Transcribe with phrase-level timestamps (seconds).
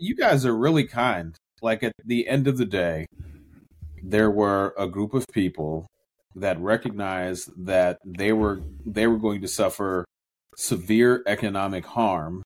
[0.00, 1.34] you guys are really kind.
[1.60, 3.06] Like at the end of the day,
[4.02, 5.86] there were a group of people
[6.34, 10.04] that recognized that they were they were going to suffer
[10.56, 12.42] severe economic harm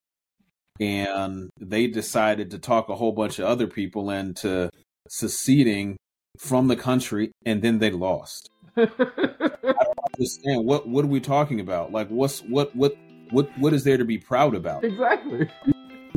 [0.80, 4.70] and they decided to talk a whole bunch of other people into
[5.08, 5.96] seceding
[6.38, 8.48] from the country and then they lost.
[8.76, 11.92] I don't understand what what are we talking about?
[11.92, 12.96] Like what's what what
[13.30, 14.84] what what is there to be proud about?
[14.84, 15.48] Exactly.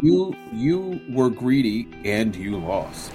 [0.02, 3.12] You you were greedy and you lost.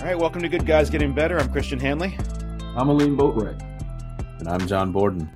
[0.00, 1.38] All right, welcome to Good Guys Getting Better.
[1.38, 2.16] I'm Christian Hanley.
[2.76, 3.60] I'm Aleem Boatwright.
[4.38, 5.30] And I'm John Borden.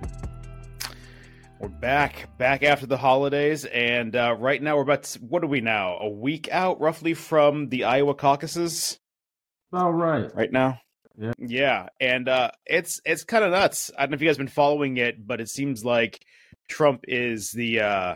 [1.58, 5.48] We're back, back after the holidays, and uh, right now we're about to, what are
[5.48, 5.98] we now?
[5.98, 8.98] A week out, roughly, from the Iowa caucuses.
[9.72, 10.80] All right, right now.
[11.18, 13.90] Yeah, yeah, and uh, it's it's kind of nuts.
[13.96, 16.24] I don't know if you guys been following it, but it seems like
[16.68, 18.14] Trump is the uh,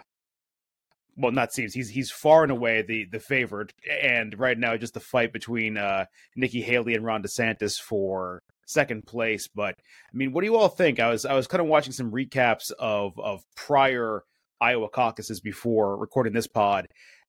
[1.16, 4.94] well, not seems he's he's far and away the the favorite, and right now just
[4.94, 9.48] the fight between uh, Nikki Haley and Ron DeSantis for second place.
[9.48, 11.00] But I mean, what do you all think?
[11.00, 14.22] I was I was kind of watching some recaps of of prior
[14.60, 16.86] Iowa caucuses before recording this pod,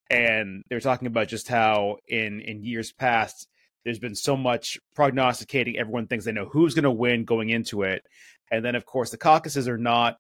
[0.10, 3.48] and they're talking about just how in in years past
[3.84, 5.78] there's been so much prognosticating.
[5.78, 8.04] Everyone thinks they know who's going to win going into it,
[8.52, 10.18] and then of course the caucuses are not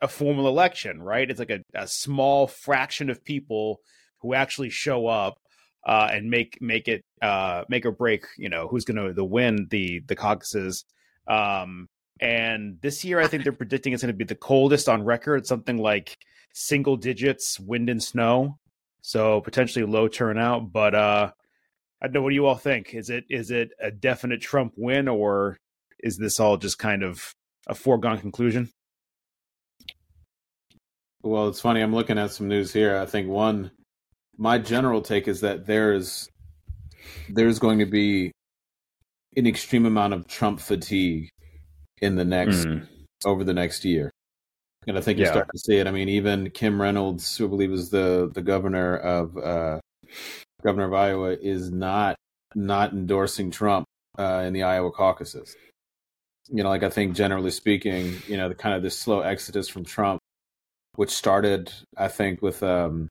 [0.00, 1.28] a formal election, right?
[1.28, 3.80] It's like a, a small fraction of people
[4.20, 5.38] who actually show up
[5.86, 8.26] uh, and make make it uh, make or break.
[8.36, 10.84] You know who's going to the win the the caucuses.
[11.26, 11.88] Um,
[12.20, 15.46] and this year, I think they're predicting it's going to be the coldest on record,
[15.46, 16.16] something like
[16.52, 18.58] single digits wind and snow.
[19.02, 20.72] So potentially low turnout.
[20.72, 21.30] But uh,
[22.00, 22.22] I don't know.
[22.22, 22.94] What do you all think?
[22.94, 25.56] Is it is it a definite Trump win, or
[26.00, 27.32] is this all just kind of
[27.66, 28.70] a foregone conclusion?
[31.22, 31.80] Well, it's funny.
[31.80, 32.96] I'm looking at some news here.
[32.96, 33.72] I think one,
[34.36, 36.28] my general take is that there's
[37.28, 38.30] there's going to be
[39.36, 41.28] an extreme amount of Trump fatigue
[42.00, 42.86] in the next mm.
[43.24, 44.12] over the next year,
[44.86, 45.88] and I think you start to see it.
[45.88, 49.80] I mean, even Kim Reynolds, who I believe is the the governor of uh,
[50.62, 52.16] governor of Iowa, is not
[52.54, 53.86] not endorsing Trump
[54.18, 55.54] uh, in the Iowa caucuses.
[56.48, 59.68] You know, like I think generally speaking, you know, the kind of this slow exodus
[59.68, 60.20] from Trump
[60.98, 63.08] which started, I think, with um,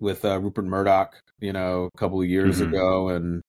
[0.00, 2.72] with uh, Rupert Murdoch, you know, a couple of years mm-hmm.
[2.72, 3.42] ago, and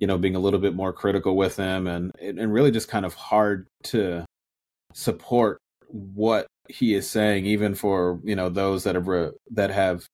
[0.00, 3.06] you know, being a little bit more critical with him, and and really just kind
[3.06, 4.24] of hard to
[4.94, 10.04] support what he is saying, even for you know those that have re- that have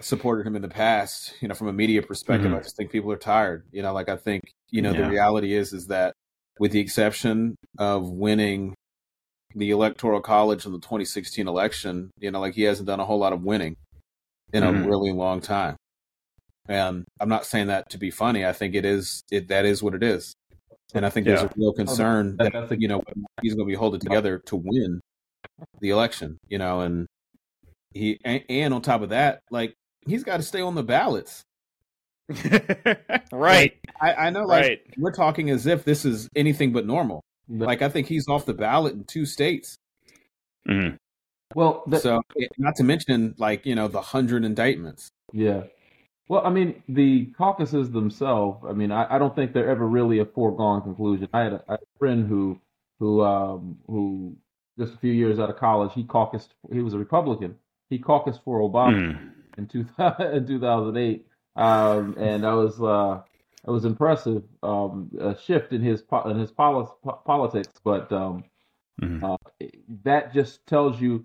[0.00, 1.34] supported him in the past.
[1.40, 2.56] You know, from a media perspective, mm-hmm.
[2.56, 3.64] I just think people are tired.
[3.72, 5.02] You know, like I think you know yeah.
[5.02, 6.14] the reality is is that
[6.58, 8.74] with the exception of winning
[9.54, 13.18] the electoral college in the 2016 election, you know, like he hasn't done a whole
[13.18, 13.76] lot of winning
[14.52, 14.84] in mm-hmm.
[14.84, 15.76] a really long time.
[16.68, 18.44] And I'm not saying that to be funny.
[18.46, 20.34] I think it is it that is what it is.
[20.94, 21.36] And I think yeah.
[21.36, 23.02] there's a real concern that, that you know
[23.42, 25.00] he's going to be holding together to win
[25.80, 26.38] the election.
[26.48, 27.06] You know, and
[27.92, 29.74] he and, and on top of that, like
[30.06, 31.44] he's got to stay on the ballots.
[33.32, 33.32] right.
[33.32, 34.44] Like, I, I, know.
[34.44, 34.80] Like right.
[34.96, 37.22] we're talking as if this is anything but normal.
[37.48, 39.76] Like I think he's off the ballot in two states.
[40.68, 40.96] Mm-hmm.
[41.54, 42.22] Well, the, so
[42.58, 45.10] not to mention like you know the hundred indictments.
[45.32, 45.64] Yeah.
[46.28, 48.64] Well, I mean the caucuses themselves.
[48.66, 51.28] I mean, I, I don't think they're ever really a foregone conclusion.
[51.32, 52.58] I had a, I had a friend who
[52.98, 54.36] who um, who
[54.78, 56.48] just a few years out of college he caucused.
[56.72, 57.56] He was a Republican.
[57.90, 59.30] He caucused for Obama mm.
[59.58, 59.86] In two
[60.32, 61.26] in two thousand eight.
[61.56, 63.22] Um, and I was uh,
[63.66, 66.88] it was impressive um, a shift in his in his poli-
[67.24, 68.44] politics, but um,
[69.00, 69.24] mm-hmm.
[69.24, 69.36] uh,
[70.02, 71.24] that just tells you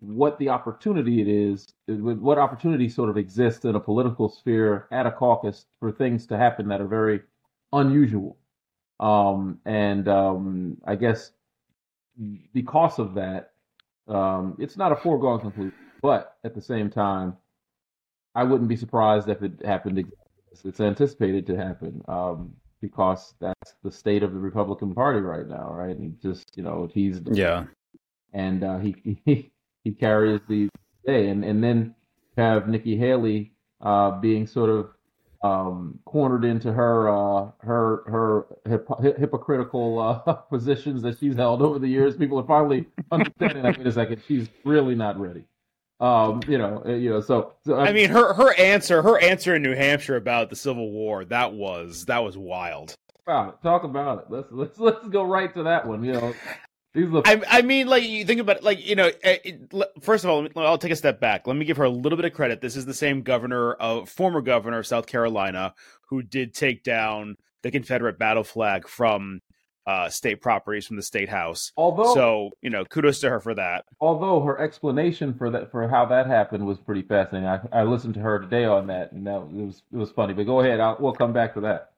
[0.00, 5.06] what the opportunity it is, what opportunity sort of exists in a political sphere at
[5.06, 7.20] a caucus for things to happen that are very
[7.72, 8.36] unusual.
[9.00, 11.32] Um, and um, I guess
[12.52, 13.52] because of that,
[14.08, 15.74] um, it's not a foregone conclusion.
[16.00, 17.36] But at the same time,
[18.34, 19.98] I wouldn't be surprised if it happened
[20.64, 25.72] it's anticipated to happen um, because that's the state of the Republican Party right now,
[25.72, 25.96] right?
[25.96, 27.64] And just you know he's yeah,
[28.32, 29.50] and uh, he he
[29.84, 30.68] he carries the
[31.06, 31.94] day, and and then
[32.36, 34.90] have Nikki Haley uh, being sort of
[35.42, 41.78] um, cornered into her uh, her her hip- hypocritical uh, positions that she's held over
[41.78, 42.16] the years.
[42.16, 43.78] People are finally understanding that.
[43.78, 45.44] Wait a second, she's really not ready.
[46.00, 47.20] Um, you know, uh, you know.
[47.20, 50.90] So, so I mean, her her answer, her answer in New Hampshire about the Civil
[50.92, 52.94] War, that was that was wild.
[53.26, 53.62] About it.
[53.62, 54.24] Talk about it.
[54.30, 56.04] Let's let's let's go right to that one.
[56.04, 56.34] You know,
[56.94, 57.28] These look.
[57.28, 59.10] I, I mean, like you think about it, like you know.
[59.22, 61.46] eh, It, first of all, I'll take a step back.
[61.46, 62.60] Let me give her a little bit of credit.
[62.60, 65.74] This is the same governor of former governor of South Carolina
[66.08, 69.40] who did take down the Confederate battle flag from
[69.88, 71.72] uh, state properties from the state house.
[71.76, 73.86] although So you know, kudos to her for that.
[74.00, 77.48] although her explanation for that for how that happened was pretty fascinating.
[77.48, 80.34] I, I listened to her today on that, and that it was it was funny.
[80.34, 81.92] But go ahead, I'll, we'll come back to that.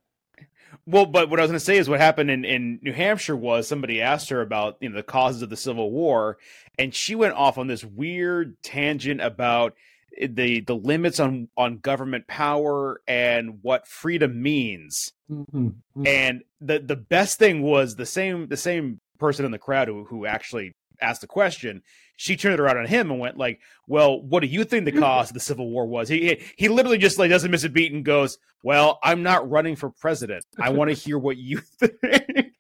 [0.87, 3.37] Well, but what I was going to say is what happened in, in New Hampshire
[3.37, 6.39] was somebody asked her about you know the causes of the Civil War,
[6.79, 9.75] and she went off on this weird tangent about
[10.19, 15.13] the the limits on on government power and what freedom means.
[15.31, 16.07] Mm-hmm.
[16.07, 20.05] And the the best thing was the same the same person in the crowd who
[20.05, 21.83] who actually asked the question.
[22.17, 24.93] She turned it around on him and went like, "Well, what do you think the
[25.01, 27.69] cause of the Civil War was?" He he- he literally just like doesn't miss a
[27.71, 30.45] beat and goes, "Well, I'm not running for president.
[30.59, 32.53] I want to hear what you think."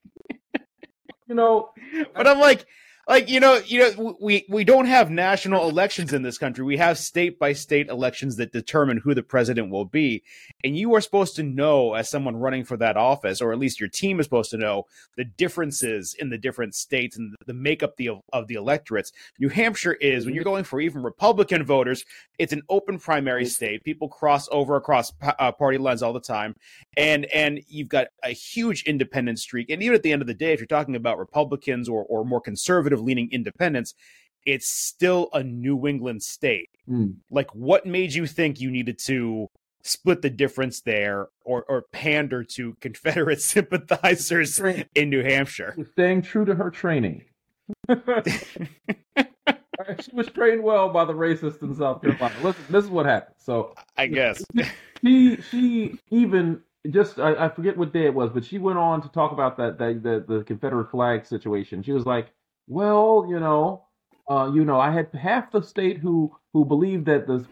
[1.29, 1.71] You know,
[2.15, 2.67] but I'm like,
[3.09, 6.65] like you know, you know, we we don't have national elections in this country.
[6.65, 10.23] We have state by state elections that determine who the president will be,
[10.63, 13.81] and you are supposed to know as someone running for that office, or at least
[13.81, 14.87] your team is supposed to know
[15.17, 19.13] the differences in the different states and the makeup the, of the electorates.
[19.39, 22.05] New Hampshire is when you're going for even Republican voters,
[22.39, 23.83] it's an open primary state.
[23.83, 26.55] People cross over across uh, party lines all the time,
[26.97, 29.69] and and you've got a huge independent streak.
[29.71, 32.25] And even at the end of the day, if you're talking about Republicans or or
[32.25, 33.95] more conservative leaning independents,
[34.47, 36.71] it's still a New England state.
[36.89, 39.49] mm, Like, what made you think you needed to
[39.83, 44.59] split the difference there or or pander to Confederate sympathizers
[44.95, 45.77] in New Hampshire?
[45.93, 47.25] staying true to her training.
[50.01, 52.35] she was trained well by the racists in South Carolina.
[52.43, 53.35] Listen, this is what happened.
[53.39, 54.43] So I guess.
[55.03, 56.61] she she even
[56.91, 59.57] just I, I forget what day it was, but she went on to talk about
[59.59, 61.83] that, that the the Confederate flag situation.
[61.83, 62.29] She was like,
[62.71, 63.85] "Well, you know,
[64.31, 67.45] uh, you know, I had half the state who who believed that the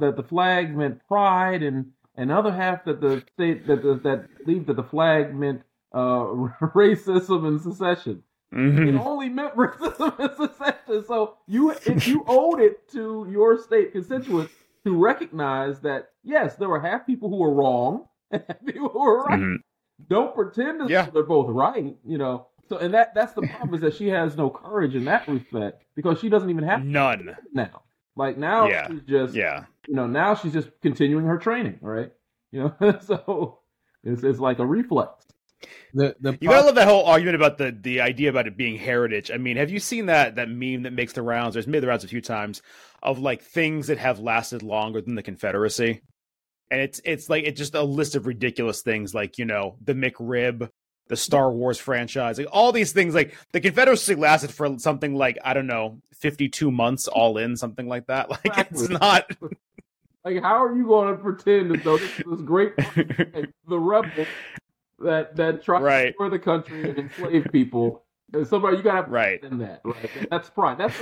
[0.00, 4.26] that the flag meant pride, and and other half that the state that the, that
[4.44, 5.62] believed that the flag meant
[5.92, 6.24] uh,
[6.74, 8.22] racism and secession."
[8.52, 9.00] It Mhm.
[9.04, 11.04] only meant racism and secession.
[11.06, 14.52] So you if you owed it to your state constituents
[14.84, 19.00] to recognize that yes, there were half people who were wrong and half people who
[19.00, 19.40] were right.
[19.40, 19.56] Mhm.
[20.08, 21.06] Don't pretend as Yeah.
[21.10, 22.46] they're both right, you know.
[22.68, 25.84] So and that that's the problem is that she has no courage in that respect
[25.94, 27.36] because she doesn't even have None.
[27.52, 27.82] now.
[28.16, 28.88] Like now Yeah.
[28.88, 29.64] she's just Yeah.
[29.86, 32.12] you know, now she's just continuing her training, right?
[32.52, 33.58] You know, so
[34.02, 35.26] it's it's like a reflex.
[35.94, 38.76] The the You gotta love that whole argument about the the idea about it being
[38.78, 39.30] heritage.
[39.30, 41.54] I mean, have you seen that that meme that makes the rounds?
[41.54, 42.62] There's made the rounds a few times
[43.02, 46.02] of like things that have lasted longer than the Confederacy,
[46.70, 49.94] and it's it's like it's just a list of ridiculous things, like you know the
[49.94, 50.68] McRib,
[51.08, 53.14] the Star Wars franchise, like all these things.
[53.14, 57.86] Like the Confederacy lasted for something like I don't know, 52 months all in, something
[57.88, 58.28] like that.
[58.44, 59.30] Like it's not.
[60.26, 63.78] Like, how are you going to pretend as though this is this great like, the
[63.78, 64.24] rebel
[65.00, 68.04] that that tried to destroy the country and enslave people?
[68.32, 69.44] And somebody you gotta have Right.
[69.44, 70.28] in that, right?
[70.30, 70.78] That's pride.
[70.78, 70.94] That's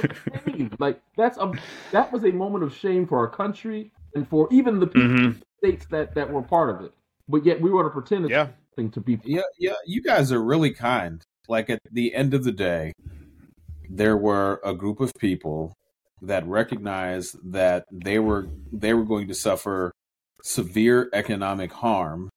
[0.44, 0.75] shame.
[0.81, 1.52] like that's a
[1.93, 5.43] that was a moment of shame for our country and for even the people Mhm.
[5.58, 6.93] states that that were part of it.
[7.28, 8.48] But yet we want to pretend it's Yeah.
[8.74, 9.30] Something to people.
[9.30, 11.22] Yeah, yeah, you guys are really kind.
[11.48, 12.92] Like at the end of the day,
[13.88, 15.74] there were a group of people
[16.22, 19.93] that recognized that they were they were going to suffer
[20.43, 22.31] severe economic harm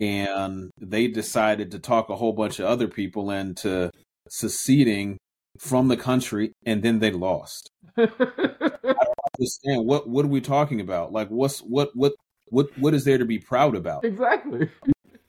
[0.00, 3.90] and they decided to talk a whole bunch of other people into
[4.28, 5.18] seceding
[5.58, 7.68] from the country and then they lost.
[7.96, 11.12] I don't understand what what are we talking about?
[11.12, 12.12] Like what's what what
[12.46, 14.04] what what is there to be proud about?
[14.04, 14.70] exactly.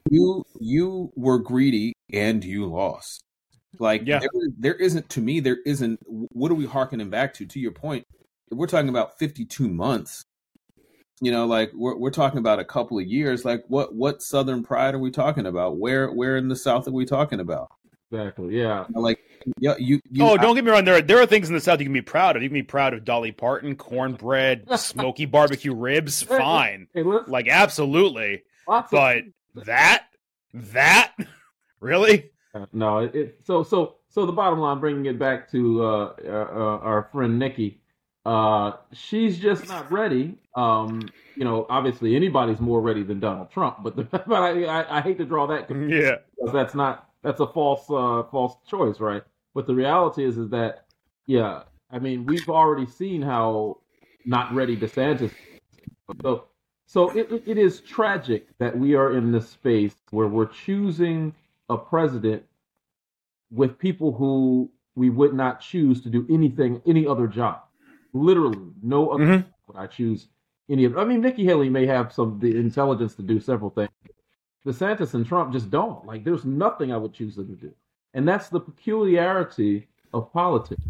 [0.09, 3.23] You you were greedy and you lost
[3.79, 4.19] like Yeah.
[4.19, 7.71] there, there isn't to me there isn't what are we harkening back to to your
[7.71, 8.05] point
[8.51, 10.23] we're talking about 52 months
[11.21, 14.63] you know like we're, we're talking about a couple of years like what what southern
[14.63, 17.69] pride are we talking about where where in the south are we talking about
[18.13, 18.59] Exactly.
[18.59, 18.83] Yeah.
[18.93, 19.19] like
[19.57, 20.83] yeah you, you oh, don't get me wrong.
[20.83, 22.43] There are there are things in the South you can be proud of.
[22.43, 26.21] You can be proud of Dolly Parton, cornbread, smoky barbecue ribs.
[26.21, 28.43] Fine, Hey, like absolutely.
[28.67, 29.23] lots of But
[29.55, 30.05] that
[30.53, 31.13] that
[31.79, 36.13] really Uh, No, it, so so so the bottom line, bringing it back to uh,
[36.25, 37.81] uh, uh, our friend Nikki,
[38.25, 40.37] uh, she's just not ready.
[40.55, 41.01] Um,
[41.35, 45.01] you know, obviously anybody's more ready than Donald Trump, but the, but I, I, I
[45.01, 48.99] hate to draw that conclusion yeah because that's not that's a false uh, false choice,
[48.99, 49.23] right?
[49.53, 50.85] But the reality is is that
[51.25, 53.77] yeah, I mean we've already seen how
[54.25, 55.21] not ready DeSantis.
[55.23, 55.31] is.
[56.21, 56.45] So
[56.91, 61.33] so it, it, it is tragic that we are in this space where we're choosing
[61.69, 62.43] a president
[63.49, 67.61] with people who we would not choose to do anything, any other job.
[68.11, 69.45] Literally, no other Mhm.
[69.67, 70.27] would I choose
[70.69, 70.97] any of.
[70.97, 73.89] I mean, Nikki Haley may have some the intelligence to do several things.
[74.65, 76.05] DeSantis and Trump just don't.
[76.05, 77.71] Like, there's nothing I would choose them to do,
[78.15, 80.83] and that's the peculiarity of politics.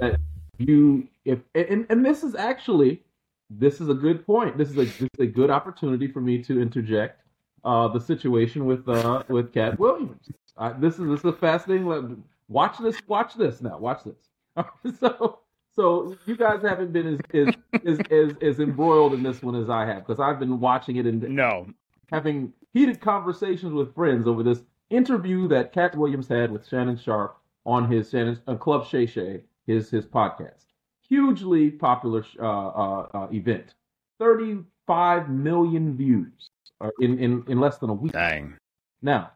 [0.00, 0.18] That
[0.58, 3.04] you, if and and this is actually,
[3.50, 4.58] this is a good point.
[4.58, 7.22] This is a this is a good opportunity for me to interject
[7.64, 10.30] uh, the situation with uh, with Katt Williams.
[10.56, 12.22] Uh, this is this is a fascinating.
[12.48, 12.96] Watch this.
[13.06, 13.78] Watch this now.
[13.78, 14.96] Watch this.
[15.00, 15.40] so
[15.74, 17.54] so you guys haven't been as as,
[17.86, 21.06] as as as embroiled in this one as I have because I've been watching it
[21.06, 21.66] and No.
[22.10, 27.36] having heated conversations with friends over this interview that Katt Williams had with Shannon Sharpe
[27.66, 30.64] on his Shannon uh, Club Shay Shay, his his podcast.
[31.08, 33.74] Hugely popular uh, uh, uh, event.
[34.18, 36.50] 35 million views
[36.80, 38.12] uh, in, in, in less than a week.
[38.12, 38.54] Dang.
[39.02, 39.30] Now,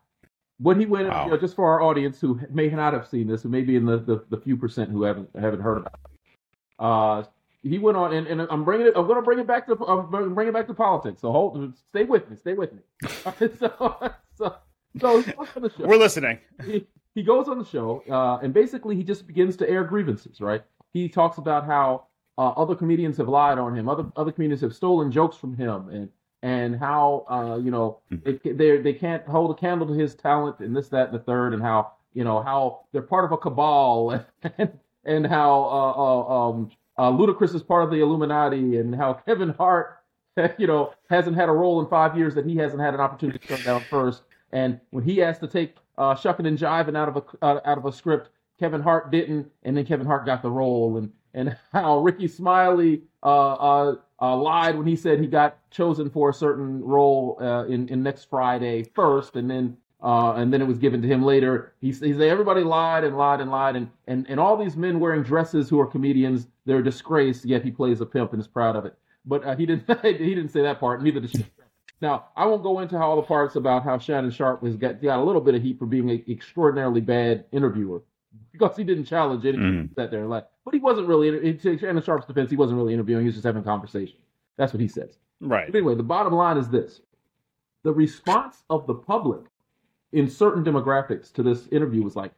[0.58, 1.24] what he went, Wow.
[1.24, 3.76] you know, just for our audience who may not have seen this, who may be
[3.76, 6.10] in the, the, the few percent who haven't haven't heard about it,
[6.78, 7.22] uh,
[7.62, 8.92] he went on, and, and I'm bringing it.
[8.96, 11.20] I'm going to bring it back to I'm bring it back to politics.
[11.20, 12.80] So hold, stay with me, stay with me.
[13.58, 14.56] so, so,
[15.00, 16.38] so he goes on the show We're listening.
[16.64, 20.40] he, he goes on the show, uh, and basically he just begins to air grievances.
[20.40, 20.62] Right?
[20.92, 22.06] He talks about how
[22.38, 25.88] uh, other comedians have lied on him, other other comedians have stolen jokes from him,
[25.88, 26.08] and
[26.42, 30.58] and how uh, you know they they they can't hold a candle to his talent,
[30.60, 33.36] and this, that, and the third, and how you know how they're part of a
[33.36, 34.24] cabal,
[34.58, 39.12] and and how uh, uh, um, uh, Ludacris is part of the Illuminati, and how
[39.26, 39.98] Kevin Hart,
[40.58, 43.38] you know, hasn't had a role in five years that he hasn't had an opportunity
[43.38, 44.22] to turn down first.
[44.52, 47.78] And when he has to take uh, shucking and jiving out of a uh, out
[47.78, 50.96] of a script, Kevin Hart didn't, and then Kevin Hart got the role.
[50.96, 56.10] And and how Rickey Smiley uh, uh, uh, lied when he said he got chosen
[56.10, 60.60] for a certain role uh, in in next Friday first, and then uh, and then
[60.60, 61.74] it was given to him later.
[61.80, 65.00] He, he said everybody lied and lied and lied, and, and and all these men
[65.00, 67.44] wearing dresses who are comedians, they're a disgrace.
[67.44, 68.96] Yet he plays a pimp and is proud of it.
[69.24, 71.02] But uh, he didn't he didn't say that part.
[71.02, 71.46] Neither did she.
[72.00, 75.18] Now I won't go into all the parts about how Shannon Sharpe has got got
[75.18, 78.02] a little bit of heat for being an extraordinarily bad interviewer
[78.52, 79.88] because he didn't challenge anything.
[79.88, 79.94] Mhm.
[79.94, 80.48] Sat there and laughed.
[80.64, 81.28] But he wasn't really.
[81.28, 83.22] In in Shannon Sharpe's defense, he wasn't really interviewing.
[83.22, 84.18] He was just having a conversation.
[84.56, 85.18] That's what he says.
[85.40, 85.66] Right.
[85.66, 87.00] But anyway, the bottom line is this:
[87.82, 89.42] the response of the public
[90.12, 92.32] in certain demographics to this interview was like,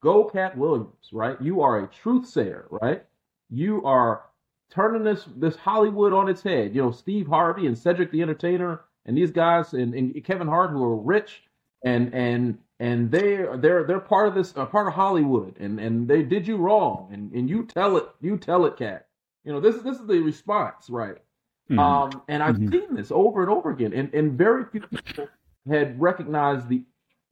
[0.00, 1.10] "Go, Katt Williams!
[1.12, 1.40] Right?
[1.40, 3.04] You are a truth sayer, right?
[3.48, 4.24] You are
[4.70, 6.74] turning this this Hollywood on its head.
[6.74, 10.70] You know, Steve Harvey and Cedric the Entertainer and these guys and, and Kevin Hart
[10.70, 11.44] who are rich
[11.84, 16.08] and and and they they're they're part of this uh, part of Hollywood and and
[16.08, 19.06] they did you wrong and and you tell it you tell it, Katt.
[19.44, 21.18] You know, this is this is the response, right?
[21.70, 21.78] Mhm.
[21.78, 22.70] Um, and I've Mhm.
[22.72, 25.28] seen this over and over again, and, and very few people
[25.68, 26.82] had recognized the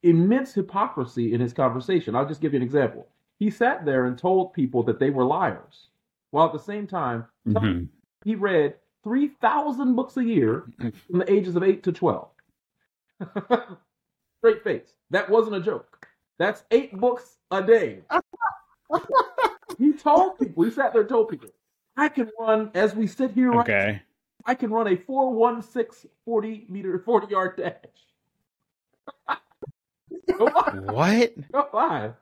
[0.04, 2.14] immense hypocrisy in his conversation.
[2.14, 3.06] I'll just give you an example.
[3.38, 5.88] He sat there and told people that they were liars,
[6.30, 7.88] while at the same time Mhm.
[8.24, 10.64] he read 3,000 books a year
[11.08, 12.28] from the ages of 8 to 12.
[14.40, 14.94] Straight face.
[15.10, 16.08] That wasn't a joke.
[16.38, 18.00] That's eight books a day.
[19.78, 21.50] he told people, he sat there and told people,
[21.96, 24.02] I can run, as we sit here right Okay.
[24.46, 27.74] I can run a 416 40 meter 40 yard dash.
[30.38, 30.80] no lie.
[30.92, 31.32] What?
[31.52, 32.12] No lie.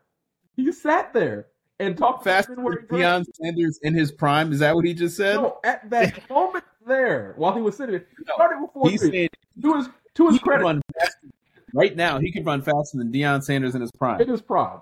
[0.57, 1.47] He sat there
[1.79, 4.53] and talked Faster men than Deion Sanders in his prime.
[4.53, 5.37] Is that what he just said?
[5.37, 8.99] No, at that moment there, while he was sitting there, he started with four he
[8.99, 9.29] said
[9.63, 11.29] To his to his he credit, run faster.
[11.75, 14.21] Right now, he could run faster than Deion Sanders in his prime.
[14.21, 14.81] it is prime.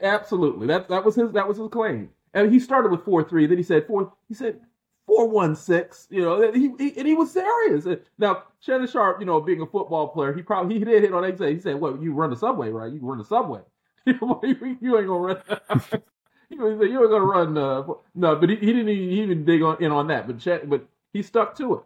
[0.00, 0.66] Absolutely.
[0.66, 2.10] That that was his that was his claim.
[2.34, 3.46] And he started with four three.
[3.46, 4.12] Then he said four.
[4.28, 4.60] He said
[5.06, 6.08] four one six.
[6.10, 7.86] You know, and he, he and he was serious.
[8.18, 11.24] Now Shannon Sharpe, you know, being a football player, he probably he did hit on
[11.24, 11.52] exit.
[11.52, 12.92] He said, "Well, you run the subway, right?
[12.92, 13.60] You run the subway.
[14.06, 15.42] you ain't gonna run."
[16.52, 17.56] He like, you ain't gonna run.
[17.56, 17.82] Uh,
[18.14, 20.26] no, but he, he didn't even, he didn't dig on, in on that.
[20.26, 21.80] But Shan- but he stuck to it.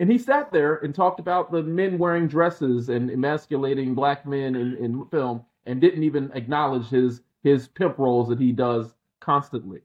[0.00, 4.56] And he sat there and talked about the men wearing dresses and emasculating black men
[4.56, 9.80] in, in film and didn't even acknowledge his his pimp roles that he does constantly.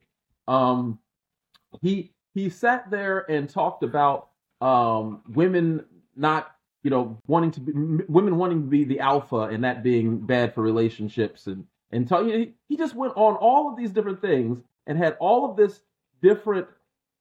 [0.47, 0.97] Um,
[1.81, 4.29] he he sat there and talked about
[4.61, 5.85] um, women
[6.15, 7.71] not you know wanting to be
[8.07, 12.25] women wanting to be the alpha and that being bad for relationships and and tell
[12.25, 15.57] you he, he just went on all of these different things and had all of
[15.57, 15.81] this
[16.21, 16.67] different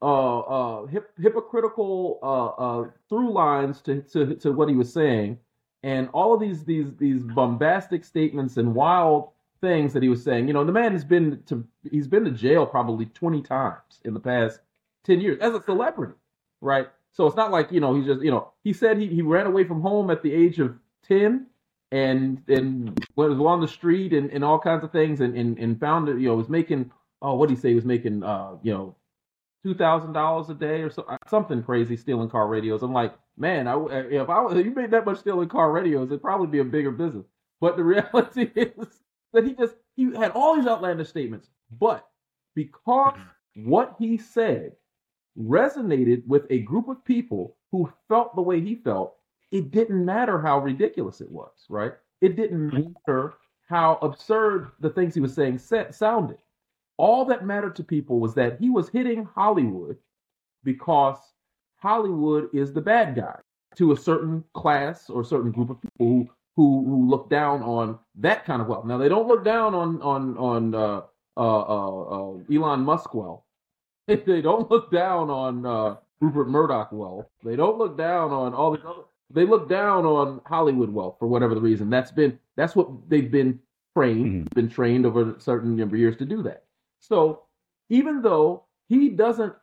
[0.01, 5.39] uh, uh, hip, hypocritical uh, uh, through lines to, to to what he was saying,
[5.83, 10.47] and all of these these these bombastic statements and wild things that he was saying.
[10.47, 14.15] You know, the man has been to he's been to jail probably twenty times in
[14.15, 14.61] the past
[15.05, 16.15] ten years as a celebrity,
[16.61, 16.89] right?
[17.13, 19.47] So it's not like you know he's just you know he said he he ran
[19.47, 21.47] away from home at the age of ten
[21.91, 25.81] and and was on the street and, and all kinds of things, and and, and
[25.81, 26.91] found it, you know, was making
[27.23, 27.69] oh, what did he say?
[27.71, 28.95] He was making uh, you know,
[29.63, 32.83] two thousand dollars a day or so, uh, something crazy stealing car radios.
[32.83, 36.09] I'm like, man, I, uh, if I if you made that much stealing car radios,
[36.09, 37.27] it'd probably be a bigger business.
[37.61, 39.01] But the reality is
[39.33, 41.49] that he just he had all these outlandish statements,
[41.79, 42.09] but
[42.55, 43.71] because mm-hmm.
[43.71, 44.73] what he said
[45.39, 49.17] resonated with a group of people who felt the way he felt,
[49.53, 51.93] it didn't matter how ridiculous it was, right?
[52.21, 52.93] It didn't mm-hmm.
[53.07, 53.35] matter
[53.69, 56.39] how absurd the things he was saying sounded.
[56.99, 59.97] All that mattered to people was that he was hitting Hollywood
[60.65, 61.17] because
[61.77, 63.39] Hollywood is the bad guy
[63.77, 67.97] to a certain class or certain group of people who who, who look down on
[68.17, 68.85] that kind of wealth.
[68.85, 71.03] Now they don't look down on on on uh,
[71.37, 73.45] uh, uh, uh Elon Musk wealth.
[74.09, 77.27] they don't look down on uh, Rupert Murdoch wealth.
[77.45, 79.03] They don't look down on all the other.
[79.31, 81.91] They look down on Hollywood wealth for whatever the reason.
[81.91, 83.61] That's been that's what they've been
[83.97, 84.55] trained, mm-hmm.
[84.55, 86.65] been trained over a certain number of years to do that.
[87.01, 87.45] So
[87.89, 89.55] even though he doesn't,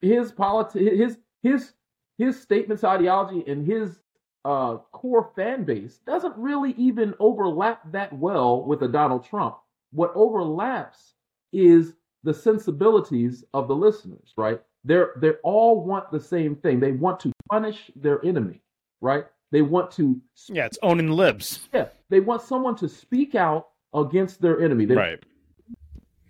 [0.00, 1.72] his politi- his his
[2.18, 4.00] his statements, ideology, and his
[4.44, 9.56] uh, core fan base doesn't really even overlap that well with a Donald Trump.
[9.92, 11.14] What overlaps
[11.52, 14.60] is the sensibilities of the listeners, right?
[14.84, 16.80] They're they all want the same thing.
[16.80, 18.62] They want to punish their enemy,
[19.00, 19.26] right?
[19.50, 21.68] They want to yeah, it's owning libs.
[21.72, 24.86] Yeah, they want someone to speak out against their enemy.
[24.86, 25.24] They right.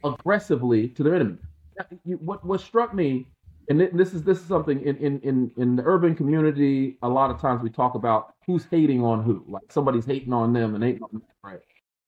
[0.04, 1.38] Aggressively to their enemy.
[2.04, 3.26] What what struck me,
[3.68, 6.99] and this is this is something in in in in the urban community.
[7.02, 9.44] A lot of times we talk about who's hating on who.
[9.49, 11.61] Like somebody's hating on them and hating on them, right?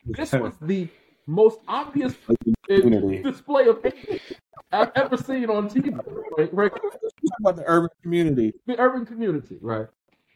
[0.05, 0.89] This was the
[1.27, 2.15] most obvious
[2.69, 4.21] display of hate
[4.73, 5.99] I've ever seen on TV.
[6.37, 6.53] Right?
[6.53, 6.73] right?
[7.41, 8.53] about the urban community.
[8.67, 9.87] The urban community, right?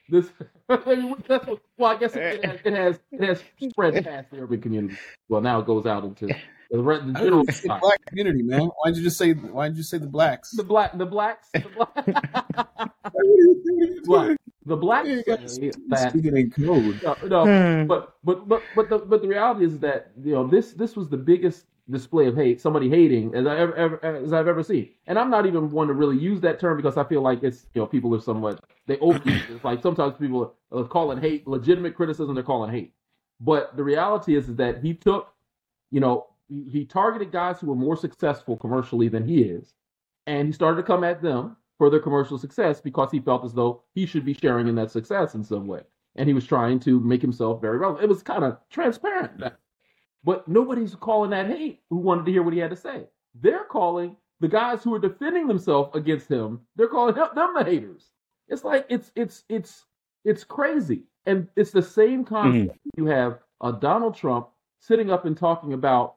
[0.09, 0.31] This,
[0.69, 1.17] well,
[1.83, 4.97] I guess it, it, it has it has spread past the urban community.
[5.29, 6.35] Well, now it goes out into
[6.71, 8.71] the, the general the black community, man.
[8.83, 9.33] Why did you just say?
[9.33, 10.51] Why did you say the blacks?
[10.51, 11.95] The black, the blacks, the black.
[14.05, 14.37] black.
[14.69, 15.37] The black yeah,
[15.89, 17.01] that speaking in code.
[17.03, 17.87] No, no hmm.
[17.87, 21.09] but but but but the but the reality is that you know this this was
[21.09, 24.91] the biggest display of hate, somebody hating as I ever, ever as I've ever seen.
[25.07, 27.65] And I'm not even one to really use that term because I feel like it's
[27.73, 31.95] you know people are somewhat they overuse It's like sometimes people are calling hate legitimate
[31.95, 32.35] criticism.
[32.35, 32.93] They're calling hate,
[33.41, 35.33] but the reality is, is that he took
[35.91, 39.75] you know he targeted guys who were more successful commercially than he is,
[40.27, 43.53] and he started to come at them for their commercial success because he felt as
[43.53, 45.83] though he should be sharing in that success in some way.
[46.17, 48.05] And he was trying to make himself very relevant.
[48.05, 49.43] It was kind of transparent.
[50.25, 53.05] But nobody's calling that hate who wanted to hear what he had to say.
[53.35, 58.07] They're calling the guys who are defending themselves against him, they're calling them the haters.
[58.49, 59.85] It's like it's it's it's
[60.25, 61.05] it's crazy.
[61.27, 62.75] And it's the same concept.
[62.75, 63.03] Mm-hmm.
[63.03, 64.49] You have a Donald Trump
[64.81, 66.17] sitting up and talking about,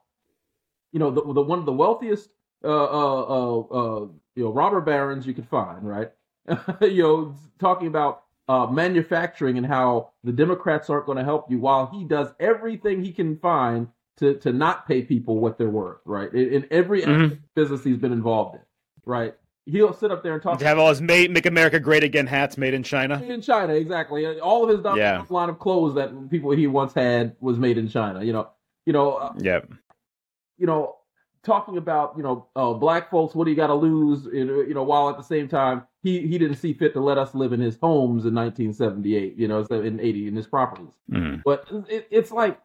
[0.91, 2.29] you know, the, the one of the wealthiest
[2.63, 6.11] uh, uh, uh, uh you know robber barons you could find, right?
[6.81, 11.59] you know, talking about uh, manufacturing and how the Democrats aren't going to help you,
[11.59, 15.99] while he does everything he can find to to not pay people what they're worth,
[16.05, 16.31] right?
[16.33, 17.35] In, in every mm-hmm.
[17.55, 18.61] business he's been involved in,
[19.05, 19.35] right?
[19.65, 20.59] He'll sit up there and talk.
[20.59, 23.19] To have all his "Make Make America Great Again" hats made in China.
[23.19, 24.39] Made in China, exactly.
[24.39, 25.23] All of his yeah.
[25.29, 28.23] line of clothes that people he once had was made in China.
[28.23, 28.49] You know,
[28.85, 29.13] you know.
[29.13, 29.59] Uh, yeah.
[30.61, 30.95] You know,
[31.43, 34.83] talking about you know uh, black folks what do you got to lose you know
[34.83, 37.59] while at the same time he he didn't see fit to let us live in
[37.59, 40.93] his homes in 1978 you know in 80 in his properties.
[41.11, 41.41] Mm.
[41.43, 42.59] but it, it's like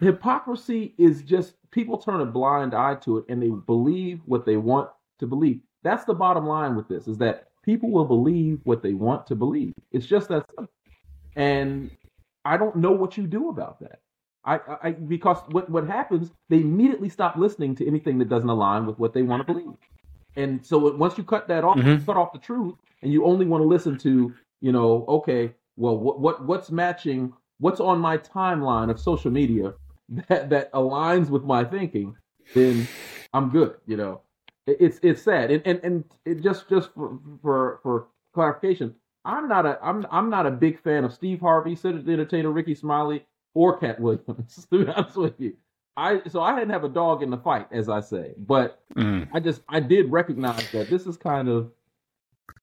[0.00, 4.56] hypocrisy is just people turn a blind eye to it and they believe what they
[4.56, 4.90] want
[5.20, 5.60] to believe.
[5.82, 9.36] That's the bottom line with this is that people will believe what they want to
[9.36, 9.74] believe.
[9.92, 10.72] It's just that simple.
[11.36, 11.90] and
[12.44, 14.00] i don't know what you do about that
[14.44, 18.86] I, I because what what happens, they immediately stop listening to anything that doesn't align
[18.86, 19.74] with what they want to believe.
[20.36, 22.04] And so once you cut that off, mm-hmm.
[22.04, 25.96] cut off the truth, and you only want to listen to, you know, okay, well,
[25.96, 29.74] what what what's matching, what's on my timeline of social media
[30.28, 32.16] that that aligns with my thinking,
[32.54, 32.88] then
[33.34, 33.76] I'm good.
[33.86, 34.20] You know,
[34.66, 39.48] it, it's it's sad, and and and it just just for for for clarification, I'm
[39.48, 43.26] not a I'm I'm not a big fan of Steve Harvey, Cedric Entertainer, Rickey Smiley,
[43.54, 44.66] or Katt Williams.
[44.72, 45.56] To be honest with you,
[45.96, 49.28] I so I didn't have a dog in the fight, as I say, but mm.
[49.32, 51.72] I just I did recognize that this is kind of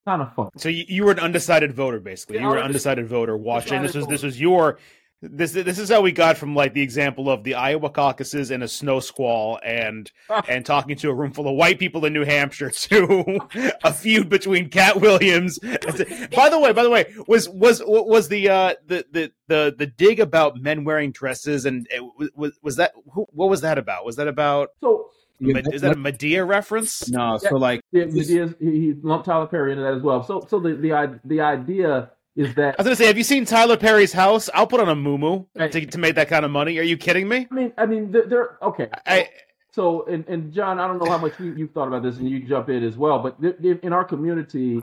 [0.06, 0.50] kind of fun.
[0.58, 2.38] So you, you were an undecided voter, basically.
[2.38, 3.82] Yeah, you were an undecided voter watching.
[3.82, 4.16] This was voter.
[4.16, 4.80] this was your
[5.20, 8.62] This this is how we got from like the example of the Iowa caucuses in
[8.62, 10.12] a snow squall and
[10.48, 13.40] and talking to a room full of white people in New Hampshire to
[13.84, 15.58] a feud between Katt Williams.
[15.60, 19.88] By the way, by the way, was was was the uh, the the the the
[19.88, 22.04] dig about men wearing dresses and it,
[22.36, 24.06] was was that who, what was that about?
[24.06, 25.10] Was that about so?
[25.40, 27.10] is that a Madea reference?
[27.10, 30.22] No, so like yeah, Madea, he lumped Tyler Perry into that as well.
[30.22, 33.46] So so the the the idea is that I was gonna say, have you seen
[33.46, 34.50] Tyler Perry's house?
[34.54, 36.78] I'll put on a moo to, to make that kind of money.
[36.78, 37.48] Are you kidding me?
[37.52, 38.90] I mean, I mean, they're, they're okay.
[39.06, 39.30] I,
[39.74, 42.30] so, and, and John, I don't know how much you, you've thought about this, and
[42.30, 43.20] you jump in as well.
[43.20, 44.82] But in our community,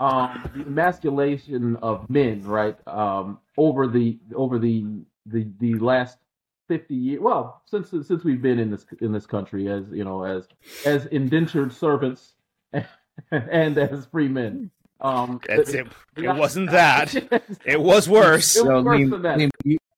[0.00, 4.84] um, the emasculation of men, right, um, over the over the
[5.26, 6.18] the the last
[6.66, 10.24] fifty years, well, since since we've been in this in this country as you know
[10.24, 10.48] as
[10.84, 12.34] as indentured servants
[13.30, 14.70] and as free men.
[15.00, 15.86] Um, That's it.
[16.16, 17.14] It wasn't that.
[17.64, 18.56] It was worse.
[18.56, 19.50] It was worse than that.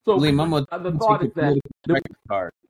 [0.04, 2.00] so Liam, the thought is that there,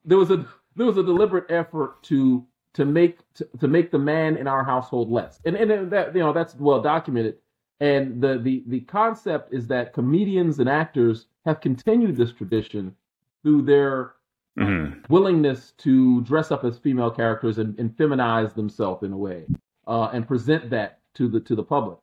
[0.05, 3.99] there, was a there was a deliberate effort to to make to, to make the
[3.99, 7.39] man in our household less, and and that you know that's well documented.
[7.81, 12.95] And the the the concept is that comedians and actors have continued this tradition
[13.43, 14.15] through their
[14.59, 15.01] mm-hmm.
[15.13, 19.47] willingness to dress up as female characters and, and feminize themselves in a way,
[19.87, 21.99] uh, and present that to the to the public.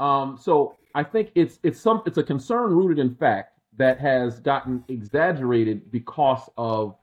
[0.00, 4.40] Um, so I think it's it's some it's a concern rooted in fact that has
[4.40, 6.96] gotten exaggerated because of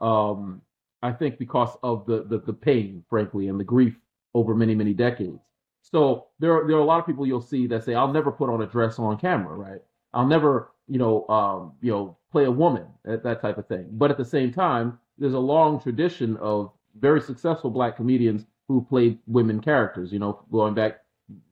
[0.00, 0.62] um,
[1.02, 3.98] I think because of the, the the pain, frankly, and the grief
[4.34, 5.40] over many many decades.
[5.82, 8.32] So there are, there are a lot of people you'll see that say, "I'll never
[8.32, 9.80] put on a dress on camera," right?
[10.14, 13.88] I'll never, you know, um, you know, play a woman, that, that type of thing.
[13.92, 18.86] But at the same time, there's a long tradition of very successful black comedians who
[18.88, 20.12] played women characters.
[20.12, 21.03] You know, going back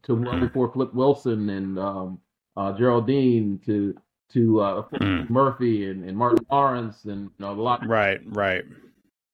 [0.04, 0.40] to mm-hmm.
[0.40, 2.20] before Flip Wilson and um,
[2.56, 3.94] uh, Geraldine to
[4.32, 5.28] to uh, mm.
[5.28, 7.86] Murphy and, and Martin Lawrence and you know a lot.
[7.86, 8.64] Right, right.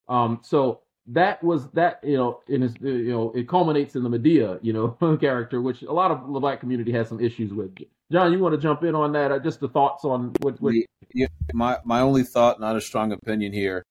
[0.09, 4.11] Um, so that was that you know in his you know it culminates in the
[4.11, 7.77] Madea you know character, which a lot of the black community has some issues with.
[8.11, 9.31] John, you want to jump in on that?
[9.31, 10.61] Uh, just the thoughts on what?
[10.62, 10.74] what...
[11.14, 13.83] Yeah, my my only thought, not a strong opinion here.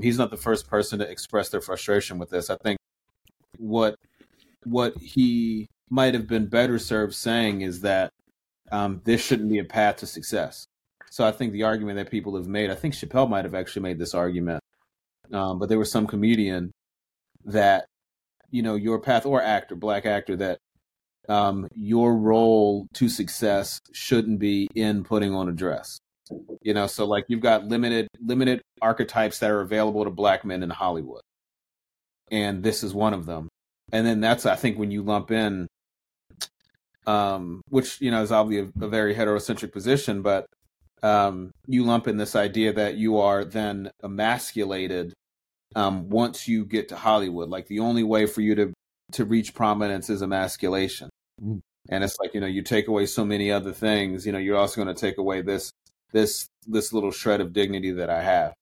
[0.00, 2.50] He's not the first person to express their frustration with this.
[2.50, 2.78] I think
[3.58, 3.96] what
[4.64, 8.10] what he might have been better served saying is that
[8.72, 10.66] um, this shouldn't be a path to success.
[11.10, 13.82] So I think the argument that people have made, I think Chappelle might have actually
[13.82, 14.60] made this argument,
[15.32, 16.72] um, but there was some comedian
[17.44, 17.86] that,
[18.50, 20.58] you know, your path or actor, black actor, that
[21.28, 26.00] um, your role to success shouldn't be in putting on a dress.
[26.62, 30.62] You know, so like you've got limited limited archetypes that are available to black men
[30.62, 31.20] in Hollywood,
[32.30, 33.48] and this is one of them.
[33.92, 35.68] And then that's I think when you lump in
[37.06, 40.46] um, which you know is obviously a, a very heterocentric position, but
[41.02, 45.12] um, you lump in this idea that you are then emasculated
[45.76, 47.50] um, once you get to Hollywood.
[47.50, 48.72] Like the only way for you to
[49.12, 51.10] to reach prominence is emasculation,
[51.42, 51.60] mm.
[51.90, 54.24] and it's like you know you take away so many other things.
[54.24, 55.70] You know you're also going to take away this
[56.12, 58.54] this this little shred of dignity that I have.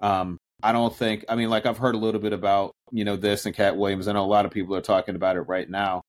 [0.00, 1.24] Um, I don't think.
[1.28, 4.08] I mean, like I've heard a little bit about you know this and Katt Williams.
[4.08, 6.00] I know a lot of people are talking about it right now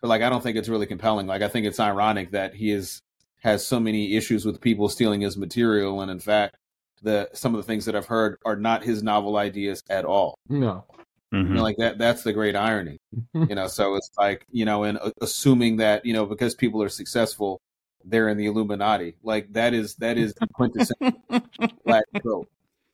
[0.00, 1.26] but like I don't think it's really compelling.
[1.26, 3.00] Like I think it's ironic that he is
[3.40, 6.56] has so many issues with people stealing his material, and in fact,
[7.02, 10.38] the some of the things that I've heard are not his novel ideas at all.
[10.48, 10.84] No,
[11.32, 11.48] mm-hmm.
[11.48, 11.98] you know, like that.
[11.98, 12.98] That's the great irony.
[13.34, 16.82] you know, so it's like you know, and uh, assuming that you know because people
[16.82, 17.60] are successful,
[18.04, 19.16] they're in the Illuminati.
[19.22, 21.20] Like that is that is quintessential
[21.84, 22.48] black trope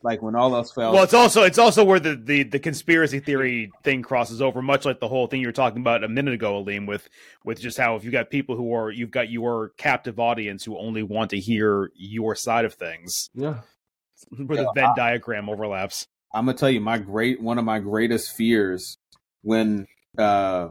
[0.04, 0.94] like when all else fails.
[0.94, 4.84] Well, it's also it's also where the, the the conspiracy theory thing crosses over, much
[4.84, 7.08] like the whole thing you were talking about a minute ago, Aleem, with
[7.44, 10.78] with just how if you've got people who are you've got your captive audience who
[10.78, 13.30] only want to hear your side of things.
[13.34, 13.60] Yeah.
[14.36, 16.06] Where the Venn diagram overlaps.
[16.34, 18.98] I'm gonna tell you my great one of my greatest fears
[19.42, 19.86] when
[20.18, 20.68] uh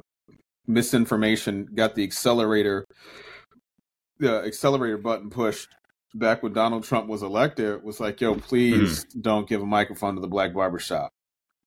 [0.67, 2.85] misinformation got the accelerator
[4.19, 5.67] the accelerator button pushed
[6.13, 9.21] back when Donald Trump was elected was like, yo, please mm-hmm.
[9.21, 11.11] don't give a microphone to the black barbershop.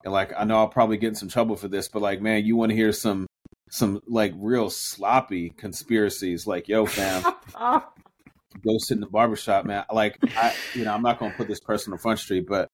[0.03, 2.45] And like, I know I'll probably get in some trouble for this, but like, man,
[2.45, 3.27] you want to hear some,
[3.69, 6.47] some like real sloppy conspiracies.
[6.47, 7.23] Like, yo, fam,
[7.59, 9.85] go sit in the barbershop, man.
[9.91, 12.69] Like, I, you know, I'm not going to put this person on Front Street, but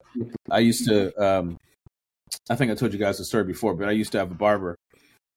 [0.50, 1.58] I used to, um,
[2.50, 4.36] I think I told you guys the story before, but I used to have a
[4.36, 4.76] barber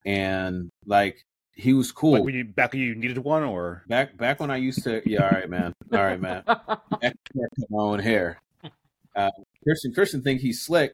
[0.04, 1.22] and like
[1.56, 2.12] he was cool.
[2.12, 5.02] Like when you back when you needed one, or back back when I used to.
[5.08, 5.72] Yeah, all right, man.
[5.92, 6.42] All right, man.
[6.46, 7.12] I
[7.70, 8.40] my own hair.
[9.16, 9.30] Uh,
[9.64, 10.92] Christian Christian think he's slick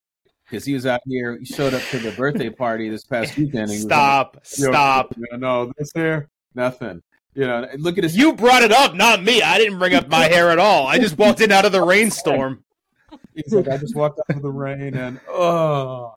[0.48, 1.36] because he was out here.
[1.36, 3.70] He showed up to the birthday party this past weekend.
[3.70, 4.36] stop!
[4.36, 5.14] Like, stop!
[5.32, 7.02] No, this hair, nothing.
[7.34, 8.16] You know, look at his.
[8.16, 9.42] You brought it up, not me.
[9.42, 10.86] I didn't bring up my hair at all.
[10.86, 12.62] I just walked in out of the rainstorm.
[13.34, 16.14] He's like, I just walked out of the rain and oh,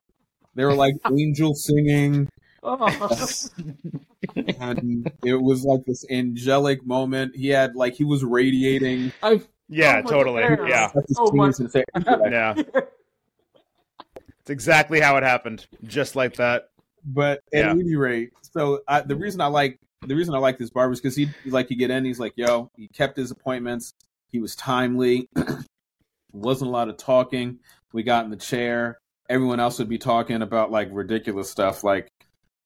[0.53, 2.29] they were like angels singing.
[4.35, 7.35] and it was like this angelic moment.
[7.35, 9.11] He had like he was radiating.
[9.21, 10.43] I've Yeah, Oh, my totally.
[10.43, 10.67] hair.
[10.67, 11.83] Yeah, Oh, my- It's insane.
[12.05, 12.55] yeah.
[14.41, 16.69] It's exactly how it happened, just like that.
[17.03, 17.71] But at Yeah.
[17.71, 21.01] any rate, so I, the reason I like the reason I like this barber is
[21.01, 23.93] because he like you get in, he's like, yo, he kept his appointments.
[24.31, 25.29] He was timely.
[26.33, 27.59] Wasn't a lot of talking.
[27.93, 28.99] We got in the chair.
[29.29, 32.09] Everyone else would be talking about like ridiculous stuff, like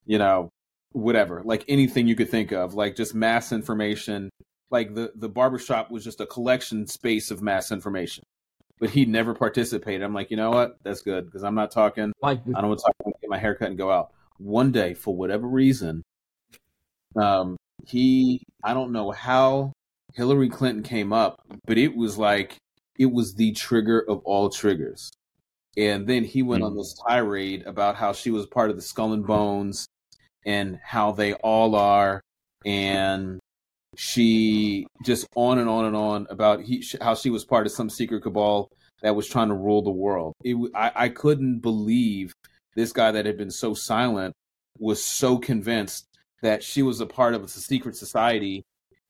[0.09, 0.49] you know,
[0.91, 4.31] whatever, like anything you could think of, like just mass information.
[4.71, 8.23] Like the the barbershop was just a collection space of mass information.
[8.79, 10.01] But he never participated.
[10.01, 10.77] I'm like, you know what?
[10.83, 12.11] That's good because I'm not talking.
[12.23, 12.39] like.
[12.55, 14.11] I don't want to talk about get my haircut and go out.
[14.39, 16.01] One day, for whatever reason,
[17.15, 19.73] um, he I don't know how
[20.15, 22.57] Hillary Clinton came up, but it was like
[22.97, 25.11] it was the trigger of all triggers.
[25.77, 29.13] And then he went on this tirade about how she was part of the Skull
[29.13, 29.87] and Bones
[30.45, 32.21] and how they all are,
[32.65, 33.39] and
[33.95, 37.89] she just on and on and on about he, how she was part of some
[37.89, 38.69] secret cabal
[39.01, 40.33] that was trying to rule the world.
[40.43, 42.33] It, I, I couldn't believe
[42.75, 44.33] this guy that had been so silent
[44.77, 46.05] was so convinced
[46.41, 48.63] that she was a part of a secret society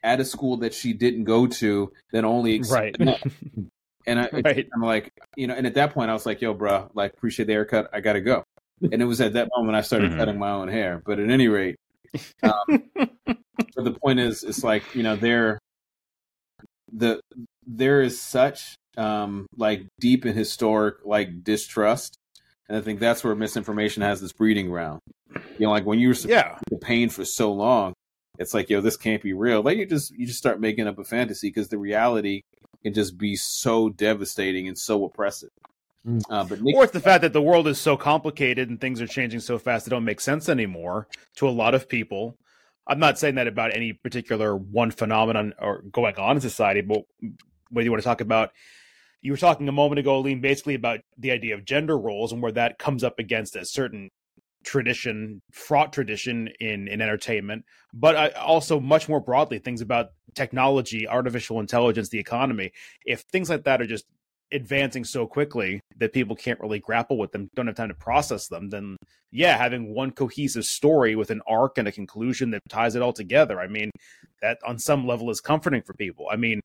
[0.03, 2.95] at a school that she didn't go to that only Right.
[4.07, 4.67] and I, Right.
[4.73, 7.45] I'm like, you know, and at that point I was like, yo, bro, like, appreciate
[7.45, 7.89] the haircut.
[7.93, 8.43] I got to go.
[8.81, 10.17] And it was at that moment I started Mhm.
[10.17, 11.01] cutting my own hair.
[11.05, 11.75] But at any rate,
[12.43, 12.53] um,
[13.75, 15.59] but the point is, it's like, you know, there,
[16.91, 17.19] the,
[17.65, 22.15] there is such, um, like deep and historic, like distrust.
[22.67, 24.99] And I think that's where misinformation has this breeding ground.
[25.57, 27.93] You know, like when you were yeah, the pain for so long,
[28.37, 29.61] it's like, yo, this can't be real.
[29.61, 32.41] Like you just you just start making up a fantasy because the reality
[32.83, 35.49] can just be so devastating and so oppressive.
[36.09, 36.21] Mm.
[36.29, 39.01] Uh, but Nick, or it's the fact that the world is so complicated and things
[39.01, 42.37] are changing so fast they don't make sense anymore to a lot of people.
[42.87, 47.03] I'm not saying that about any particular one phenomenon or going on in society, but
[47.69, 48.49] whether you want to talk about,
[49.21, 52.41] you were talking a moment ago, Lean, basically about the idea of gender roles and
[52.41, 54.09] where that comes up against a certain
[54.63, 61.07] tradition, fraught tradition in in entertainment, but I, also much more broadly things about technology,
[61.07, 62.71] artificial intelligence, the economy.
[63.05, 64.05] If things like that are just
[64.51, 68.47] advancing so quickly that people can't really grapple with them, don't have time to process
[68.47, 68.97] them, then
[69.31, 73.13] yeah, having one cohesive story with an arc and a conclusion that ties it all
[73.13, 73.59] together.
[73.59, 73.91] I mean,
[74.41, 76.27] that on some level is comforting for people.
[76.31, 76.61] I mean,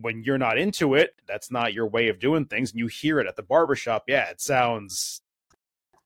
[0.00, 3.20] when you're not into it, that's not your way of doing things, and you hear
[3.20, 5.20] it at the barbershop, yeah, it sounds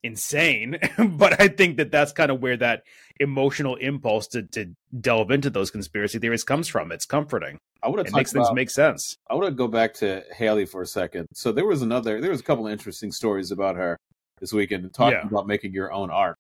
[0.03, 0.79] insane.
[0.99, 2.85] but I think that that's kind of where that
[3.19, 6.93] emotional impulse to, to delve into those conspiracy theories comes from.
[6.93, 7.59] It's comforting.
[7.83, 9.17] I would have It talked makes things make sense.
[9.31, 11.27] I want to go back to Haley for a second.
[11.33, 13.97] So there was another, there was a couple of interesting stories about her
[14.41, 15.27] this weekend, talking Yeah.
[15.27, 16.39] about making your own art.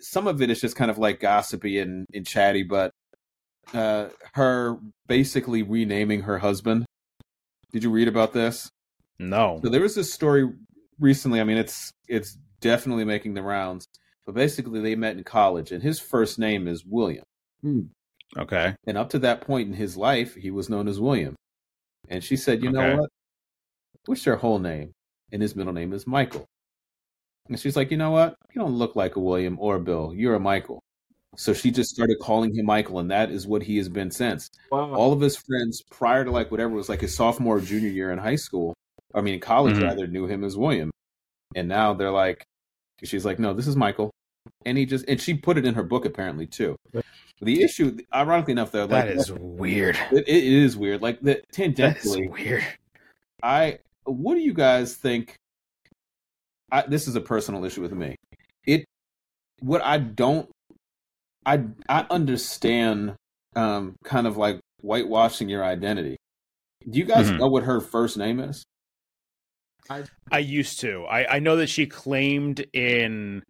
[0.00, 2.92] Some of it is just kind of like gossipy and, and chatty, but
[3.72, 6.84] uh, her basically renaming her husband.
[7.72, 8.70] Did you read about this?
[9.18, 9.60] No.
[9.62, 10.50] So there was this story
[10.98, 11.40] recently.
[11.40, 13.86] I mean, it's it's definitely making the rounds.
[14.26, 17.24] But basically, they met in college, and his first name is William.
[18.38, 18.74] Okay.
[18.86, 21.34] And up to that point in his life, he was known as William.
[22.08, 22.78] And she said, "You Okay.
[22.78, 23.10] know what?
[24.06, 24.92] What's your whole name?"
[25.32, 26.44] And his middle name is Michael.
[27.48, 28.34] And she's like, "You know what?
[28.54, 30.12] You don't look like a William or a Bill.
[30.14, 30.80] You're a Michael."
[31.36, 34.48] So she just started calling him Michael, and that is what he has been since.
[34.70, 34.92] Wow.
[34.94, 38.12] All of his friends prior to like whatever was like his sophomore or junior year
[38.12, 38.74] in high school,
[39.14, 39.82] I mean college Mhm.
[39.82, 40.90] rather, knew him as William.
[41.54, 42.44] And now they're like,
[43.02, 44.10] she's like, no, this is Michael.
[44.66, 46.76] And he just and she put it in her book apparently too.
[47.42, 49.98] The issue, ironically enough, though, like That is weird.
[50.12, 51.02] it, it is weird.
[51.02, 52.64] Like the That is tangentially, weird.
[53.42, 55.34] I what do you guys think?
[56.70, 58.14] I, this is a personal issue with me.
[58.66, 58.84] It
[59.60, 60.48] what I don't
[61.44, 63.14] I I understand
[63.56, 66.16] um kind of like whitewashing your identity.
[66.88, 67.38] Do you guys Mhm.
[67.38, 68.62] know what her first name is?
[70.30, 71.04] I used to.
[71.04, 73.42] I, I know that she claimed in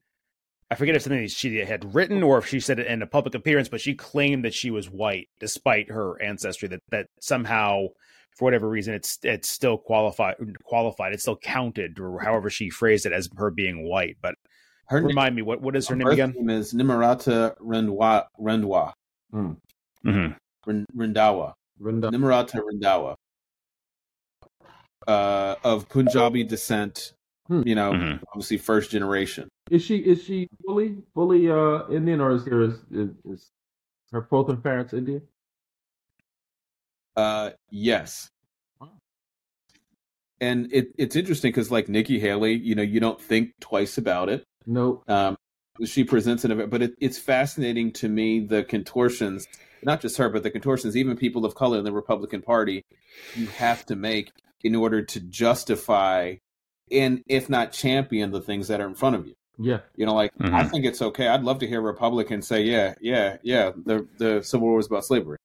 [0.72, 3.35] I forget if something she had written or if she said it in a public
[3.35, 6.66] appearance, but she claimed that she was white despite her ancestry.
[6.66, 7.88] That that somehow,
[8.38, 10.37] for whatever reason, it's it's still qualified.
[10.64, 11.12] Qualified.
[11.12, 14.16] It's still counted, or however she phrased it, as her being white.
[14.22, 14.35] But
[14.87, 16.32] Her name, remind me, what what is her name birth again?
[16.38, 18.92] name is Nimarata Randhawa Randhawa
[19.35, 20.32] Mm-hmm.
[20.98, 23.14] Randhawa Renda- Nimarata Randhawa
[25.06, 27.12] uh, of Punjabi descent.
[27.48, 27.62] Hmm.
[27.66, 28.22] You know, Mhm.
[28.28, 29.48] obviously first generation.
[29.70, 33.50] Is she is she fully fully uh Indian or is there is, is, is
[34.12, 35.22] Her both her parents Indian.
[37.16, 38.28] Uh, yes.
[40.40, 44.28] And it, it's interesting because, like Nikki Haley, you know, you don't think twice about
[44.28, 44.42] it.
[44.66, 45.09] Nope.
[45.09, 45.37] Um,
[45.85, 49.46] she presents it, but it, it's fascinating to me the contortions,
[49.85, 52.83] not just her, but the contortions, even people of color in the Republican Party,
[53.37, 54.33] you have to make
[54.64, 56.35] in order to justify
[56.90, 59.35] and, if not champion, the things that are in front of you.
[59.59, 59.81] Yeah.
[59.97, 60.53] You know, like Mhm.
[60.53, 61.29] I think it's okay.
[61.29, 65.05] I'd love to hear Republicans say, "Yeah, yeah, yeah, the the Civil War was about
[65.05, 65.37] slavery."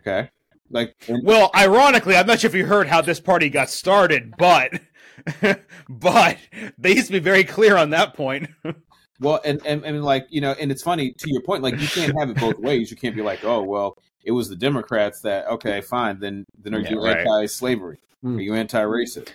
[0.00, 0.30] Okay,
[0.70, 4.34] like and- Well, ironically, I'm not sure if you heard how this party got started,
[4.38, 4.80] but
[5.88, 6.38] but
[6.78, 8.48] they used to be very clear on that point.
[9.20, 11.62] Well, and, and and like you know, and it's funny to your point.
[11.62, 12.90] Like you can't have it both ways.
[12.90, 16.18] You can't be like, oh well, it was the Democrats that okay, fine.
[16.18, 17.18] Then then are Yeah, you right.
[17.18, 17.98] anti-slavery?
[18.24, 18.38] Mm.
[18.38, 19.28] Are you anti-racist?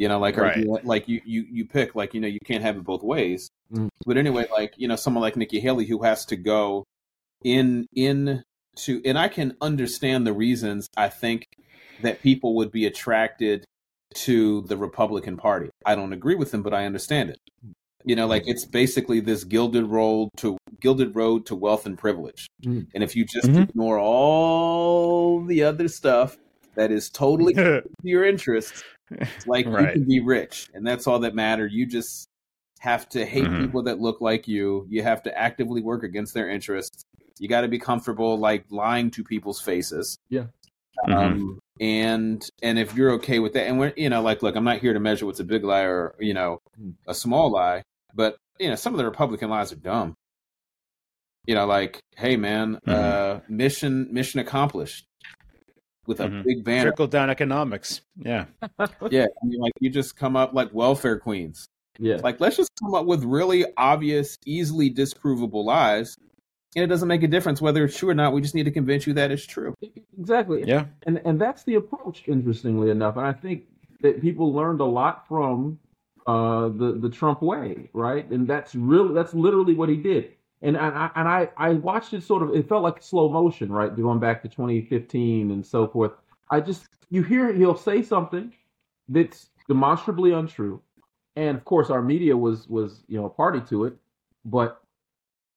[0.00, 0.56] You know, like Right.
[0.56, 3.50] you, like you you you pick like you know you can't have it both ways.
[3.70, 3.88] Mm.
[4.06, 6.84] But anyway, like you know, someone like Nikki Haley who has to go
[7.44, 8.42] in in
[8.76, 10.88] to, and I can understand the reasons.
[10.96, 11.44] I think
[12.00, 13.64] that people would be attracted
[14.26, 15.68] to the Republican Party.
[15.84, 17.38] I don't agree with them, but I understand it.
[18.06, 22.46] You know, like it's basically this gilded road to gilded road to wealth and privilege.
[22.64, 22.86] Mm.
[22.94, 23.68] And if you just Mhm.
[23.68, 26.38] ignore all the other stuff
[26.74, 31.18] that is totally to your interests, it's like you can be rich, and that's all
[31.20, 31.72] that matters.
[31.72, 32.28] You just
[32.80, 33.58] have to hate Mhm.
[33.58, 34.86] people that look like you.
[34.88, 37.02] You have to actively work against their interests.
[37.38, 40.16] You got to be comfortable like lying to people's faces.
[40.28, 40.46] Yeah.
[41.08, 44.64] Um, and and if you're okay with that, and we're you know like look, I'm
[44.64, 46.90] not here to measure what's a big lie or you know Hmm.
[47.06, 47.82] a small lie,
[48.14, 50.14] but you know some of the Republican lies are dumb.
[51.46, 55.04] You know, like hey man, uh, mission mission accomplished
[56.06, 56.44] with a Mhm.
[56.44, 56.90] big banner.
[56.90, 58.00] Trickle down economics.
[58.16, 58.46] Yeah.
[59.10, 61.66] Yeah, I mean, like you just come up like welfare queens.
[61.98, 62.16] Yeah.
[62.22, 66.16] Like let's just come up with really obvious, easily disprovable lies,
[66.76, 68.32] and it doesn't make a difference whether it's true or not.
[68.32, 69.74] We just need to convince you that it's true.
[70.18, 70.64] Exactly.
[70.66, 70.86] Yeah.
[71.06, 73.64] and and that's the approach interestingly enough and i think
[74.02, 75.78] that people learned a lot from
[76.26, 80.76] uh the the trump way right and that's really that's literally what he did and
[80.76, 83.94] I, I and i i watched it sort of it felt like slow motion right
[83.94, 86.12] going back to 2015 and so forth
[86.50, 88.52] i just you hear he'll say something
[89.08, 90.80] that's demonstrably untrue
[91.36, 93.94] and of course our media was was you know a party to it
[94.44, 94.82] but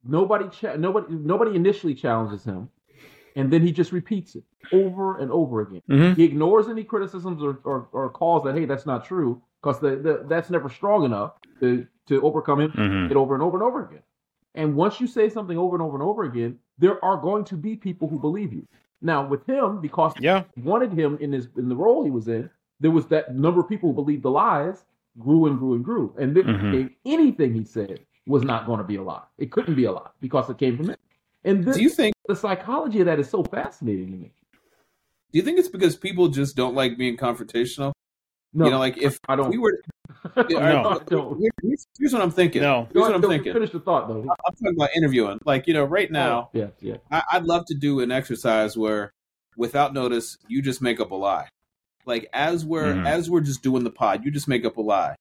[0.03, 2.69] nobody cha- nobody nobody initially challenges him
[3.35, 5.81] and then he just repeats it over and over again.
[5.89, 6.15] Mhm.
[6.15, 9.95] He ignores any criticisms or, or, or calls that hey that's not true because the,
[9.95, 13.11] the, that's never strong enough to to overcome him Mhm.
[13.11, 14.03] it over and over and over again.
[14.55, 17.55] And once you say something over and over and over again, there are going to
[17.55, 18.67] be people who believe you.
[19.01, 20.43] Now with him, because Yeah.
[20.63, 23.67] wanted him in his in the role he was in, there was that number of
[23.67, 24.85] people who believed the lies
[25.19, 26.13] grew and grew and grew.
[26.17, 26.95] And then Mhm.
[27.05, 29.23] anything he said was not going to be a lie.
[29.37, 30.97] It couldn't be a lie because it came from him.
[31.43, 32.15] And this, Do you think?
[32.27, 34.31] the psychology of that is so fascinating to me.
[35.31, 37.91] Do you think it's because people just don't like being confrontational?
[38.53, 39.49] No, you know, like if I don't.
[39.49, 39.81] we were.
[40.36, 40.43] I
[41.12, 41.38] No.
[41.62, 42.62] Here's, here's what I'm thinking.
[42.62, 42.88] No.
[42.93, 43.54] Here's what I'm Go- thinking.
[43.54, 44.22] Finish the thought though.
[44.22, 45.39] I'm talking about interviewing.
[45.46, 46.98] Like you know, right now, Oh, yeah, yeah.
[47.12, 49.12] I, I'd love to do an exercise where,
[49.58, 51.48] without notice, you just make up a lie.
[52.06, 53.06] Like as we're Mhm.
[53.08, 55.15] as we're just doing the pod, you just make up a lie,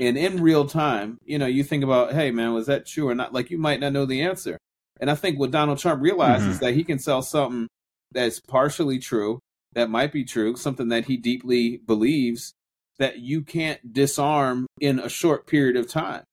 [0.00, 3.14] and in real time, you know, you think about, hey man, was that true or
[3.14, 3.32] not?
[3.32, 4.58] Like you might not know the answer.
[5.00, 7.68] And I think what Donald Trump realizes is that he can sell something
[8.10, 9.38] that's partially true,
[9.74, 12.52] that might be true, something that he deeply believes
[12.98, 16.24] that you can't disarm in a short period of time.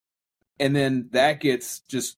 [0.60, 2.18] And then that gets just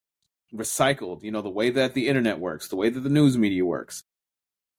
[0.53, 3.65] recycled, you know, the way that the internet works, the way that the news media
[3.65, 4.03] works.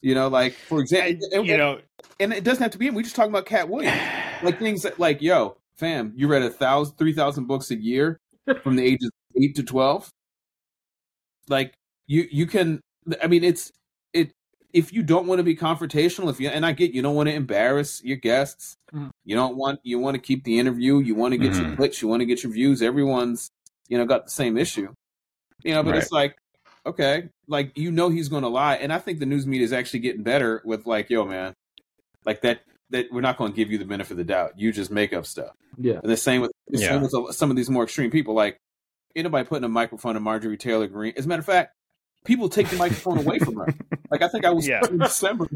[0.00, 1.80] You know, like for example, and, You know.
[2.20, 2.88] and it doesn't have to be.
[2.90, 4.00] We just talking about Katt Williams,
[4.42, 8.20] like things that, like, yo, fam, you read a thousand, three thousand books a year
[8.62, 10.08] from the ages of eight to twelve.
[11.48, 11.74] Like
[12.06, 12.80] you, you can.
[13.20, 13.74] I mean, it's it.
[14.72, 17.28] If you don't want to be confrontational, if you and I get you don't want
[17.28, 19.10] to embarrass your guests, Mhm.
[19.24, 21.76] you don't want you want to keep the interview, you want to get your Mhm.
[21.76, 22.82] clicks, you want to get your views.
[22.82, 23.50] Everyone's
[23.88, 24.92] you know got the same issue,
[25.64, 25.82] you know.
[25.82, 26.36] But it's like
[26.86, 29.72] okay, like you know he's going to lie, and I think the news media is
[29.72, 31.54] actually getting better with like, yo, man,
[32.24, 32.60] like that.
[32.90, 34.58] That we're not going to give you the benefit of the doubt.
[34.58, 35.54] You just make up stuff.
[35.76, 36.00] Yeah.
[36.02, 36.88] And the same with the Yeah.
[36.88, 38.32] same with some of these more extreme people.
[38.32, 38.56] Like
[39.14, 41.12] anybody putting a microphone in Marjorie Taylor Greene.
[41.14, 41.74] As a matter of fact,
[42.24, 43.66] people take the microphone away from her.
[44.10, 44.80] Like I think I was Yeah.
[44.90, 45.48] in December.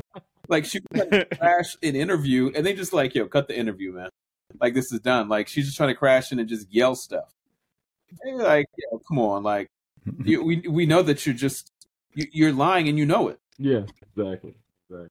[0.49, 3.57] Like she was trying to crash an interview, and they just like, yo, cut the
[3.59, 4.11] interview, man.
[4.61, 5.31] Like this is done.
[5.31, 7.33] Like she's just trying to crash in and just yell stuff.
[8.11, 9.69] And you're like, yo, come on, like
[10.23, 11.73] you, we we know that you're just
[12.15, 13.39] you, you're lying and you know it.
[13.57, 13.85] Yeah,
[14.15, 14.55] exactly.
[14.91, 15.09] Exactly.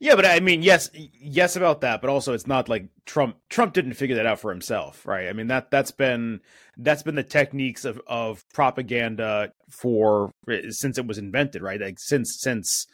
[0.00, 3.36] Yeah, but I mean, yes, yes about that, but also it's not like Trump.
[3.48, 5.28] Trump didn't figure that out for himself, right?
[5.28, 6.40] I mean that that's been
[6.76, 11.80] that's been the techniques of of propaganda for eh, since it was invented, right?
[11.80, 12.86] Like since since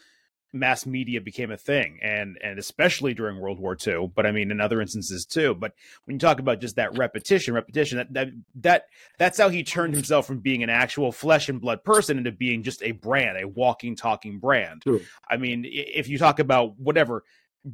[0.53, 4.51] mass media became a thing and and especially during world war ii but i mean
[4.51, 5.73] in other instances too but
[6.05, 8.85] when you talk about just that repetition repetition that that, that
[9.19, 12.63] that's how he turned himself from being an actual flesh and blood person into being
[12.63, 15.03] just a brand a walking talking brand True.
[15.29, 17.25] i mean if you talk about whatever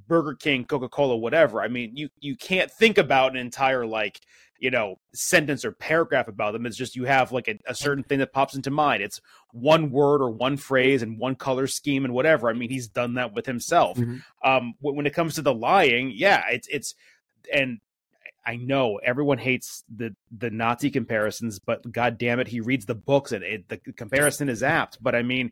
[0.06, 1.62] burger king coca-cola whatever.
[1.62, 4.20] I mean you you can't think about an entire like
[4.58, 6.66] you know sentence or paragraph about them.
[6.66, 9.02] It's just you have like a, a, certain thing that pops into mind.
[9.02, 9.20] It's
[9.52, 12.48] one word or one phrase and one color scheme and whatever.
[12.48, 13.98] I mean he's done that with himself.
[13.98, 14.18] Mm-hmm.
[14.48, 16.94] um when it comes to the lying yeah it's it's
[17.52, 17.80] and
[18.46, 22.94] I know everyone hates the the Nazi comparisons, but god damn it, he reads the
[22.94, 25.02] books and it, the comparison is apt.
[25.02, 25.50] But I mean,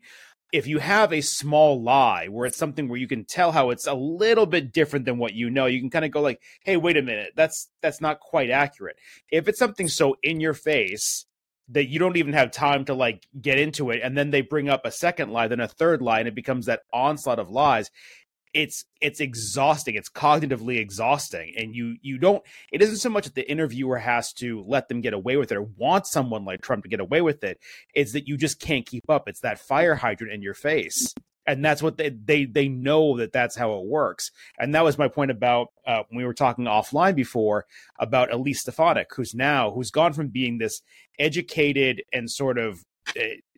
[0.53, 3.87] if you have a small lie where it's something where you can tell how it's
[3.87, 6.77] a little bit different than what you know, you can kind of go like, "Hey,
[6.77, 8.95] wait a minute, that's that's not quite accurate."
[9.31, 11.25] If it's something so in your face
[11.69, 14.69] that you don't even have time to like get into it and then they bring
[14.69, 17.89] up a second lie, then a third lie and it becomes that onslaught of lies,
[18.53, 19.95] it's it's exhausting.
[19.95, 21.53] It's cognitively exhausting.
[21.57, 25.01] And you you don't it isn't so much that the interviewer has to let them
[25.01, 27.59] get away with it or want someone like trump to get away with it.
[27.93, 29.27] It's that you just can't keep up.
[29.27, 31.13] It's that fire hydrant in your face.
[31.45, 34.31] And that's what they they they know that that's how it works.
[34.57, 37.65] And that was my point about uh, when we were talking offline before
[37.99, 40.81] about elise stefanik who's now who's gone from being this
[41.19, 42.85] educated and sort of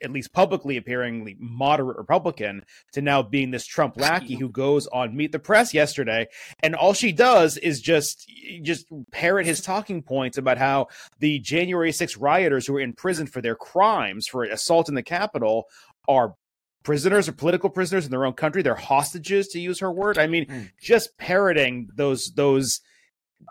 [0.04, 5.16] at least publicly appearing moderate Republican to now being this Trump lackey who goes on
[5.16, 6.28] Meet the Press yesterday,
[6.62, 8.30] and all she does is just
[8.62, 10.88] just parrot his talking points about how
[11.20, 15.04] the January 6 rioters who were in prison for their crimes for assault in the
[15.04, 15.66] Capitol
[16.08, 16.36] are
[16.84, 18.62] prisoners or political prisoners in their own country.
[18.62, 20.18] They're hostages, to use her word.
[20.18, 20.72] I mean, mm.
[20.80, 22.82] just parroting those those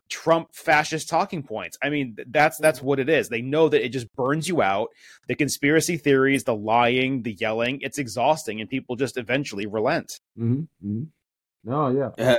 [0.09, 1.78] Trump fascist talking points.
[1.82, 3.28] I mean, that's that's what it is.
[3.28, 4.89] They know that it just burns you out.
[5.28, 10.20] The conspiracy theories, the lying, the yelling, it's exhausting, and people just eventually relent.
[10.39, 10.89] Mm-hmm.
[10.89, 11.72] Mm-hmm.
[11.72, 12.39] Oh yeah, uh,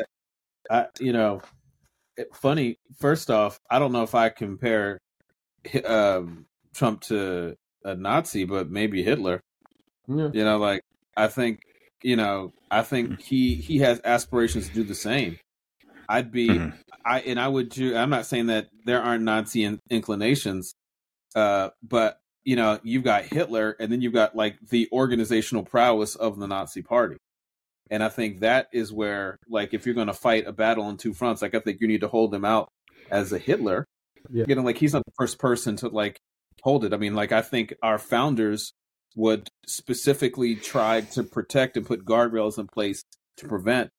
[0.70, 1.42] I, you know,
[2.18, 2.78] it, funny.
[3.00, 5.00] First off, I don't know if I compare
[5.86, 9.42] um, Trump to a Nazi, but maybe Hitler.
[10.08, 10.30] Yeah.
[10.34, 10.82] You know, like
[11.16, 11.62] I think
[12.04, 15.40] you know, I think he he has aspirations to do the same.
[16.08, 16.76] I'd be, mm-hmm.
[17.06, 17.96] I and I would do.
[17.96, 20.74] I'm not saying that there aren't Nazi in, inclinations,
[21.36, 26.16] uh, but you know, you've got Hitler, and then you've got like the organizational prowess
[26.16, 27.18] of the Nazi Party,
[27.90, 30.98] and I think that is where, like, if you're going to fight a battle on
[30.98, 32.68] two fronts, like I think you need to hold him out
[33.12, 33.86] as a Hitler.
[34.30, 34.46] Yeah.
[34.48, 36.18] You know, like he's not the first person to like
[36.64, 36.94] hold it.
[36.94, 38.74] I mean, like I think our founders
[39.16, 43.04] would specifically try to protect and put guardrails in place
[43.38, 43.90] to prevent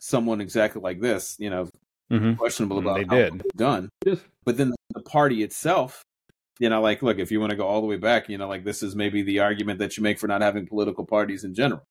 [0.00, 1.68] someone exactly like this, you know,
[2.10, 2.34] mm-hmm.
[2.34, 3.42] questionable about they how did.
[3.56, 3.88] done.
[4.44, 6.02] But then the party itself,
[6.58, 8.48] you know, like, look, if you want to go all the way back, you know,
[8.48, 11.54] like this is maybe the argument that you make for not having political parties in
[11.54, 11.82] general.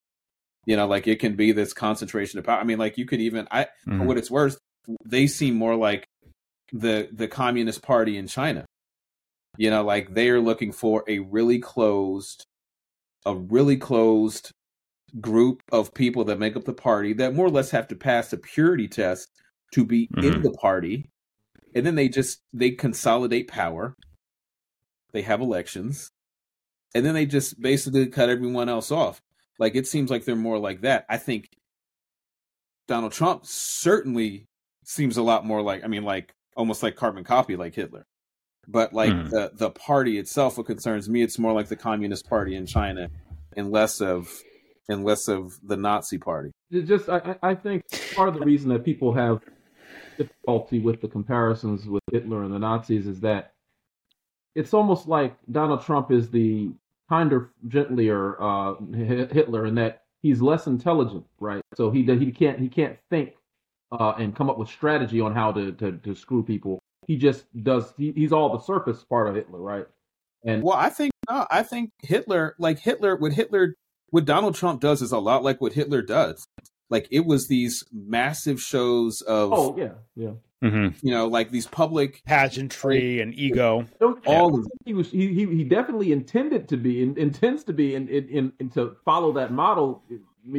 [0.66, 2.60] You know, like it can be this concentration of power.
[2.60, 3.98] I mean, like you could even, I, mm-hmm.
[3.98, 4.58] for what it's worth,
[5.04, 6.04] they seem more like
[6.72, 8.66] the the Communist Party in China.
[9.56, 12.44] You know, like they are looking for a really closed,
[13.24, 14.50] a really closed
[15.20, 18.32] group of people that make up the party that more or less have to pass
[18.32, 19.30] a purity test
[19.72, 20.26] to be mm-hmm.
[20.26, 21.10] in the party.
[21.74, 23.96] And then they just they consolidate power.
[25.12, 26.10] They have elections.
[26.94, 29.20] And then they just basically cut everyone else off.
[29.58, 31.06] Like it seems like they're more like that.
[31.08, 31.50] I think
[32.88, 34.48] donald trump certainly
[34.84, 38.04] seems a lot more like i mean like almost like carbon copy like hitler.
[38.66, 39.30] But like mm.
[39.30, 43.08] the the party itself what concerns me it's more like the communist party in china
[43.56, 44.28] and less of
[44.90, 46.50] and less of the Nazi party.
[46.70, 47.84] It just, I, I think
[48.14, 49.40] part of the reason that people have
[50.18, 53.54] difficulty with the comparisons with Hitler and the Nazis is that
[54.54, 56.70] it's almost like Donald Trump is the
[57.08, 61.62] kinder, gentler uh, Hitler in that he's less intelligent, right?
[61.74, 63.34] So he he can't he can't think
[63.92, 66.78] uh, and come up with strategy on how to, to, to screw people.
[67.06, 67.92] He just does.
[67.96, 69.86] He, he's all the surface part of Hitler, right?
[70.44, 73.74] And well, I think no, I think Hitler, like Hitler, what Hitler
[74.10, 76.46] what Donald Trump does is a lot like what Hitler does.
[76.88, 80.32] Like it was these massive shows of oh yeah yeah
[80.62, 81.06] mm-hmm.
[81.06, 83.86] you know like these public pageantry and ego.
[84.26, 87.94] All of he was he, he he definitely intended to be and intends to be
[87.94, 90.02] and in, in, in, to follow that model.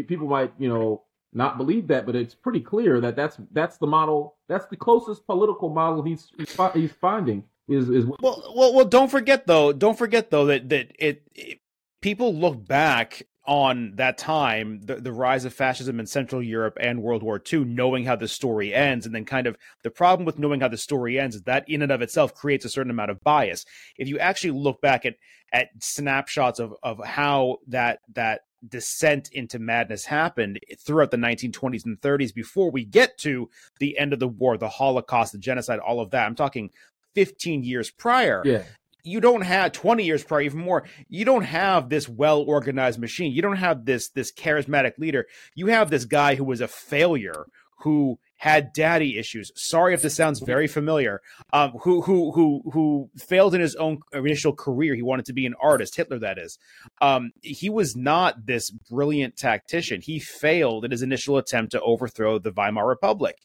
[0.08, 3.88] People might you know not believe that, but it's pretty clear that that's that's the
[3.88, 4.38] model.
[4.48, 6.30] That's the closest political model he's
[6.74, 7.44] he's finding.
[7.68, 8.86] Is, is well, well, well.
[8.86, 9.72] Don't forget though.
[9.72, 11.60] Don't forget though that that it, it
[12.02, 17.02] people look back on that time, the, the rise of fascism in Central Europe and
[17.02, 20.38] World War II, knowing how the story ends, and then kind of the problem with
[20.38, 23.12] knowing how the story ends is that in and of itself creates a certain amount
[23.12, 23.66] of bias.
[23.98, 25.16] If you actually look back at
[25.54, 32.00] at snapshots of of how that that descent into madness happened throughout the 1920s and
[32.00, 36.00] 30s before we get to the end of the war, the Holocaust, the genocide, all
[36.00, 36.28] of that.
[36.28, 36.70] I'm talking
[37.16, 38.44] 15 years prior.
[38.46, 38.64] Yeah
[39.04, 43.32] you don't have 20 years prior even more you don't have this well organized machine.
[43.32, 45.28] You don't have this this charismatic leader.
[45.56, 47.46] You have this guy who was a failure
[47.80, 49.52] who had daddy issues.
[49.56, 51.22] Sorry if this sounds very familiar.
[51.52, 54.96] Um, who who who who failed in his own initial career.
[54.96, 56.58] He wanted to be an artist hitler that is.
[57.02, 60.02] Um, he was not this brilliant tactician.
[60.02, 63.38] He failed in his initial attempt to overthrow the weimar republic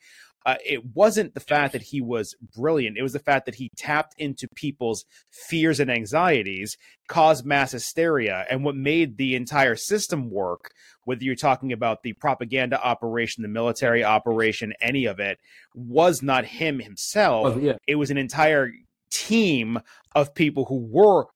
[0.47, 2.97] uh, it wasn't the fact that he was brilliant.
[2.97, 6.78] It was the fact that he tapped into people's fears and anxieties,
[7.09, 8.47] caused mass hysteria.
[8.49, 10.70] And what made the entire system work,
[11.03, 15.38] whether you're talking about the propaganda operation, the military operation, any of it,
[15.74, 17.57] was not him himself.
[17.57, 17.76] Oh, yeah.
[17.88, 18.70] It was an entire
[19.11, 19.80] team
[20.14, 21.26] of people who were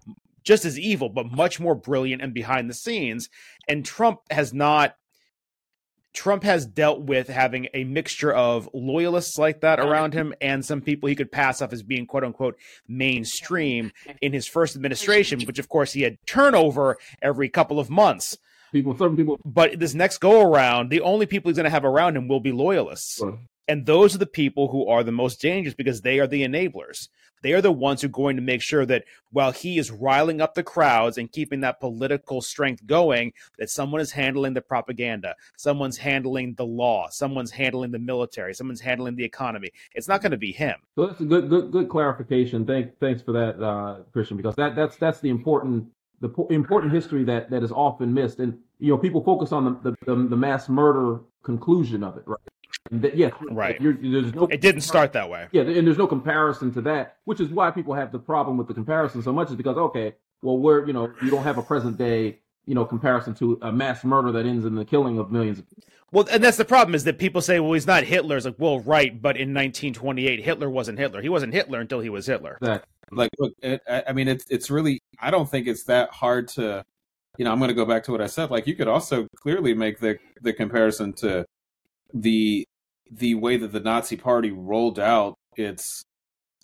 [0.44, 3.28] just as evil, but much more brilliant and behind the scenes.
[3.66, 4.94] And Trump has not
[6.12, 10.64] Trump has dealt with having a mixture of loyalists like that oh, around him and
[10.64, 12.56] some people he could pass off as being quote unquote
[12.88, 18.36] mainstream in his first administration, which of course he had turnover every couple of months.
[18.72, 19.38] People, certain people.
[19.44, 22.40] But this next go around, the only people he's going to have around him will
[22.40, 23.16] be loyalists.
[23.16, 23.38] Sure.
[23.66, 27.08] And those are the people who are the most dangerous because they are the enablers.
[27.42, 30.40] They are the ones who are going to make sure that while he is riling
[30.40, 35.34] up the crowds and keeping that political strength going, that someone is handling the propaganda,
[35.56, 39.70] someone's handling the law, someone's handling the military, someone's handling the economy.
[39.94, 40.76] It's not going to be him.
[40.96, 42.66] So that's a good, good, good clarification.
[42.66, 45.86] Thank, thanks for that, uh, Christian, because that, that's that's the important
[46.20, 49.64] the po- important history that that is often missed, and you know people focus on
[49.64, 52.40] the the, the, the mass murder conclusion of it, right?
[52.90, 53.80] That, yes, right.
[53.80, 55.46] You're, there's no, it didn't start that way.
[55.52, 58.66] Yeah, and there's no comparison to that, which is why people have the problem with
[58.66, 61.62] the comparison so much is because okay, well, we're you know you don't have a
[61.62, 65.30] present day you know comparison to a mass murder that ends in the killing of
[65.30, 65.84] millions of people.
[66.12, 68.36] Well, and that's the problem is that people say, well, he's not Hitler.
[68.36, 71.22] It's like, well, right, but in 1928, Hitler wasn't Hitler.
[71.22, 72.58] He wasn't Hitler until he was Hitler.
[72.60, 72.88] Exactly.
[73.12, 75.00] Like, look, it, I mean, it's it's really.
[75.20, 76.84] I don't think it's that hard to,
[77.38, 77.52] you know.
[77.52, 78.50] I'm going to go back to what I said.
[78.50, 81.44] Like, you could also clearly make the the comparison to
[82.14, 82.66] the
[83.10, 86.02] the way that the Nazi Party rolled out its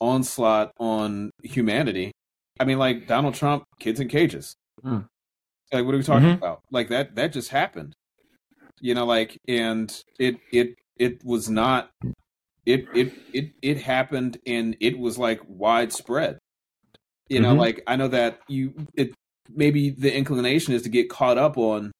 [0.00, 2.12] onslaught on humanity.
[2.60, 4.54] I mean, like Donald Trump, kids in cages.
[4.84, 5.06] Mm.
[5.72, 6.38] Like, what are we talking Mhm.
[6.38, 6.60] about?
[6.70, 7.92] Like that that just happened.
[8.80, 11.90] You know, like, and it it it was not.
[12.64, 16.38] It it it it happened, and it was like widespread.
[17.28, 17.58] You know, Mhm.
[17.58, 19.14] like I know that you it
[19.54, 21.92] maybe the inclination is to get caught up on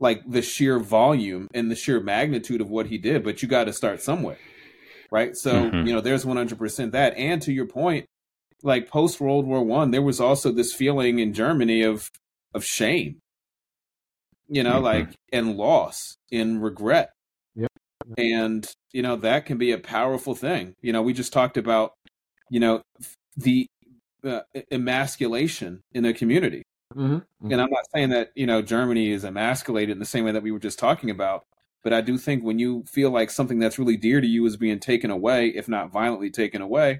[0.00, 3.64] like the sheer volume and the sheer magnitude of what he did, but you got
[3.64, 4.38] to start somewhere,
[5.10, 5.36] right?
[5.36, 5.86] So Mhm.
[5.86, 7.16] you know, there's 100% that.
[7.16, 8.06] And to your point,
[8.62, 12.10] like post World War One, there was also this feeling in Germany of
[12.54, 13.20] of shame,
[14.48, 14.82] you know, Mhm.
[14.82, 17.12] like and loss, and regret,
[17.54, 17.70] Yep.
[18.16, 20.74] and you know that can be a powerful thing.
[20.82, 21.92] You know, we just talked about,
[22.50, 22.82] you know,
[23.36, 23.66] the
[24.24, 24.40] uh,
[24.72, 26.62] emasculation in a community
[26.98, 27.52] Mm-hmm.
[27.52, 30.42] and I'm not saying that you know Germany is emasculated in the same way that
[30.42, 31.44] we were just talking about,
[31.84, 34.56] but I do think when you feel like something that's really dear to you is
[34.56, 36.98] being taken away, if not violently taken away,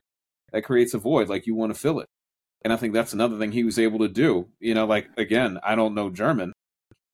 [0.53, 1.29] that creates a void.
[1.29, 2.07] Like you want to fill it,
[2.63, 4.49] and I think that's another thing he was able to do.
[4.61, 6.53] You know, like again, I don't know German,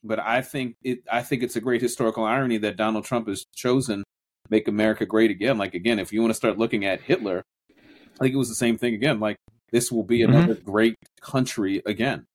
[0.02, 0.98] but I think it.
[1.10, 4.04] I think it's a great historical irony that Donald Trump has chosen
[4.50, 5.56] make America great again.
[5.56, 8.54] Like again, if you want to start looking at Hitler, I think it was the
[8.54, 9.20] same thing again.
[9.20, 9.36] Like
[9.72, 10.28] this will be Mhm.
[10.28, 12.26] another great country again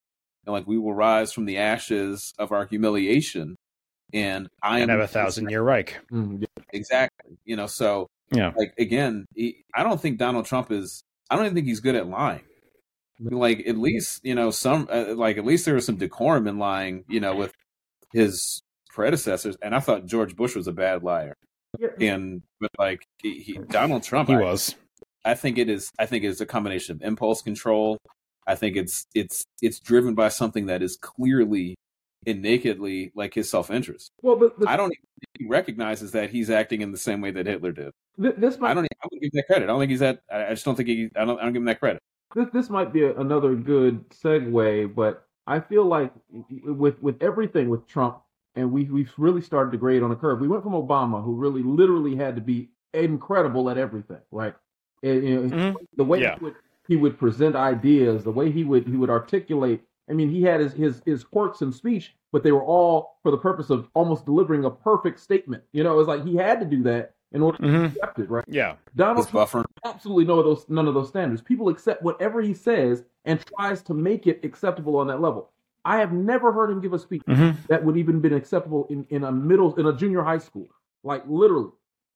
[0.45, 3.55] and like we will rise from the ashes of our humiliation
[4.13, 5.97] and i And am have a thousand year Reich.
[6.11, 6.43] Mm-hmm.
[6.73, 8.51] exactly you know so Yeah.
[8.57, 11.95] like again he, i don't think donald trump is i don't even think he's good
[11.95, 12.41] at lying
[13.19, 16.57] like at least you know some uh, like at least there was some decorum in
[16.57, 17.53] lying you know with
[18.13, 21.33] his predecessors and i thought george bush was a bad liar
[21.99, 24.73] and but like he, he, donald trump He I, was.
[25.25, 25.91] I think it is.
[25.99, 27.97] I think it's a combination of impulse control.
[28.49, 31.75] I think it's it's it's driven by something that is clearly
[32.27, 34.11] and nakedly like his self interest.
[34.21, 37.21] Well, but, but I don't even think he recognizes that he's acting in the same
[37.21, 37.91] way that Hitler did.
[38.21, 38.85] th- this I don't.
[38.85, 39.65] I wouldn't give that credit.
[39.65, 40.21] I don't think he's that.
[40.31, 41.09] I I just don't think he.
[41.15, 41.39] I don't.
[41.39, 42.01] I don't give him that credit.
[42.35, 46.11] this, this might be a, another good segue, but I feel like
[46.65, 48.19] with with everything with Trump,
[48.55, 50.39] and we we've really started to grade on a curve.
[50.41, 54.55] We went from Obama, who really literally had to be incredible at everything, right?
[55.03, 55.75] And, you know, Mhm.
[55.95, 56.37] the way Yeah.
[56.37, 56.55] he would
[56.89, 59.81] he would present ideas, the way he would he would articulate.
[60.09, 63.29] I mean, he had his his his quirks in speech, but they were all for
[63.31, 65.63] the purpose of almost delivering a perfect statement.
[65.71, 67.71] You know, it was like he had to do that in order Mhm.
[67.71, 68.43] to accept it, right?
[68.47, 68.73] Yeah.
[68.95, 69.65] Donald Trump buffer.
[69.85, 71.43] absolutely none of those none of those standards.
[71.43, 75.51] People accept whatever he says and tries to make it acceptable on that level.
[75.85, 77.55] I have never heard him give a speech Mhm.
[77.67, 80.67] that would even been acceptable in, in a middle in a junior high school.
[81.03, 81.69] Like literally.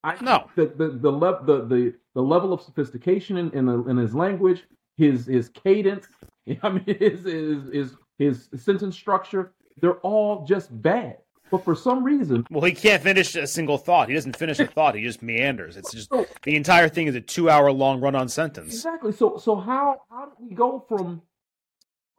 [0.04, 0.50] I No.
[0.56, 4.14] the the the, lev- the, the, the level of sophistication in, in, the, in his
[4.14, 4.64] language,
[4.98, 6.08] his his cadence,
[6.64, 11.18] I mean his his his his sentence structure, they're all just bad.
[11.52, 14.08] But for some reason, Well, he can't finish a single thought.
[14.10, 14.96] He doesn't finish a thought.
[14.96, 15.78] He just meanders.
[15.78, 18.74] It's just the entire thing is a two-hour-long run-on sentence.
[18.74, 19.12] Exactly.
[19.12, 21.22] So so how how did we go from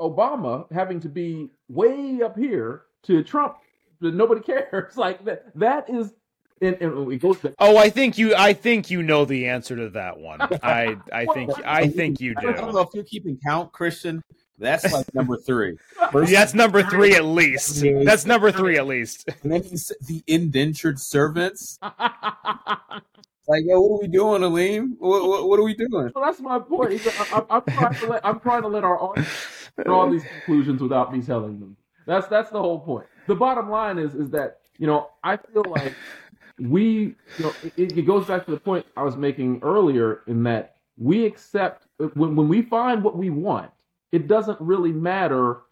[0.00, 3.56] Obama having to be way up here to Trump
[4.00, 4.96] that nobody cares?
[4.96, 6.12] Like that that is
[6.60, 8.34] and, and it goes to Oh, I think you.
[8.34, 10.40] I think you know the answer to that one.
[10.62, 10.96] I.
[11.12, 11.50] I think.
[11.64, 12.48] I think you do.
[12.48, 14.22] I don't know if you're keeping count, Christian.
[14.58, 15.76] That's like number three.
[16.12, 17.82] First- That's number three at least.
[18.04, 19.28] That's number three at least.
[19.42, 21.76] and then he said the indentured servants.
[23.46, 24.92] Like, yo, what are we doing, Aleem?
[24.98, 26.10] What, what, what are we doing?
[26.14, 27.02] Well, that's my point.
[27.06, 29.28] I, I, I'm trying to let I'm trying to let our audience
[29.84, 31.76] draw these conclusions without me telling them.
[32.06, 33.06] That's that's the whole point.
[33.26, 35.94] The bottom line is is that you know I feel like
[36.58, 40.42] we you know it, it goes back to the point I was making earlier in
[40.44, 43.70] that we accept when when we find what we want,
[44.12, 45.62] it doesn't really matter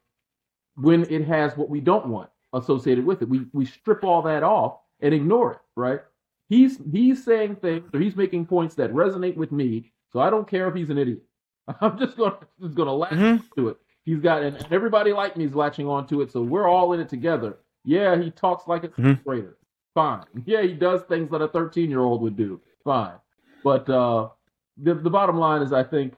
[0.77, 3.29] when it has what we don't want associated with it.
[3.29, 6.01] We we strip all that off and ignore it, right?
[6.49, 10.49] He's he's saying things or he's making points that resonate with me, so I don't
[10.49, 11.23] care if he's an idiot.
[11.81, 13.43] I'm just gonna just gonna latch Mhm.
[13.57, 13.77] to it.
[14.05, 17.01] He's got and everybody like me is latching on to it, so we're all in
[17.01, 17.59] it together.
[17.85, 19.57] Yeah, he talks like a grader.
[19.95, 20.25] Fine.
[20.47, 22.61] Yeah, he does things that a 13 year old would do.
[22.85, 23.15] Fine.
[23.63, 24.29] But uh,
[24.79, 26.15] the the bottom line is, I think,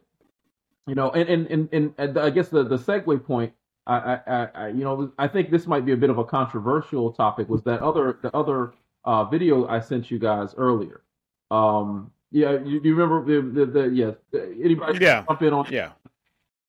[0.86, 3.52] you know, and and and, and, and I guess the the segue point.
[3.86, 6.24] I, I, I, I, you know, I think this might be a bit of a
[6.24, 7.50] controversial topic.
[7.50, 8.72] Was that other the other
[9.04, 11.02] uh, video I sent you guys earlier?
[11.50, 14.14] Um, yeah, you, you remember the the, the yes?
[14.32, 15.24] Anybody Yeah.
[15.28, 15.90] jump in on Yeah.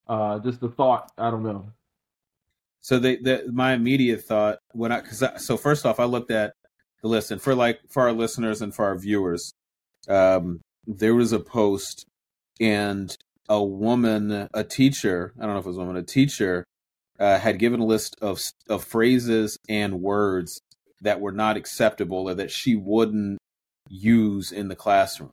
[0.10, 1.14] uh, just the thought?
[1.18, 1.72] I don't know.
[2.82, 6.32] So they, the, my immediate thought when I, cause I, so first off, I looked
[6.32, 6.54] at
[7.06, 9.54] the list and for like, for our listeners and for our viewers,
[10.10, 12.06] um, there was a post
[12.60, 13.16] and
[13.48, 16.64] a woman, a teacher, I don't know if it was a woman, a teacher,
[17.20, 20.60] uh, had given a list of, of phrases and words
[21.02, 23.38] that were not acceptable or that she wouldn't
[23.88, 25.32] use in the classroom.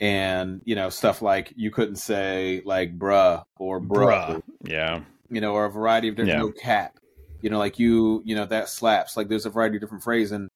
[0.00, 4.42] And, you know, stuff like you couldn't say like bruh or bruh Bruh.
[4.64, 5.00] Yeah.
[5.28, 6.42] you know, or a variety of different Yeah.
[6.42, 6.96] no cap.
[7.42, 9.16] You know, like you, you know, that slaps.
[9.16, 10.32] Like there's a variety of different phrases.
[10.32, 10.48] And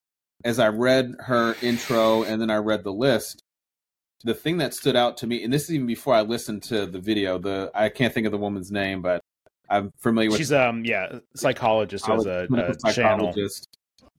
[0.45, 3.41] as I read her intro and then I read the list,
[4.25, 6.87] the thing that stood out to me, and this is even before I listened to
[6.87, 9.21] the video, the I can't think of the woman's name, but
[9.69, 13.33] I'm familiar with She's um yeah psychologist who has a, a channel.
[13.33, 13.67] psychologist.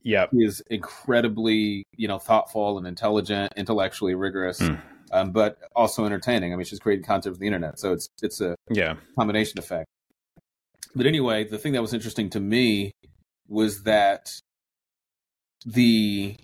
[0.02, 0.30] Yep.
[0.32, 4.80] He is incredibly, you know, thoughtful and intelligent, intellectually rigorous, Mm.
[5.12, 6.52] um, but also entertaining.
[6.52, 8.94] I mean, she's creating content for the internet, so it's it's a Yeah.
[9.18, 9.86] combination effect.
[10.96, 12.92] But anyway, the thing that was interesting to me
[13.48, 14.32] was that
[15.66, 16.36] the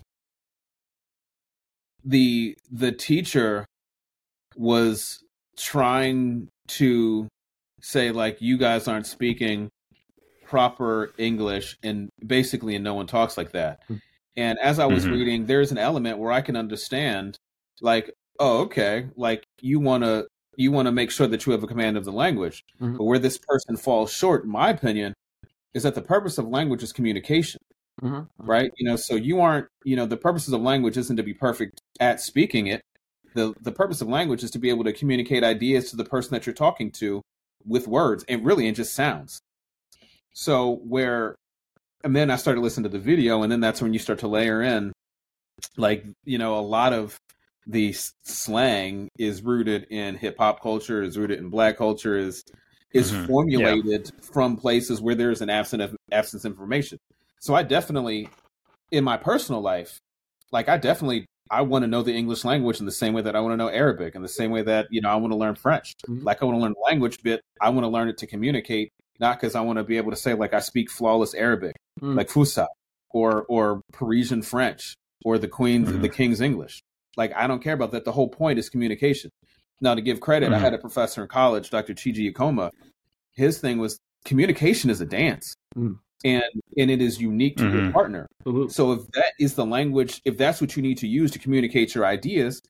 [2.04, 3.64] the the teacher
[4.56, 5.24] was
[5.56, 7.28] trying to
[7.80, 9.70] say like you guys aren't speaking
[10.44, 13.80] proper English and basically and no one talks like that.
[13.88, 14.00] Mhm.
[14.36, 15.12] And as I was Mhm.
[15.12, 17.38] reading, there's an element where I can understand
[17.80, 20.24] like, oh, okay, like you wanna
[20.56, 22.62] you want to make sure that you have a command of the language.
[22.80, 22.98] Mhm.
[22.98, 25.14] But where this person falls short, in my opinion,
[25.74, 27.60] is that the purpose of language is communication,
[28.02, 28.28] Mhm.
[28.38, 28.70] right?
[28.76, 31.80] You know, so you aren't, you know, the purposes of language isn't to be perfect
[32.00, 32.82] at speaking it.
[33.34, 36.32] The the purpose of language is to be able to communicate ideas to the person
[36.32, 37.22] that you're talking to
[37.64, 39.40] with words and really in just sounds.
[40.34, 41.34] So where
[42.04, 44.28] and then I started listening to the video and then that's when you start to
[44.28, 44.92] layer in
[45.76, 47.16] like, you know, a lot of
[47.66, 52.42] the s- slang is rooted in hip hop culture, is rooted in black culture, is
[52.92, 53.26] is Mhm.
[53.26, 56.98] formulated from places where there is an absence of absence of information.
[57.40, 58.28] So I definitely,
[58.90, 59.98] in my personal life,
[60.50, 63.34] like I definitely I want to know the English language in the same way that
[63.36, 65.36] I want to know Arabic, in the same way that you know I want to
[65.38, 65.94] learn French.
[66.08, 66.22] Mhm.
[66.24, 68.90] Like I want to learn language bit, I want to learn it to communicate,
[69.20, 72.16] not because I want to be able to say like I speak flawless Arabic, Mm.
[72.16, 72.66] like Fusha,
[73.10, 74.94] or or Parisian French,
[75.24, 76.02] or the Queen's Mhm.
[76.02, 76.80] the King's English.
[77.16, 78.04] Like I don't care about that.
[78.04, 79.30] The whole point is communication.
[79.80, 80.60] Now, to give credit, I Mhm.
[80.60, 81.94] had a professor in college, Dr.
[81.94, 82.70] Chiji Yakoma.
[83.32, 85.98] His thing was communication is a dance, Mm.
[86.24, 86.44] and
[86.78, 87.92] and it is unique to your Mhm.
[87.92, 88.26] partner.
[88.40, 88.72] Absolutely.
[88.72, 91.94] So if that is the language, if that's what you need to use to communicate
[91.94, 92.62] your ideas,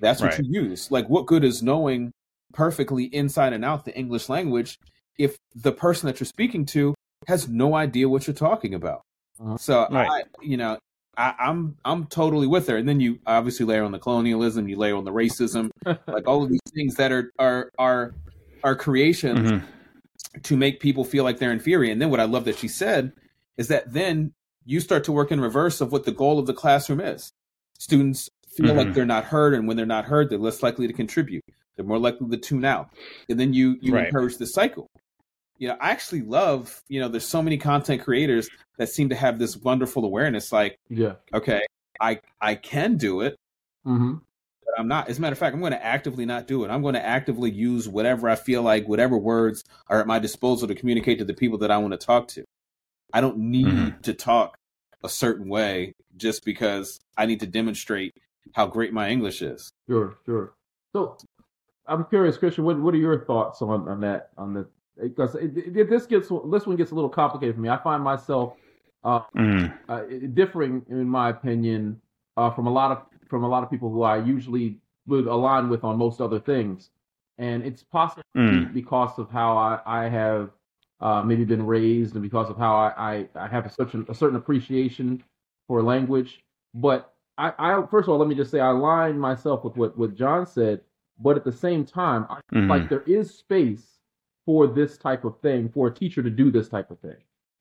[0.00, 0.40] that's what Right.
[0.44, 0.90] you use.
[0.90, 2.12] Like, what good is knowing
[2.52, 4.78] perfectly inside and out the English language
[5.18, 6.94] if the person that you're speaking to
[7.26, 9.02] has no idea what you're talking about.
[9.40, 9.56] Uh-huh.
[9.58, 10.08] So Right.
[10.10, 10.78] I, you know,
[11.16, 12.76] I, I'm I'm totally with her.
[12.76, 15.70] And then you obviously layer on the colonialism, you layer on the racism,
[16.06, 18.14] like all of these things that are are are
[18.62, 19.62] are creations Mhm.
[20.42, 21.92] to make people feel like they're inferior.
[21.92, 23.12] And then what I love that she said
[23.56, 24.32] is that then
[24.64, 27.30] you start to work in reverse of what the goal of the classroom is.
[27.78, 28.94] Students feel like Mhm.
[28.94, 31.42] they're not heard, and when they're not heard, they're less likely to contribute.
[31.76, 32.88] They're more likely to tune out,
[33.28, 34.06] and then you you Right.
[34.06, 34.86] encourage the cycle.
[35.58, 36.82] You know, I actually love.
[36.88, 40.52] You know, there's so many content creators that seem to have this wonderful awareness.
[40.52, 41.14] Like, Yeah.
[41.32, 41.62] okay,
[42.00, 43.36] I I can do it,
[43.84, 44.14] hmm
[44.64, 45.08] but I'm not.
[45.08, 46.70] As a matter of fact, I'm going to actively not do it.
[46.70, 50.66] I'm going to actively use whatever I feel like, whatever words are at my disposal
[50.68, 52.44] to communicate to the people that I want to talk to.
[53.12, 54.02] I don't need Mhm.
[54.02, 54.56] to talk
[55.04, 58.12] a certain way just because I need to demonstrate
[58.54, 59.70] how great my English is.
[59.88, 60.54] Sure, sure.
[60.92, 61.18] So,
[61.86, 62.64] I'm curious, Christian.
[62.64, 64.30] What what are your thoughts on on that?
[64.38, 64.66] On the
[65.00, 67.68] because it, it, this gets this one gets a little complicated for me.
[67.68, 68.54] I find myself
[69.04, 69.72] uh, Mhm.
[69.88, 70.02] uh,
[70.34, 72.00] differing, in my opinion,
[72.36, 75.68] uh, from a lot of from a lot of people who I usually would align
[75.68, 76.90] with on most other things,
[77.38, 78.72] and it's possibly Mm.
[78.72, 80.50] because of how I, I have
[81.00, 84.14] uh, maybe been raised, and because of how I, I, I have a certain a
[84.14, 85.22] certain appreciation
[85.66, 86.44] for language.
[86.74, 89.96] But I, I first of all, let me just say I align myself with what
[89.98, 90.80] what John said,
[91.18, 92.68] but at the same time, I feel Mhm.
[92.68, 93.93] like there is space
[94.46, 97.16] for this type of thing for a teacher to do this type of thing.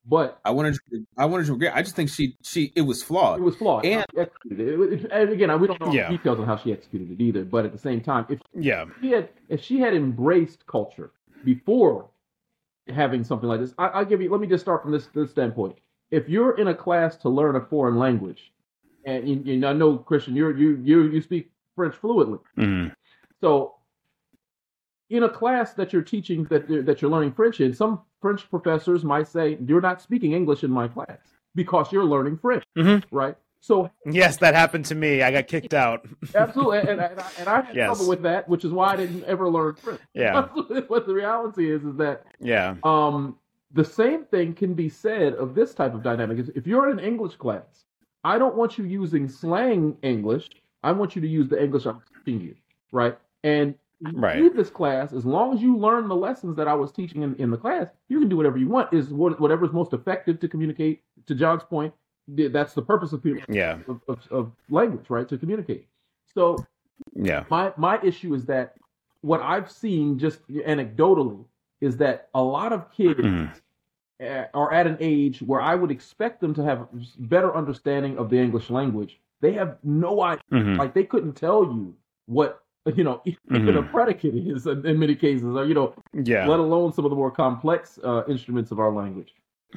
[0.06, 1.70] But I wanted to, I wanted to agree.
[1.70, 3.40] I just think she she it was flawed.
[3.40, 3.86] it was flawed.
[3.86, 5.06] And- executed it.
[5.06, 6.10] It- And again, we don't know Yeah.
[6.12, 7.46] the details on how she executed it either.
[7.46, 8.86] But at the same time, if Yeah.
[9.00, 11.12] she had if she had embraced culture
[11.46, 12.10] before
[12.90, 14.30] having something like this, I, I'll give you.
[14.30, 15.78] Let me just start from this this standpoint.
[16.12, 18.52] If you're in a class to learn a foreign language,
[19.06, 22.94] and you, you, I know Christian, you're you you you speak French fluently, Mhm.
[23.40, 23.76] so
[25.14, 28.50] in a class that you're teaching that you're- that you're learning French in, some French
[28.50, 31.20] professors might say you're not speaking English in my class
[31.56, 33.04] because you're learning French, Mhm.
[33.12, 33.36] right?
[33.60, 35.22] So Yes, that happened to me.
[35.22, 36.06] I got kicked out.
[36.36, 37.86] Absolutely, and, and, I, and I had Yes.
[37.90, 40.02] trouble with that, which is why I didn't ever learn French.
[40.14, 40.48] Yeah.
[40.90, 42.76] but the reality is, is that Yeah.
[42.84, 43.38] um,
[43.72, 46.40] the same thing can be said of this type of dynamic.
[46.40, 47.86] Is If you're in an English class,
[48.24, 50.50] I don't want you using slang English.
[50.84, 52.56] I want you to use the English I'm teaching you,
[52.92, 53.18] right?
[53.44, 53.76] And
[54.12, 54.42] Right.
[54.42, 57.36] leave this class as long as you learn the lessons that I was teaching in,
[57.36, 57.88] in the class.
[58.10, 58.92] You can do whatever you want.
[58.94, 61.02] Is what, whatever is most effective to communicate.
[61.28, 61.94] To John's point,
[62.28, 63.42] that's the purpose of, people.
[63.48, 63.80] Yeah.
[63.88, 65.28] of, of, of language, right?
[65.30, 65.88] To communicate.
[66.34, 66.66] So
[67.16, 67.46] Yeah.
[67.50, 68.76] my my issue is that
[69.22, 71.46] what I've seen just anecdotally
[71.80, 73.20] is that a lot of kids
[74.22, 76.88] uh, are at an age where I would expect them to have
[77.20, 79.20] better understanding of the English language.
[79.42, 80.44] They have no idea.
[80.52, 80.78] Mhm.
[80.78, 81.94] Like they couldn't tell you
[82.26, 82.63] what
[82.96, 83.92] you know even a Mhm.
[83.92, 86.48] predicate is in, in many cases, or you know, Yeah.
[86.48, 89.34] let alone some of the more complex uh, instruments of our language.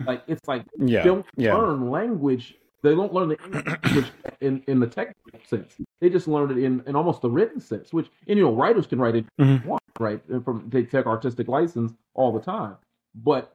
[0.06, 1.02] Like it's like Yeah.
[1.02, 1.54] they don't Yeah.
[1.56, 2.58] learn language.
[2.82, 5.76] They don't learn the English language in, in the technical sense.
[6.00, 8.86] They just learn it in, in almost the written sense, which and you know writers
[8.86, 9.64] can write it Mhm.
[9.64, 10.20] want, right?
[10.28, 12.76] And from they take artistic license all the time.
[13.14, 13.54] But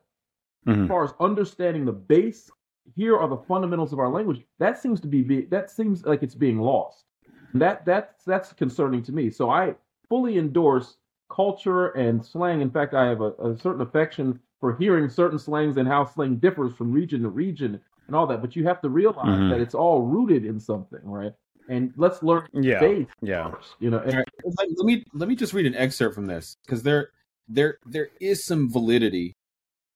[0.68, 0.88] as Mhm.
[0.88, 2.50] far as understanding the base,
[2.96, 4.44] here are the fundamentals of our language.
[4.60, 7.06] That seems to be- that seems like it's being lost.
[7.54, 9.30] That that's that's concerning to me.
[9.30, 9.76] So I
[10.10, 10.98] fully endorse
[11.30, 12.62] culture and slang.
[12.62, 16.38] In fact, I have a, a certain affection for hearing certain slangs and how slang
[16.38, 18.42] differs from region to region and all that.
[18.42, 19.50] But you have to realize Mhm.
[19.50, 21.34] that it's all rooted in something, right?
[21.68, 22.80] And let's learn Yeah.
[22.80, 23.50] base Yeah.
[23.52, 23.76] first.
[23.80, 26.26] You know, and, All right, let, let me let me just read an excerpt from
[26.28, 27.10] this because there
[27.48, 29.34] there there is some validity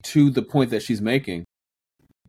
[0.04, 1.46] to the point that she's making,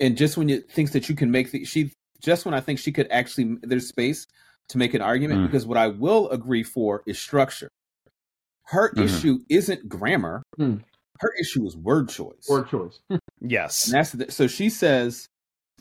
[0.01, 2.79] and just when you thinks that you can make the she just when I think
[2.79, 4.27] she could actually there's space
[4.69, 5.47] to make an argument Mm.
[5.47, 7.69] because what I will agree for is structure.
[8.65, 9.05] Her Mhm.
[9.05, 10.43] issue isn't grammar.
[10.59, 10.83] Mm.
[11.21, 12.47] Her issue is word choice.
[12.49, 13.01] word choice.
[13.41, 13.87] Yes.
[13.87, 15.27] And that's the, so she says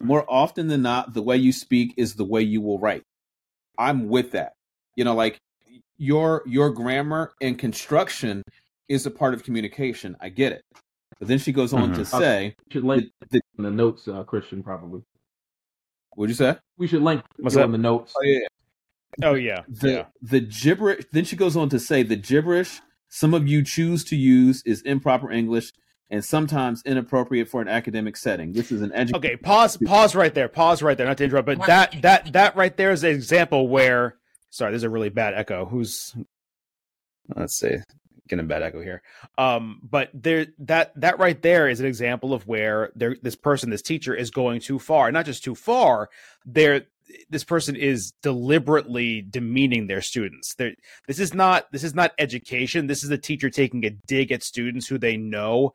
[0.02, 3.02] more often than not the way you speak is the way you will write
[3.78, 4.52] i'm with that
[4.98, 5.38] you know like
[5.98, 8.42] your your grammar and construction
[8.90, 10.62] is a part of communication i get it
[11.18, 11.96] but then she goes on Mhm.
[11.96, 15.02] to say We should link the, the, in the notes, uh, Christian, probably.
[16.16, 17.66] what'd you say We should link What's you that?
[17.66, 18.14] in the notes.
[18.18, 18.40] oh yeah
[19.24, 19.62] Oh yeah.
[19.68, 20.06] the yeah.
[20.22, 24.16] the gibberish then she goes on to say the gibberish some of you choose to
[24.16, 25.72] use is improper english
[26.10, 30.34] and sometimes inappropriate for an academic setting this is an education Okay, pause pause right
[30.34, 30.48] there.
[30.48, 31.08] Pause right there.
[31.08, 34.18] Not to interrupt, but that that that right there is an example where
[34.56, 35.66] sorry, there's a really bad echo.
[35.66, 36.16] Who's
[37.36, 37.78] let's see.
[38.28, 39.04] Getting a bad echo here.
[39.38, 43.70] Um, but there that that right there is an example of where there this person,
[43.70, 45.12] this teacher, is going too far.
[45.12, 46.10] Not just too far,
[46.46, 46.88] there
[47.30, 50.56] this person is deliberately demeaning their students.
[50.56, 50.74] There
[51.08, 52.88] this is not this is not education.
[52.88, 55.74] This is a teacher taking a dig at students who they know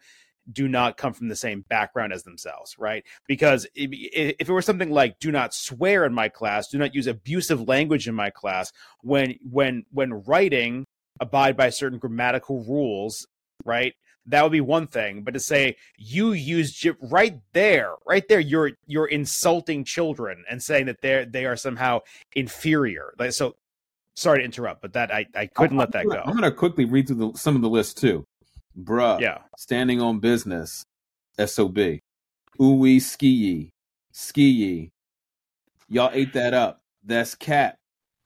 [0.51, 3.05] do not come from the same background as themselves, right?
[3.29, 6.95] Because if, if it were something like "do not swear in my class," "do not
[6.95, 8.73] use abusive language in my class,"
[9.03, 10.87] when when when writing,
[11.21, 13.27] abide by certain grammatical rules,
[13.65, 13.95] right?
[14.31, 18.73] That would be one thing, but to say you use right there, right there, you're
[18.87, 22.01] you're insulting children and saying that they're they are somehow
[22.35, 23.15] inferior.
[23.19, 23.57] Like so,
[24.15, 26.11] sorry to interrupt, but that I, I couldn't I'm, let that I'm go.
[26.11, 28.25] Gonna, I'm going to quickly read through the, some of the list too.
[28.79, 29.21] Bruh.
[29.21, 29.39] Yeah.
[29.57, 30.85] Standing on business.
[31.39, 32.01] SOB.
[32.61, 33.73] Ooey ski
[34.13, 34.91] ski
[35.89, 36.83] Y'all ate that up.
[37.05, 37.79] That's cat.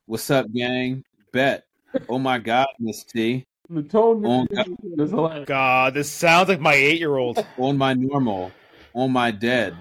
[0.05, 1.03] What's up, gang?
[1.31, 1.63] Bet.
[2.09, 3.45] Oh my God, Miss T.
[3.69, 5.47] The tone On, is hilarious.
[5.47, 7.43] God, this sounds like my eight year old.
[7.57, 8.51] on my normal.
[8.93, 9.75] On my dead.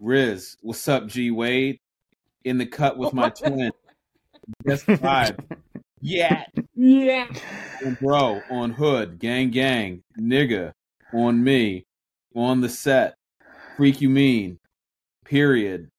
[0.00, 0.56] Riz.
[0.62, 1.78] What's up, G Wade?
[2.44, 3.72] In the cut with my twin.
[4.64, 5.36] That's five.
[6.00, 6.44] Yeah.
[6.74, 7.26] Yeah.
[7.84, 10.72] on bro, on hood, gang gang, nigga,
[11.12, 11.84] on me,
[12.34, 13.16] on the set,
[13.76, 14.58] freak you mean,
[15.24, 15.90] period,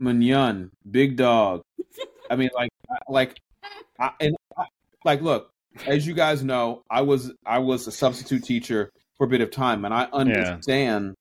[0.00, 1.62] manyan, big dog.
[2.30, 2.70] I mean, like,
[3.08, 3.36] like,
[4.00, 4.64] I, and I,
[5.04, 5.52] like, look,
[5.86, 9.50] as you guys know, I was I was a substitute teacher for a bit of
[9.50, 11.14] time, and I understand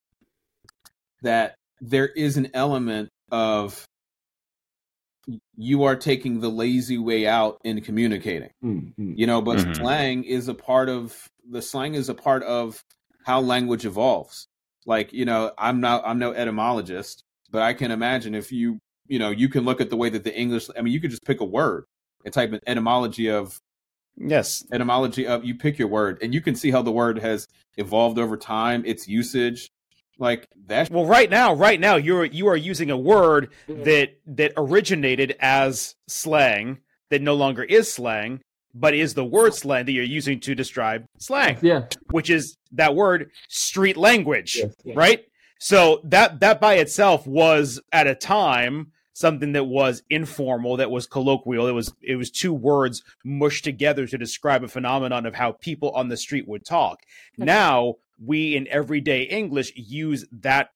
[1.21, 3.85] that there is an element of
[5.57, 9.13] you are taking the lazy way out in communicating Mm-hmm.
[9.15, 9.75] you know but Mhm.
[9.77, 11.17] slang is a part of
[11.49, 12.79] the slang is a part of
[13.25, 14.45] how language evolves
[14.85, 18.77] like you know i'm not i'm no etymologist but i can imagine if you
[19.07, 21.09] you know you can look at the way that the english i mean you could
[21.11, 21.85] just pick a word
[22.23, 23.57] and type an etymology of
[24.17, 24.63] Yes.
[24.71, 27.47] etymology of you pick your word and you can see how the word has
[27.77, 29.69] evolved over time its usage
[30.17, 34.53] like that Well, right now, right now, you're you are using a word that that
[34.55, 38.39] originated as slang that no longer is slang,
[38.73, 41.87] but is the word slang that you're using to describe slang, Yeah.
[42.11, 44.95] which is that word street language, Yes, yes.
[44.95, 45.25] right?
[45.59, 51.07] So that that by itself was at a time something that was informal, that was
[51.07, 51.67] colloquial.
[51.67, 55.89] It was it was two words mushed together to describe a phenomenon of how people
[55.91, 56.99] on the street would talk.
[57.37, 60.69] Now we in everyday English use that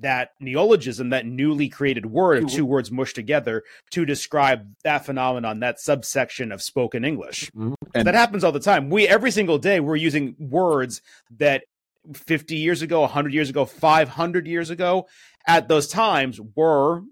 [0.00, 5.60] that neologism, that newly created word of two words mushed together to describe that phenomenon,
[5.60, 7.50] that subsection of spoken English.
[7.52, 7.74] Mhm.
[7.94, 8.90] And- that happens all the time.
[8.90, 11.00] We every single day we're using words
[11.38, 11.62] that
[12.12, 15.06] 50 years ago, 100 years ago, 500 years ago,
[15.46, 17.02] at those times were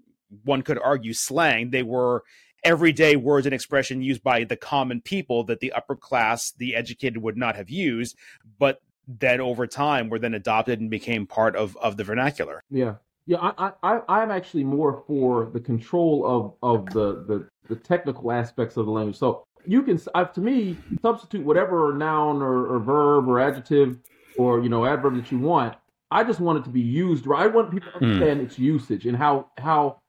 [0.43, 1.69] one could argue slang.
[1.69, 2.23] They were
[2.63, 7.21] everyday words and expression used by the common people that the upper class, the educated
[7.21, 8.17] would not have used,
[8.59, 12.63] but then over time were then adopted and became part of of the vernacular.
[12.69, 12.95] Yeah,
[13.27, 13.37] yeah.
[13.37, 18.31] I, I, I- I'm actually more for the control of of the the, the technical
[18.31, 19.17] aspects of the language.
[19.17, 23.99] So you can, I, to me, substitute whatever noun or, or verb or adjective
[24.37, 25.75] or you know adverb that you want.
[26.11, 27.43] I just want it to be used right.
[27.43, 28.05] I want people to hmm.
[28.05, 30.01] understand its usage and how how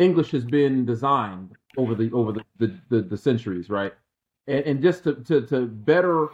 [0.00, 3.94] English has been designed over the over the the, the, the centuries, right?
[4.48, 6.28] And and just to, to to better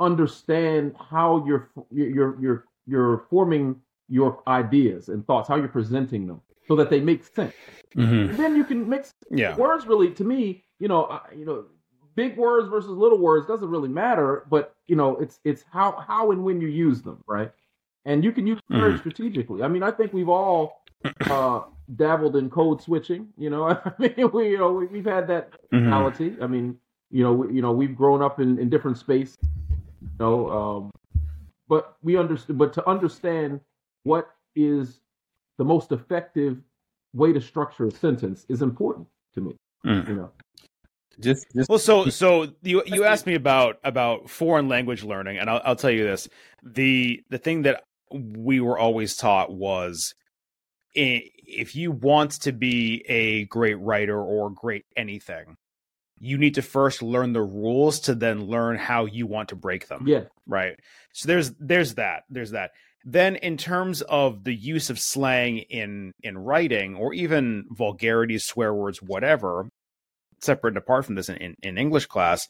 [0.00, 3.76] understand how you're you're you're you're forming
[4.08, 7.54] your ideas and thoughts, how you're presenting them, so that they make sense.
[8.28, 9.56] And then you can mix Yeah.
[9.56, 9.86] words.
[9.86, 11.66] Really, to me, you know, I, you know,
[12.16, 14.46] big words versus little words doesn't really matter.
[14.50, 17.52] But you know, it's it's how how and when you use them, right?
[18.06, 19.62] And you can use them very strategically.
[19.62, 20.84] I mean, I think we've all
[21.28, 21.62] uh,
[21.96, 23.28] dabbled in code switching.
[23.36, 26.36] You know, I mean, we you know we, we've had that mentality.
[26.40, 26.76] I mean,
[27.10, 29.36] you know, we, you know, we've grown up in, in different space.
[29.42, 30.90] You know, um,
[31.68, 32.58] but we understand.
[32.58, 33.60] But to understand
[34.04, 35.00] what is
[35.58, 36.58] the most effective
[37.14, 39.56] way to structure a sentence is important to me.
[39.86, 40.08] Mm.
[40.08, 40.30] You know,
[41.20, 45.48] just just Well, so so you you asked me about about foreign language learning, and
[45.50, 46.28] I'll, I'll tell you this:
[46.62, 50.27] the the thing that we were always taught was i-
[50.94, 55.56] if you want to be a great writer or great anything,
[56.20, 59.88] you need to first learn the rules to then learn how you want to break
[59.88, 60.78] them yeah, right?
[61.12, 62.72] So there's there's that there's that.
[63.04, 68.74] Then in terms of the use of slang in in writing or even vulgarities swear
[68.74, 69.68] words whatever
[70.40, 72.46] separate and apart from this in, in, in english class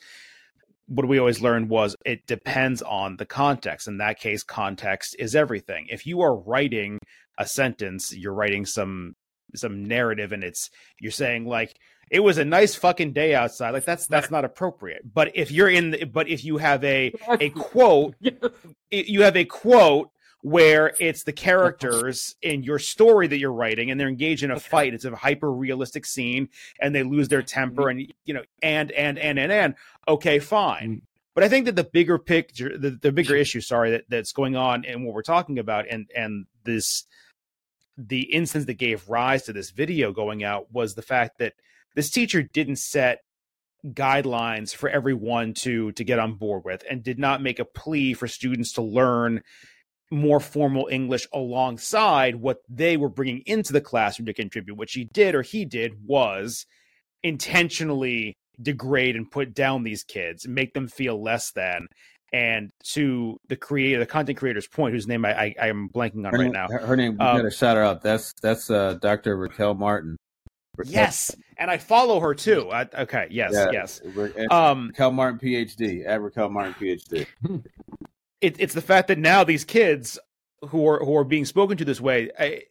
[0.88, 3.86] what we always learned was it depends on the context.
[3.86, 5.86] In that case context is everything.
[5.90, 6.98] If you are writing
[7.38, 9.14] a sentence you're writing some
[9.54, 10.70] some narrative and it's
[11.00, 11.78] you're saying like
[12.10, 13.70] it was a nice fucking day outside.
[13.70, 15.02] Like that's that's not appropriate.
[15.12, 18.14] But if you're in the, but if you have a a quote
[18.90, 20.10] you have a quote
[20.42, 21.42] where it's the uh-huh.
[21.42, 24.94] characters in your story that you're writing and they're engaged in a fight.
[24.94, 26.48] It's a hyper realistic scene
[26.80, 27.98] and they lose their temper mm-hmm.
[27.98, 29.74] and you know and and and and and.
[30.06, 30.88] Okay fine.
[30.88, 31.02] Mm.
[31.34, 34.56] But I think that the bigger picture, the, the bigger issue, sorry, that, that's going
[34.56, 37.04] on and what we're talking about, and and this,
[37.98, 41.54] the instance that gave rise to this video going out was the fact that
[41.96, 43.18] this teacher didn't set
[43.84, 48.14] guidelines for everyone to to get on board with, and did not make a plea
[48.14, 49.42] for students to learn
[50.10, 54.76] more formal English alongside what they were bringing into the classroom to contribute.
[54.76, 56.66] What she did or he did was
[57.22, 61.88] intentionally degrade and put down these kids, make them feel less than.
[62.32, 66.32] And to the creator, the content creator's point, whose name I, I, am blanking on
[66.32, 66.68] her right name, now.
[66.68, 68.02] Her name, Um, gotta shout her out.
[68.02, 69.36] That's that's uh, Dr.
[69.36, 70.16] Raquel Martin.
[70.76, 72.70] Raquel- Yes, and I follow her too.
[72.70, 74.02] I, okay, yes, Yeah, yes.
[74.50, 76.06] Um, Raquel Martin, PhD.
[76.06, 77.26] At Raquel Martin, PhD.
[78.42, 80.18] it, it's the fact that now these kids
[80.68, 82.64] who are who are being spoken to this way, I,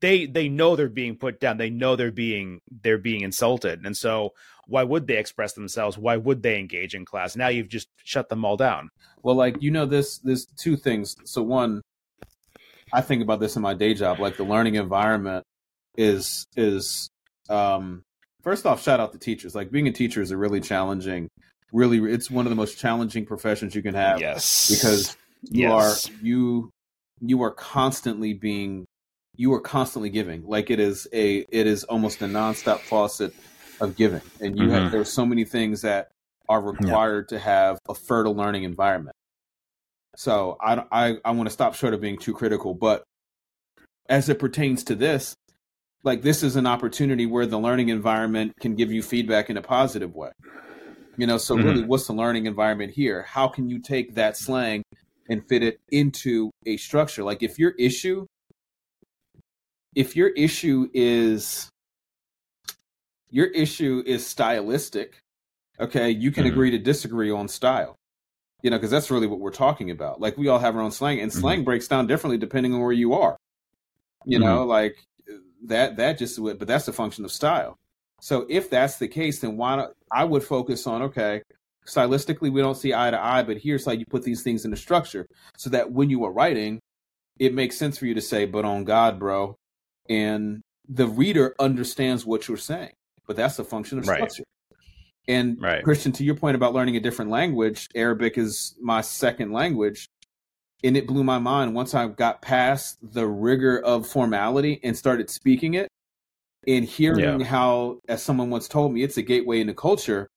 [0.00, 1.56] they they know they're being put down.
[1.56, 4.32] They know they're being they're being insulted, and so
[4.66, 5.96] why would they express themselves?
[5.96, 7.36] Why would they engage in class?
[7.36, 8.88] Now you've just shut them all down.
[9.22, 11.16] Well, like you know, this this two things.
[11.24, 11.82] So one,
[12.92, 14.20] I think about this in my day job.
[14.20, 15.44] Like the learning environment
[15.96, 17.08] is is
[17.48, 18.02] um
[18.42, 19.54] first off, shout out to teachers.
[19.54, 21.28] Like being a teacher is a really challenging,
[21.72, 26.06] really it's one of the most challenging professions you can have yes, because you Yes.
[26.08, 26.70] are you
[27.20, 28.85] you are constantly being
[29.36, 30.44] you are constantly giving.
[30.46, 33.32] Like it is a it is almost a nonstop faucet
[33.80, 34.72] of giving, and you Mhm.
[34.72, 36.10] have there's so many things that
[36.48, 39.14] are required to have a fertile learning environment.
[40.16, 43.02] So I I I want to stop short of being too critical, but
[44.08, 45.34] as it pertains to this,
[46.04, 49.62] like this is an opportunity where the learning environment can give you feedback in a
[49.62, 50.30] positive way.
[51.16, 51.64] You know, so Mhm.
[51.64, 53.22] really, what's the learning environment here?
[53.22, 54.82] How can you take that slang
[55.28, 57.24] and fit it into a structure?
[57.24, 58.26] Like if your issue,
[59.96, 61.68] if your issue is
[63.30, 65.18] your issue is stylistic,
[65.80, 66.52] okay, you can Mhm.
[66.52, 67.96] agree to disagree on style.
[68.62, 70.20] You know, because that's really what we're talking about.
[70.20, 72.92] Like we all have our own slang, and slang breaks down differently depending on where
[72.92, 73.36] you are.
[74.24, 74.96] You know, like
[75.64, 77.76] that that just but that's a function of style.
[78.20, 79.92] So if that's the case, then why not?
[80.10, 81.42] I would focus on okay,
[81.86, 84.76] stylistically we don't see eye to eye, but here's how you put these things into
[84.76, 85.26] structure
[85.56, 86.80] so that when you are writing,
[87.38, 89.56] it makes sense for you to say, "But on God, bro,"
[90.08, 92.92] and the reader understands what you're saying.
[93.26, 94.16] But that's a function of Right.
[94.16, 94.44] structure.
[95.28, 95.82] And Right.
[95.82, 100.06] Christian, to your point about learning a different language, Arabic is my second language.
[100.84, 105.30] And it blew my mind once I got past the rigor of formality and started
[105.30, 105.88] speaking it
[106.68, 107.46] and hearing Yeah.
[107.46, 110.28] how, as someone once told me, it's a gateway into culture.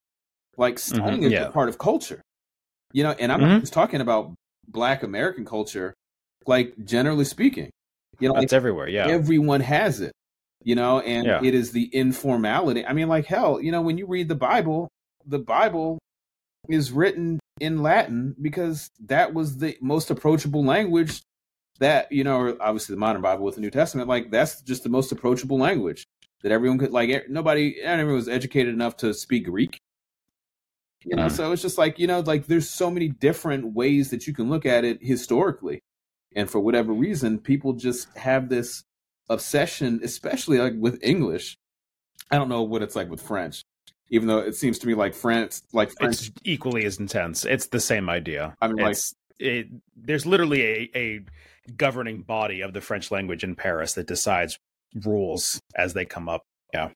[0.56, 1.46] Like slang is yeah.
[1.46, 2.20] a part of culture.
[2.92, 3.48] You know, and I'm Mhm.
[3.48, 4.34] not just talking about
[4.66, 5.94] black American culture,
[6.46, 7.70] like generally speaking.
[8.20, 8.88] You know, like everywhere.
[8.88, 9.06] Yeah.
[9.08, 10.12] everyone has it
[10.62, 11.40] you know and Yeah.
[11.42, 14.88] it is the informality i mean like hell you know when you read the bible
[15.26, 15.98] the bible
[16.68, 21.22] is written in latin because that was the most approachable language
[21.78, 24.82] that you know or obviously the modern bible with the new testament like that's just
[24.82, 26.04] the most approachable language
[26.42, 29.78] that everyone could like nobody everyone was educated enough to speak greek
[31.06, 31.30] you know Mhm.
[31.32, 34.50] so it's just like you know like there's so many different ways that you can
[34.50, 35.80] look at it historically
[36.36, 38.82] and for whatever reason people just have this
[39.28, 41.56] obsession especially like with english
[42.30, 43.62] i don't know what it's like with french
[44.12, 47.44] even though it seems to me like France, like french It's equally as intense.
[47.44, 48.56] It's the same idea.
[48.60, 51.20] I mean, like- it's, it, there's literally a, a
[51.76, 54.58] governing body of the French language in Paris that decides
[55.04, 56.42] rules as they come up.
[56.74, 56.88] Yeah.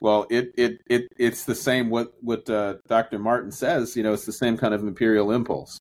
[0.00, 4.12] Well it it, it it's the same what what uh, dr martin says you know
[4.12, 5.78] it's the same kind of imperial impulse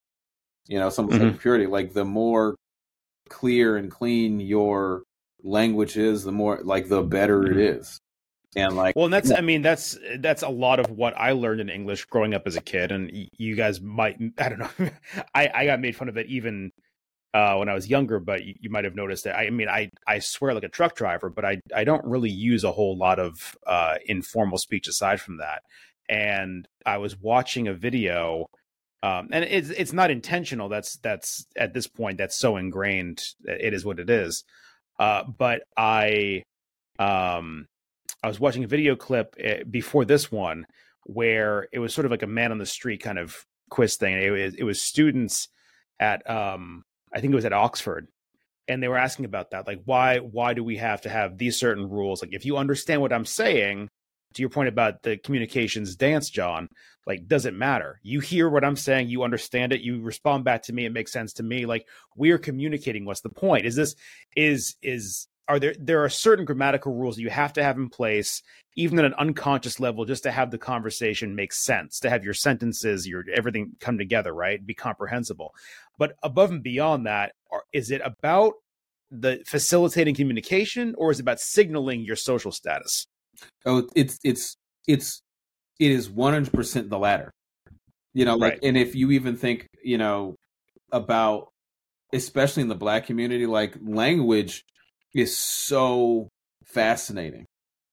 [0.67, 1.21] you know some Mhm.
[1.33, 2.55] like purity like the more
[3.31, 5.03] clear and clean your
[5.43, 7.99] language is the more like the better it is
[8.55, 11.61] and like Well, and that's I mean that's that's a lot of what I learned
[11.61, 14.89] in English growing up as a kid, and you guys might I don't know
[15.33, 16.71] I I got made fun of it even
[17.33, 19.37] uh, when I was younger, but you, you might have noticed that.
[19.37, 22.63] I mean, I I swear like a truck driver, but I I don't really use
[22.63, 25.63] a whole lot of uh, informal speech aside from that.
[26.09, 28.47] And I was watching a video.
[29.03, 30.69] Um, and it's it's not intentional.
[30.69, 33.23] That's that's at this point that's so ingrained.
[33.45, 34.43] It is what it is.
[34.99, 36.43] Uh, but I
[36.99, 37.65] um
[38.23, 40.67] I was watching a video clip uh, before this one
[41.05, 43.35] where it was sort of like a man on the street kind of
[43.71, 44.21] quiz thing.
[44.21, 45.47] It was, it was students
[45.99, 46.83] at um
[47.13, 48.07] I think it was at Oxford
[48.67, 51.59] and they were asking about that like why why do we have to have these
[51.59, 53.89] certain rules like if you understand what I'm saying
[54.33, 56.69] to your point about the communications dance John
[57.07, 57.99] like does it matter.
[58.03, 61.11] You hear what I'm saying you understand it you respond back to me it makes
[61.11, 63.65] sense to me like we're communicating what's the point?
[63.65, 63.95] Is this
[64.35, 67.89] is is are there there are certain grammatical rules that you have to have in
[67.89, 68.41] place
[68.75, 72.33] even at an unconscious level just to have the conversation make sense to have your
[72.33, 74.65] sentences your everything come together right?
[74.65, 75.53] Be comprehensible.
[75.97, 78.53] But above and beyond that are, is it about
[79.09, 83.07] the facilitating communication or is it about signaling your social status
[83.65, 84.55] oh it's it's
[84.87, 85.21] it's
[85.79, 87.31] it is 100% the latter.
[88.13, 88.59] You know like Right.
[88.63, 90.35] and if you even think you know
[90.91, 91.47] about
[92.13, 94.63] especially in the black community like language
[95.15, 96.27] is so
[96.65, 97.45] fascinating.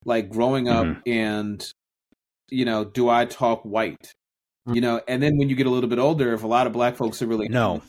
[0.04, 1.00] Like growing up mm-hmm.
[1.08, 1.72] and
[2.50, 4.12] you know do i talk white?
[4.68, 4.74] Mm.
[4.74, 6.72] You know and then when you get a little bit older if a lot of
[6.72, 7.82] black folks are really No.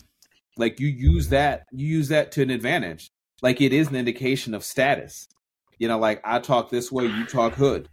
[0.58, 3.10] like you use that you use that to an advantage.
[3.42, 5.28] Like it is an indication of status
[5.80, 7.90] you know like i talk this way you talk hood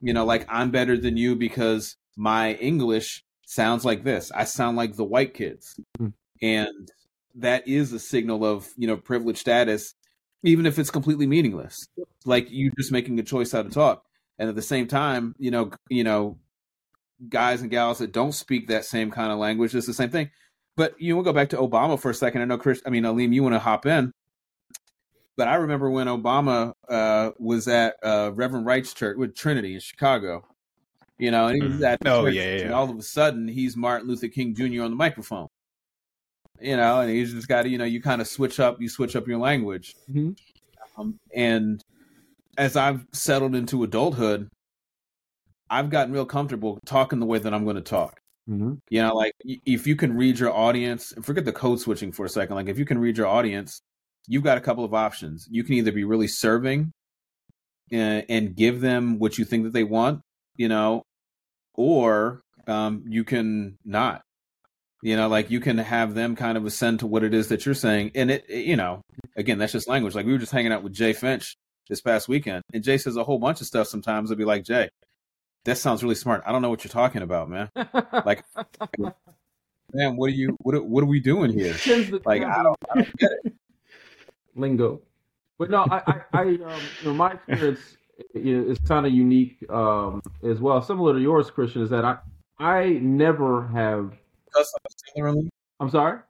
[0.00, 4.76] you know like i'm better than you because my english sounds like this i sound
[4.76, 6.12] like the white kids Mhm.
[6.42, 6.90] and
[7.36, 9.94] that is a signal of you know privileged status
[10.42, 11.86] even if it's completely meaningless
[12.24, 14.04] like you just making a choice how to talk
[14.38, 16.38] and at the same time you know you know
[17.28, 20.30] guys and gals that don't speak that same kind of language it's the same thing
[20.74, 22.40] but you know, we'll go back to Obama for a second.
[22.40, 22.80] I know Chris.
[22.86, 24.10] I mean, Aleem, you want to hop in,
[25.36, 29.80] but I remember when Obama uh, was at uh, Reverend Wright's church with Trinity in
[29.80, 30.44] Chicago.
[31.18, 33.46] You know, and he was at Oh, church, yeah, yeah, and all of a sudden
[33.46, 34.82] he's Martin Luther King Jr.
[34.82, 35.46] on the microphone.
[36.60, 38.88] You know, and he's just got to, you know, you kind of switch up, you
[38.88, 39.94] switch up your language.
[40.10, 40.36] Mhm.
[40.96, 41.80] Um, and
[42.58, 44.48] as I've settled into adulthood,
[45.70, 48.20] I've gotten real comfortable talking the way that I'm going to talk.
[48.48, 48.78] Mhm.
[48.90, 52.28] You know, like if you can read your audience, forget the code switching for a
[52.28, 52.56] second.
[52.56, 53.80] Like if you can read your audience,
[54.26, 55.46] you've got a couple of options.
[55.50, 56.92] You can either be really serving
[57.90, 60.20] and, and give them what you think that they want,
[60.56, 61.02] you know,
[61.74, 64.22] or um, you can not.
[65.04, 67.66] You know, like you can have them kind of ascend to what it is that
[67.66, 69.02] you're saying, and it, it- you know,
[69.36, 70.14] again, that's just language.
[70.14, 71.56] Like we were just hanging out with Jay Finch
[71.88, 73.88] this past weekend, and Jay says a whole bunch of stuff.
[73.88, 74.88] Sometimes I'll be like, Jay,
[75.64, 76.42] that sounds really smart.
[76.46, 77.68] I don't know what you're talking about, man.
[78.24, 78.44] Like,
[79.92, 80.56] man, what are you?
[80.60, 81.74] What are, what are we doing here?
[82.24, 83.52] Like, I don't, I don't get it.
[84.54, 85.00] Lingo.
[85.58, 86.58] But no, I, I, I um, you
[87.04, 87.96] know, my experience
[88.34, 91.82] is kind of unique um, as well, similar to yours, Christian.
[91.82, 92.18] Is that I,
[92.58, 94.12] I never have.
[94.54, 95.50] Cuss like a sailor, Lee?
[95.80, 96.20] I'm sorry.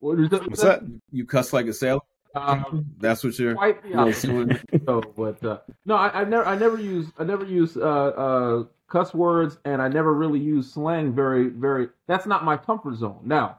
[0.00, 0.48] What is that?
[0.48, 0.80] What's that?
[1.12, 2.00] You cuss like a sailor.
[2.34, 3.54] Um, That's what you're.
[3.54, 4.26] quite the opposite.
[4.28, 4.58] doing?
[4.86, 8.64] so, but uh, no, I, I never, I never use, I never use uh, uh,
[8.88, 11.14] cuss words, and I never really use slang.
[11.14, 11.88] Very, very.
[12.06, 13.20] That's not my comfort zone.
[13.24, 13.58] Now,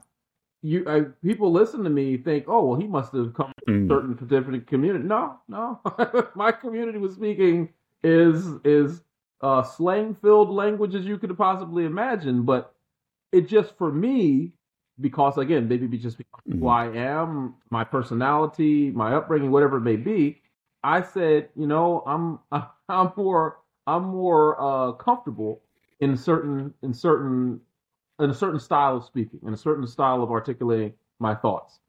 [0.62, 3.88] you, I, people listen to me think, oh, well, he must have come from a
[3.88, 5.04] certain different community.
[5.04, 5.80] No, no,
[6.34, 7.70] my community was speaking
[8.04, 9.02] is is
[9.40, 12.74] uh, slang filled language as you could possibly imagine, but
[13.32, 14.52] it just for me
[15.00, 19.82] because again, maybe be just because who I am, my personality, my upbringing, whatever it
[19.82, 20.40] may be.
[20.84, 22.38] I said, you know, I'm
[22.88, 25.62] I'm more I'm more uh, comfortable
[26.00, 27.60] in certain in certain
[28.22, 31.80] in a certain style of speaking, in a certain style of articulating my thoughts.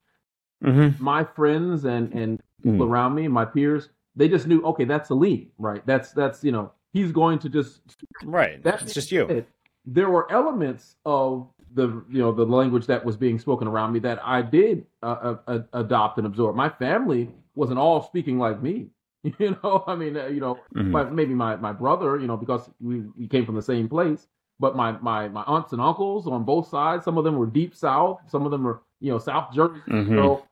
[0.64, 1.04] Mm-hmm.
[1.04, 2.72] My friends and and Mm.
[2.72, 5.86] people around me, my peers, they just knew, okay, that's Aleem, right?
[5.86, 7.82] That's that's you know, he's going to just
[8.24, 8.64] Right.
[8.64, 9.28] That's just you.
[9.28, 9.46] said,
[9.86, 14.00] There were elements of the you know the language that was being spoken around me
[14.00, 16.56] that I did uh, uh, adopt and absorb.
[16.56, 18.88] My family wasn't all speaking like me.
[19.40, 20.92] You know, I mean, uh, you know, Mhm.
[20.92, 24.28] my, maybe my, my brother, you know, because we, we came from the same place.
[24.60, 27.76] But my, my my aunts and uncles on both sides, some of them were deep
[27.76, 29.82] south, some of them were you know South Jersey.
[29.88, 30.16] Mhm.
[30.16, 30.45] So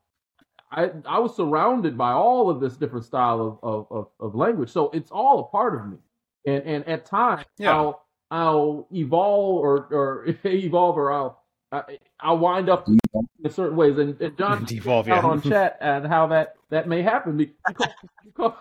[0.71, 4.69] I I was surrounded by all of this different style of, of, of, of language.
[4.69, 5.97] So it's all a part of me.
[6.45, 7.75] And and at times Yeah.
[7.75, 11.41] I'll I'll evolve or or evolve or I'll
[11.71, 13.97] I, I'll wind up in certain ways.
[13.97, 15.29] And, and John Devolve, out yeah.
[15.29, 17.87] on chat and how that that may happen because
[18.25, 18.53] because,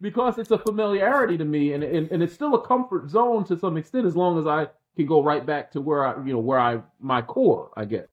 [0.00, 3.58] because it's a familiarity to me and, and and it's still a comfort zone to
[3.58, 6.38] some extent as long as I can go right back to where I you know
[6.38, 8.08] where I my core I guess.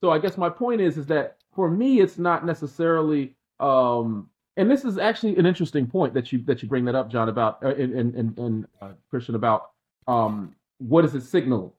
[0.00, 4.70] So I guess my point is is that for me it's not necessarily um and
[4.70, 7.62] this is actually an interesting point that you that you bring that up John about
[7.64, 9.70] uh, and and and, uh, Christian about
[10.06, 11.72] um what is it signaling.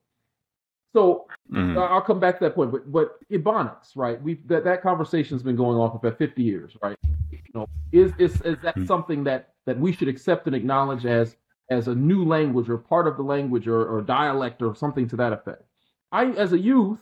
[0.93, 1.77] So Mhm.
[1.77, 4.21] uh, I'll come back to that point, but but Ebonics, right?
[4.21, 6.97] We that that conversation's been going on for about fifty years, right?
[7.31, 8.85] You know, is is is that Hmm.
[8.85, 11.35] something that that we should accept and acknowledge as
[11.71, 15.15] as a new language or part of the language or, or dialect or something to
[15.15, 15.63] that effect?
[16.11, 16.99] I, as a youth,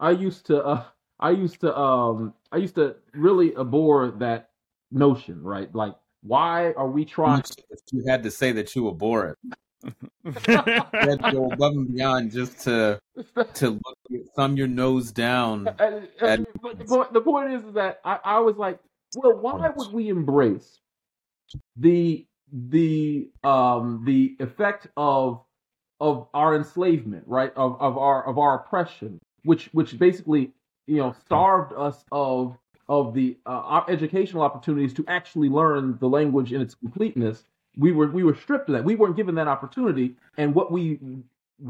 [0.00, 0.84] I used to uh,
[1.20, 4.50] I used to um I used to really abhor that
[4.90, 5.72] notion, right?
[5.74, 7.42] Like, why are we trying?
[7.70, 9.38] If you had to say that you abhor it,
[10.24, 10.32] you
[11.10, 13.00] had to go above and beyond just to
[13.54, 15.68] to look, thumb your nose down.
[15.78, 18.78] And- and- but the, point, the point is, is that I, I was like,
[19.16, 20.80] Well, why would we embrace
[21.76, 25.42] the the um the effect of
[26.00, 27.52] of our enslavement, right?
[27.56, 30.52] Of of our of our oppression, which which basically
[30.86, 32.56] you know starved us of
[32.88, 37.44] of the uh, our educational opportunities to actually learn the language in its completeness.
[37.76, 38.84] We were we were stripped of that.
[38.84, 40.98] We weren't given that opportunity, and what we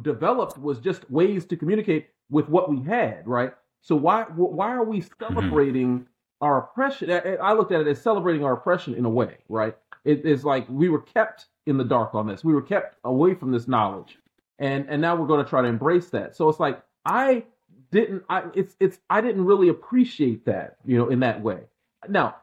[0.02, 3.52] developed was just ways to communicate with what we had, right?
[3.82, 5.24] So why why are we mm-hmm.
[5.24, 6.06] celebrating mm-hmm.
[6.40, 7.10] our oppression?
[7.42, 9.76] I looked at it as celebrating our oppression in a way, right?
[10.04, 12.44] It is like we were kept in the dark on this.
[12.44, 14.18] We were kept away from this knowledge,
[14.58, 16.36] and and now we're going to try to embrace that.
[16.36, 17.44] So it's like I
[17.90, 18.24] didn't.
[18.28, 21.60] I it's it's I didn't really appreciate that, you know, in that way.
[22.08, 22.36] Now,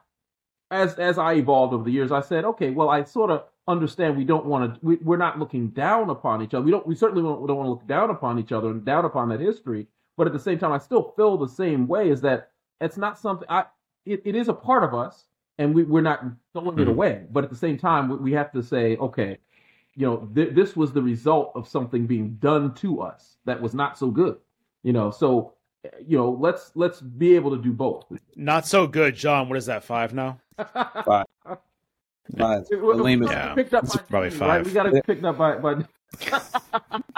[0.70, 4.16] as as I evolved over the years, I said, okay, well, I sort of understand
[4.16, 4.80] we don't want to.
[4.84, 6.64] We, we're not looking down upon each other.
[6.64, 6.86] We don't.
[6.86, 9.40] We certainly don't, don't want to look down upon each other and down upon that
[9.40, 9.86] history.
[10.16, 12.10] But at the same time, I still feel the same way.
[12.10, 12.50] Is that
[12.80, 13.64] it's not something I.
[14.04, 15.24] It, it is a part of us
[15.58, 16.80] and we, we're not throwing mm-hmm.
[16.80, 17.24] it away.
[17.30, 19.38] But at the same time, we have to say, okay,
[19.94, 23.74] you know, th- this was the result of something being done to us that was
[23.74, 24.36] not so good.
[24.82, 25.54] You know, so
[26.06, 28.04] you know, let's let's be able to do both.
[28.34, 29.48] Not so good, John.
[29.48, 29.84] What is that?
[29.84, 30.38] Five now.
[30.58, 31.26] five.
[32.36, 32.64] Five.
[32.70, 34.48] Yeah, picked up by, probably five.
[34.48, 34.66] Right?
[34.66, 35.74] We got it picked up by, by
[36.20, 36.40] if, I,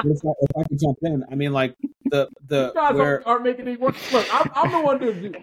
[0.05, 1.75] if I can jump in, I mean, like
[2.07, 3.27] the the you guys where...
[3.27, 3.95] are, are making it work.
[4.13, 5.35] Look, I'm, I'm the one doing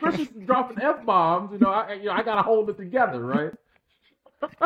[0.00, 1.52] Chris is dropping f bombs.
[1.52, 3.52] You know, I you know I gotta hold it together, right?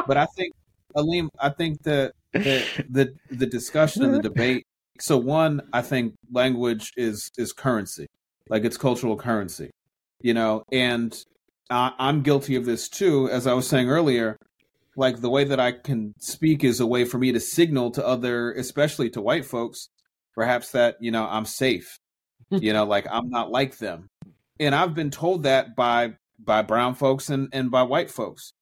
[0.07, 0.55] but I think,
[0.97, 4.67] Aleem, I think that the the, the discussion and the debate.
[5.01, 8.09] So one, I think language is is currency,
[8.49, 9.71] like it's cultural currency,
[10.21, 11.17] you know, and
[11.71, 13.29] I, I'm guilty of this too.
[13.31, 14.37] As I was saying earlier,
[14.99, 18.05] like the way that I can speak is a way for me to signal to
[18.05, 19.91] other, especially to white folks,
[20.35, 21.99] perhaps that, you know, I'm safe.
[22.51, 24.09] you know, like I'm not like them.
[24.59, 28.53] And I've been told that by by brown folks and, and by white folks.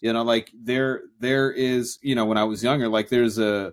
[0.00, 3.72] You know, like there there is, you know, when I was younger, like there's a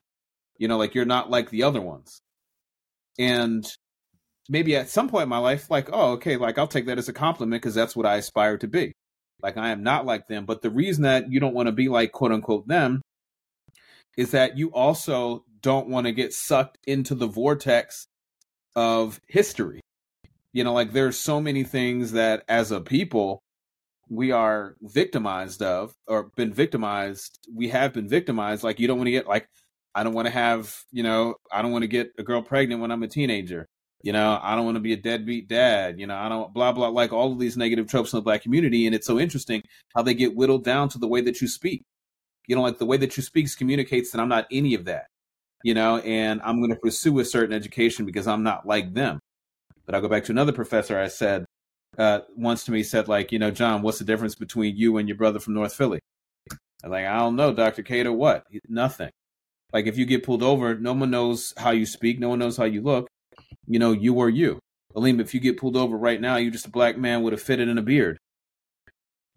[0.57, 2.21] you know, like you're not like the other ones.
[3.17, 3.65] And
[4.49, 7.07] maybe at some point in my life, like, oh, okay, like I'll take that as
[7.07, 8.91] a compliment because that's what I aspire to be.
[9.41, 10.45] Like I am not like them.
[10.45, 13.01] But the reason that you don't want to be like quote unquote them
[14.17, 18.07] is that you also don't want to get sucked into the vortex
[18.75, 19.81] of history.
[20.53, 23.41] You know, like there's so many things that as a people
[24.09, 27.37] we are victimized of or been victimized.
[27.53, 28.63] We have been victimized.
[28.63, 29.47] Like you don't want to get like
[29.95, 32.81] I don't want to have, you know, I don't want to get a girl pregnant
[32.81, 33.67] when I'm a teenager.
[34.01, 35.99] You know, I don't want to be a deadbeat dad.
[35.99, 38.41] You know, I don't blah blah like all of these negative tropes in the black
[38.41, 39.61] community, and it's so interesting
[39.93, 41.83] how they get whittled down to the way that you speak.
[42.47, 45.07] You know, like the way that you speak communicates that I'm not any of that.
[45.63, 49.19] You know, and I'm going to pursue a certain education because I'm not like them.
[49.85, 50.97] But I'll go back to another professor.
[50.97, 51.43] I said
[51.97, 55.09] uh, once to me said like, you know, John, what's the difference between you and
[55.09, 55.99] your brother from North Philly?
[56.85, 58.13] I'm like, I don't know, Doctor Cater.
[58.13, 58.45] What?
[58.69, 59.09] Nothing.
[59.73, 62.55] Like if you get pulled over, no one knows how you speak, no one knows
[62.55, 63.09] how you look
[63.69, 64.59] you know, you are you.
[64.95, 67.37] Aleem, if you get pulled over right now, you're just a black man with a
[67.37, 68.17] fitted and a beard.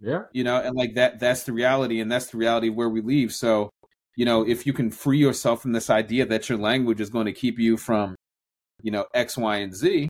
[0.00, 0.22] Yeah.
[0.32, 3.32] You know, and like that that's the reality and that's the reality where we leave.
[3.32, 3.70] So,
[4.16, 7.26] you know, if you can free yourself from this idea that your language is going
[7.26, 8.16] to keep you from,
[8.82, 10.09] you know, X, Y, and Z,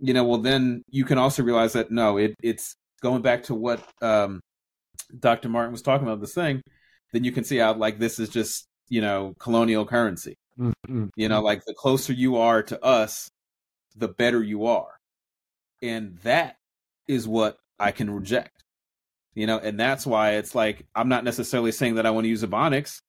[0.00, 3.54] you know, well then you can also realize that no, it it's going back to
[3.54, 4.40] what um
[5.18, 5.48] Dr.
[5.48, 6.60] Martin was talking about this thing,
[7.12, 10.34] then you can see how like this is just, you know, colonial currency.
[10.58, 11.06] Mm-hmm.
[11.16, 13.28] You know, like the closer you are to us,
[13.94, 14.98] the better you are.
[15.82, 16.56] And that
[17.06, 18.64] is what I can reject.
[19.34, 22.28] You know, and that's why it's like I'm not necessarily saying that I want to
[22.28, 23.00] use Ebonics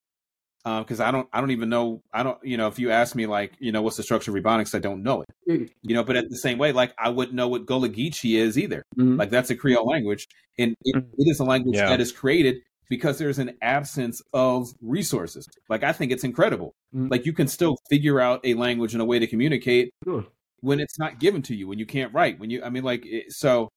[0.63, 3.15] because um, I don't I don't even know I don't you know if you ask
[3.15, 5.65] me like you know what's the structure of Ebonics I don't know it mm-hmm.
[5.83, 8.57] you know but at the same way like I wouldn't know what Gullah Geechee is
[8.57, 9.17] either mm-hmm.
[9.17, 11.21] like that's a Creole language and it, mm-hmm.
[11.21, 11.89] it is a language yeah.
[11.89, 12.55] that is created
[12.89, 15.47] because there's an absence of resources.
[15.69, 16.73] Like I think it's incredible.
[16.95, 17.07] Mm-hmm.
[17.09, 20.25] Like you can still figure out a language and a way to communicate sure.
[20.61, 23.05] When it's not given to you, when you can't write, when you I mean like
[23.05, 23.69] it, so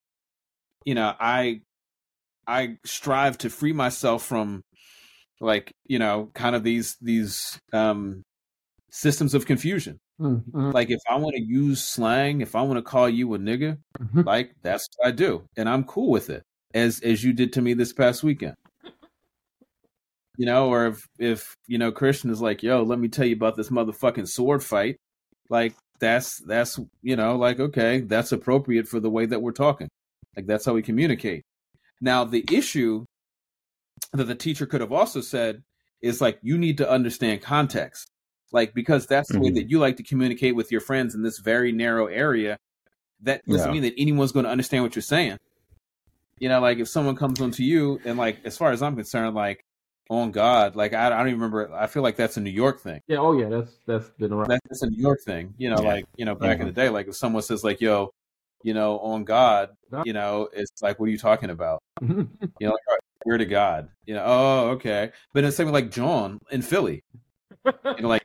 [0.85, 1.61] you know, I
[2.47, 4.63] I strive to free myself from
[5.41, 8.23] like, you know, kind of these these um
[8.91, 9.99] systems of confusion.
[10.21, 10.71] Mm-hmm.
[10.71, 13.79] Like if I want to use slang, if I want to call you a nigga,
[14.01, 14.23] mm-hmm.
[14.23, 16.43] like that's what I do, and I'm cool with it.
[16.75, 18.55] As as you did to me this past weekend
[20.39, 23.35] you know, or if if you know Christian is like, yo, let me tell you
[23.35, 24.97] about this motherfucking sword fight,
[25.51, 29.89] like that's that's you know, like okay, that's appropriate for the way that we're talking.
[30.37, 31.45] Like that's how we communicate.
[32.01, 33.05] Now the issue
[34.13, 35.63] that the teacher could have also said
[36.01, 38.09] is like you need to understand context.
[38.53, 39.45] Like because that's the mm-hmm.
[39.45, 42.57] way that you like to communicate with your friends in this very narrow area.
[43.23, 43.73] That doesn't yeah.
[43.73, 45.39] mean that anyone's going to understand what you're saying.
[46.39, 49.35] You know, like if someone comes onto you and like as far as I'm concerned,
[49.35, 49.65] like
[50.11, 51.75] on God, like I, I don't even remember.
[51.75, 53.01] I feel like that's a New York thing.
[53.09, 53.19] Yeah.
[53.19, 53.49] Oh yeah.
[53.49, 54.49] That's that's been around.
[54.69, 55.55] That's a New York thing.
[55.59, 55.89] You know, Yeah.
[55.89, 56.69] like you know back in Mhm.
[56.71, 58.13] the day, like if someone says like, "Yo,"
[58.63, 60.07] you know, on God, God.
[60.07, 61.83] you know, it's like, what are you talking about?
[62.01, 62.07] You
[62.67, 63.89] know, like, all right, we're to God.
[64.07, 65.13] You know, oh, okay.
[65.35, 67.05] But it's something like John in Philly.
[67.67, 68.25] You know, like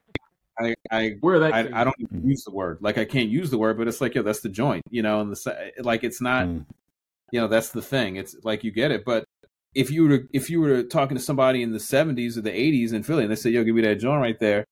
[0.59, 1.53] I, I, Where that?
[1.53, 2.77] I, I don't even use the word.
[2.81, 4.83] Like I can't use the word, but it's like, yo, that's the joint.
[4.89, 6.45] You know, and the like it's not.
[6.47, 6.65] Mm.
[7.31, 8.15] You know, that's the thing.
[8.17, 9.22] It's like you get it, but.
[9.75, 12.51] If you were to, if you were talking to somebody in the seventies or the
[12.53, 14.65] eighties in Philly and they say, "Yo, give me that joint right there,"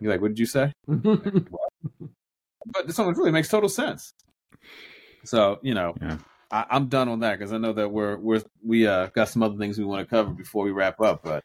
[0.00, 0.72] you're like, "What did you say?"
[2.66, 4.14] But this one really makes total sense.
[5.24, 6.18] So you know, Yeah.
[6.50, 9.42] I, I'm done on that because I know that we're we're we uh got some
[9.42, 11.22] other things we want to cover before we wrap up.
[11.22, 11.42] But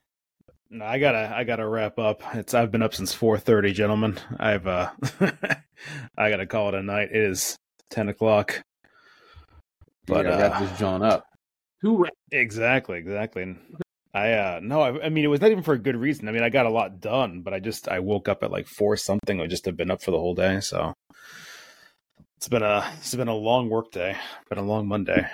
[0.70, 2.22] No, I gotta I gotta wrap up.
[2.36, 4.20] It's I've been up since four thirty, gentlemen.
[4.40, 4.92] I've uh
[6.18, 7.10] I gotta call it a night.
[7.12, 7.58] It is
[7.90, 8.62] ten o'clock.
[10.06, 11.27] But, yeah, wrap uh, this joint up.
[11.84, 13.44] Ra- Exactly, exactly.
[13.44, 13.60] And
[14.14, 16.28] I uh no, I, I mean it was not even for a good reason.
[16.28, 18.68] I mean I got a lot done, but I just I woke up at like
[18.68, 19.40] four something.
[19.41, 20.94] I just have been up for the whole day, so
[22.38, 24.16] it's been a it's been a long work day,
[24.49, 25.28] been a long Monday.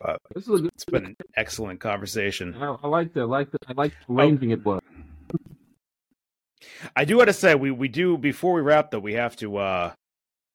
[0.00, 0.70] But This is a good.
[0.74, 2.54] it's been an excellent conversation.
[2.54, 3.22] I, I like that.
[3.22, 3.64] I like that.
[3.68, 4.80] I like arranging it was.
[6.96, 9.56] I do want to say we we do before we wrap though we have to
[9.58, 9.92] uh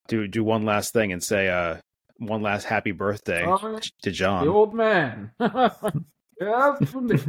[0.08, 1.78] do do one last thing and say uh
[2.18, 4.46] one last happy birthday Oh, to John.
[4.46, 5.32] The old man.
[5.40, 7.20] yes, for me.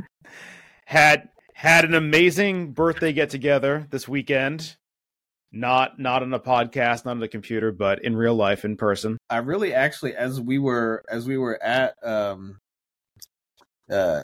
[0.87, 4.77] Had had an amazing birthday get together this weekend.
[5.53, 9.19] Not not on a podcast, not on the computer, but in real life, in person.
[9.31, 12.59] I really actually, as we were as we were at um
[13.91, 14.23] uh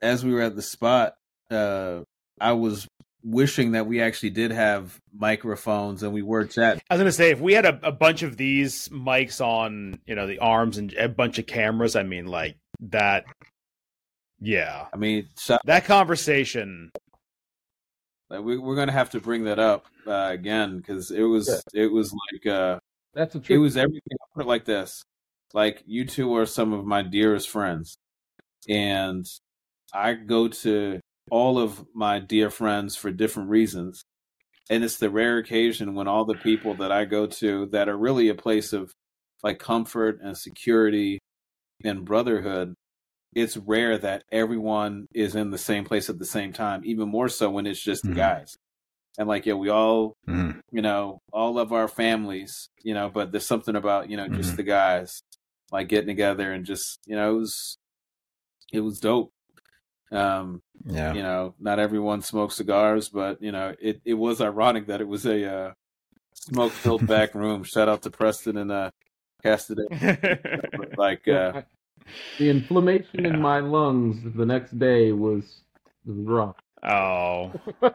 [0.00, 1.14] as we were at the spot,
[1.50, 2.00] uh
[2.40, 2.88] I was
[3.22, 6.80] wishing that we actually did have microphones and we were chatting.
[6.88, 10.14] I was gonna say if we had a, a bunch of these mics on, you
[10.14, 13.24] know, the arms and a bunch of cameras, I mean, like that.
[14.40, 16.90] Yeah, I mean, shot, that conversation.
[18.30, 21.86] like, we, we're gonna have to bring that up uh, again because it was it
[21.86, 22.78] was like uh
[23.14, 24.16] That's a it was everything.
[24.20, 25.02] I'll put it like this:
[25.54, 27.98] like you two are some of my dearest friends,
[28.68, 29.26] and
[29.92, 31.00] I go to
[31.30, 34.02] all of my dear friends for different reasons.
[34.70, 37.96] And it's the rare occasion when all the people that I go to that are
[37.96, 38.92] really a place of
[39.42, 41.18] like comfort and security
[41.84, 42.74] and brotherhood,
[43.34, 47.28] it's rare that everyone is in the same place at the same time, even more
[47.28, 48.16] so when it's just the Mhm.
[48.16, 48.56] guys.
[49.18, 50.60] And like, yeah, we all Mm.
[50.72, 54.52] you know, all of our families, you know, but there's something about, you know, just
[54.52, 54.56] Mhm.
[54.56, 55.22] the guys
[55.72, 57.78] like getting together and just, you know, it was
[58.72, 59.30] it was dope.
[60.10, 61.12] Um, Yeah.
[61.14, 65.08] you know, not everyone smokes cigars, but you know, it, it was ironic that it
[65.08, 65.72] was a uh,
[66.34, 67.62] smoke filled back room.
[67.64, 68.90] Shout out to Preston and uh
[69.42, 69.82] Cassidy.
[70.96, 71.62] Like uh
[72.38, 73.34] the inflammation Yeah.
[73.34, 75.60] in my lungs the next day was,
[76.06, 76.56] was rough.
[76.82, 77.52] oh,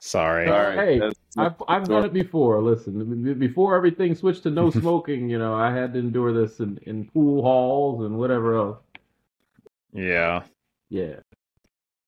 [0.00, 0.46] sorry.
[0.46, 0.76] sorry.
[0.76, 2.62] Hey, That's- I've I've done it before.
[2.62, 6.78] Listen, before everything switched to no smoking, you know, I had to endure this in,
[6.82, 8.78] in pool halls and whatever else.
[9.94, 10.42] Yeah.
[10.90, 11.20] Yeah,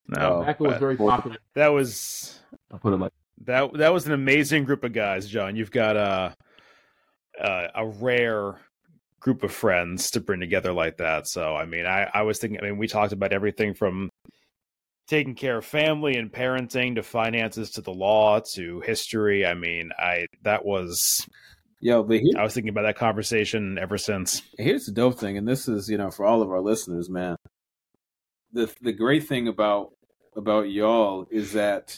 [0.09, 1.39] No, was very popular.
[1.55, 2.39] that was
[2.71, 3.13] I'll put it like
[3.45, 3.73] that.
[3.75, 5.57] That was an amazing group of guys, John.
[5.57, 6.37] You've got a
[7.41, 8.61] a, a rare
[9.19, 11.27] group of friends to bring together like that.
[11.27, 12.61] So, I mean, I I was thinking.
[12.61, 14.11] I mean, we talked about everything from
[15.09, 19.47] taking care of family and parenting to finances to the law to history.
[19.47, 21.27] I mean, I that was
[21.81, 24.43] Yo, but here, I was thinking about that conversation ever since.
[24.59, 27.37] here's the dope thing, and this is, you know, for all of our listeners, man.
[28.57, 29.93] The the great thing about
[30.35, 31.95] about y'all is that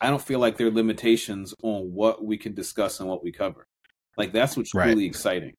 [0.00, 3.32] I don't feel like there are limitations on what we can discuss and what we
[3.32, 3.66] cover.
[4.16, 4.86] Like that's what's Right.
[4.86, 5.54] really exciting.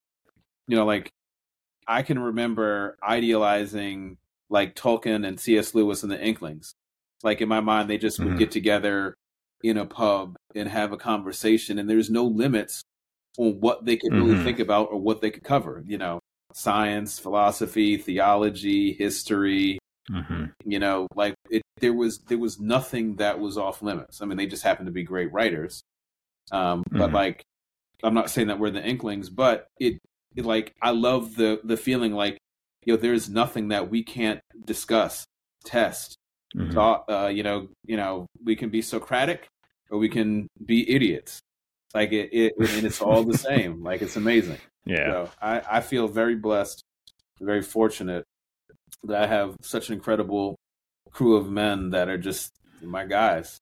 [0.69, 1.09] You know, like
[1.87, 4.17] I can remember idealizing
[4.49, 5.75] like Tolkien and C.S.
[5.75, 6.73] Lewis and the Inklings.
[7.21, 8.37] Like in my mind, they just would Mhm.
[8.37, 9.13] get together
[9.61, 12.81] in a pub and have a conversation, and there's no limits
[13.37, 14.43] on what they could really Mhm.
[14.45, 15.83] think about or what they could cover.
[15.85, 16.19] You know,
[16.53, 19.79] science, philosophy, theology, history.
[20.09, 24.21] Hmm You know, like it, there was there was nothing that was off limits.
[24.21, 25.81] I mean, they just happened to be great writers.
[26.51, 27.13] Um, but Mhm.
[27.13, 27.43] like,
[28.03, 29.99] I'm not saying that we're the Inklings, but it,
[30.35, 32.37] it like I love the the feeling like,
[32.85, 35.25] you know, there's nothing that we can't discuss,
[35.65, 36.15] test,
[36.55, 37.05] hmm talk.
[37.09, 39.47] Uh, you know, you know, we can be Socratic
[39.91, 41.39] or we can be idiots.
[41.93, 43.83] Like it, it and it's all the same.
[43.83, 44.59] Like it's amazing.
[44.85, 45.11] Yeah.
[45.11, 46.81] So I, I feel very blessed,
[47.41, 48.25] very fortunate
[49.03, 50.57] that I have such an incredible
[51.11, 52.51] crew of men that are just
[52.81, 53.59] my guys.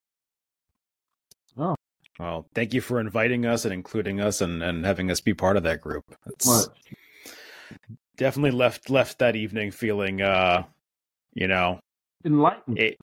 [1.57, 1.75] Oh.
[2.19, 5.55] Well, thank you for inviting us and including us and, and having us be part
[5.57, 6.03] of that group.
[6.27, 6.67] It's, much.
[8.17, 10.63] definitely left left that evening feeling, uh,
[11.33, 11.79] you know,
[12.25, 12.79] Enlightened.
[12.79, 12.97] it,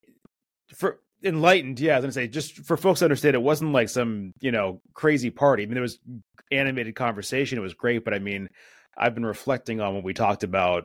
[0.74, 1.78] for enlightened.
[1.78, 4.50] Yeah, I was gonna say just for folks to understand, it wasn't like some you
[4.50, 5.62] know crazy party.
[5.62, 6.00] I mean, there was
[6.50, 7.58] animated conversation.
[7.58, 8.48] It was great, but I mean,
[8.96, 10.84] I've been reflecting on what we talked about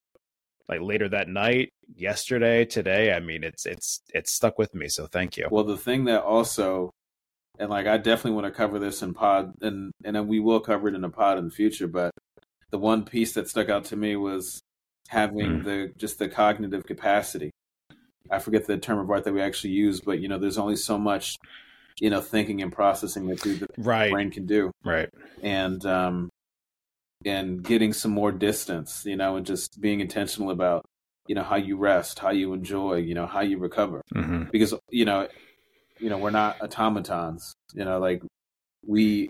[0.70, 3.12] like later that night, yesterday, today.
[3.14, 4.88] I mean, it's it's it's stuck with me.
[4.88, 5.48] So thank you.
[5.52, 6.92] Well, the thing that also,
[7.58, 10.60] and like I definitely want to cover this in pod, and and then we will
[10.60, 11.88] cover it in a pod in the future.
[11.88, 12.12] But
[12.70, 14.62] the one piece that stuck out to me was
[15.10, 15.64] having Mm.
[15.64, 17.50] the just the cognitive capacity.
[18.30, 20.76] I forget the term of art that we actually use, but you know, there's only
[20.76, 21.36] so much,
[22.00, 25.10] you know, thinking and processing that the Right, brain can do, right.
[25.42, 26.30] and um,
[27.26, 30.86] and getting some more distance, you know, and just being intentional about,
[31.28, 34.02] you know, how you rest, how you enjoy, you know, how you recover.
[34.14, 35.28] Hmm because you know
[36.00, 38.24] you know we're not automatons you know like
[38.88, 39.30] we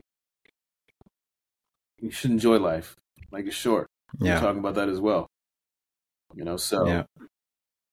[1.99, 2.95] you should enjoy life.
[3.31, 3.87] Like it's short.
[4.19, 5.27] We're Yeah, talking about that as well.
[6.35, 7.03] You know so Yeah.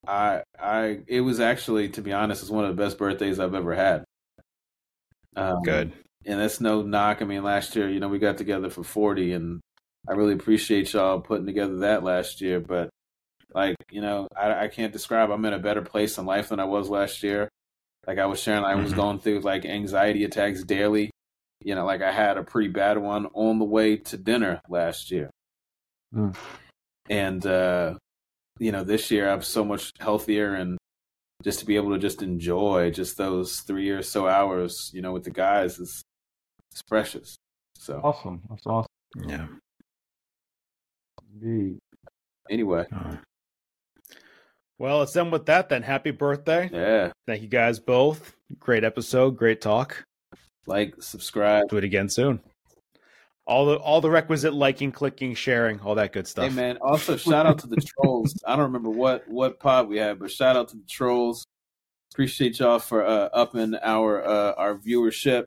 [0.07, 3.55] i i it was actually to be honest it's one of the best birthdays i've
[3.55, 4.05] ever had.
[5.37, 5.93] Um, good.
[6.25, 7.21] and that's no knock.
[7.23, 9.61] I mean last year you know we got together for 40 and
[10.09, 12.89] i really appreciate y'all putting together that last year but
[13.55, 16.61] like you know i, I can't describe i'm in a better place in life than
[16.61, 17.49] i was last year
[18.07, 18.97] like i was sharing i was Mhm.
[18.97, 21.11] going through like anxiety attacks daily
[21.63, 25.11] you know like i had a pretty bad one on the way to dinner last
[25.11, 25.31] year
[26.15, 26.37] Mm.
[27.11, 27.95] and uh
[28.59, 30.79] you know this year i'm so much healthier and
[31.43, 35.13] just to be able to just enjoy just those three or so hours you know
[35.13, 36.03] with the guys is
[36.71, 37.37] it's precious
[37.77, 38.41] so Awesome.
[38.49, 38.89] That's awesome.
[39.29, 39.47] Yeah.
[41.43, 41.79] Indeed.
[42.51, 42.87] anyway.
[44.79, 45.83] Well, it's done with that then.
[45.83, 46.69] Happy birthday.
[46.73, 48.35] yeah Thank you guys both.
[48.59, 50.05] Great episode, great talk.
[50.67, 52.41] like subscribe Do it again soon.
[53.47, 56.49] All the all the requisite liking, clicking, sharing, all that good stuff.
[56.49, 58.35] Hey man, also shout out to the trolls.
[58.47, 61.47] I don't remember what what pod we had, but shout out to the trolls.
[62.13, 65.45] Appreciate y'all for uh, upping our uh, our viewership.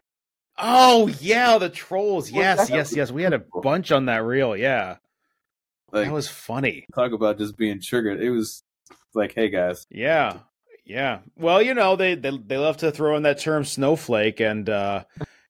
[0.58, 2.32] Oh yeah, the trolls.
[2.32, 3.12] Yes, yes, yes.
[3.12, 4.56] We had a bunch on that reel.
[4.56, 4.98] Yeah,
[5.92, 6.86] Like that was funny.
[6.96, 8.22] talk about just being triggered.
[8.22, 8.64] It was
[9.14, 10.40] like, hey guys, Yeah,
[10.86, 11.20] yeah.
[11.36, 15.04] Well, you know they they they love to throw in that term snowflake, and uh,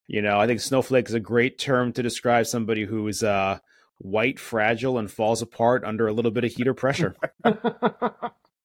[0.08, 3.60] you know I think snowflake is a great term to describe somebody who is uh,
[3.98, 7.16] white, fragile, and falls apart under a little bit of heat or pressure.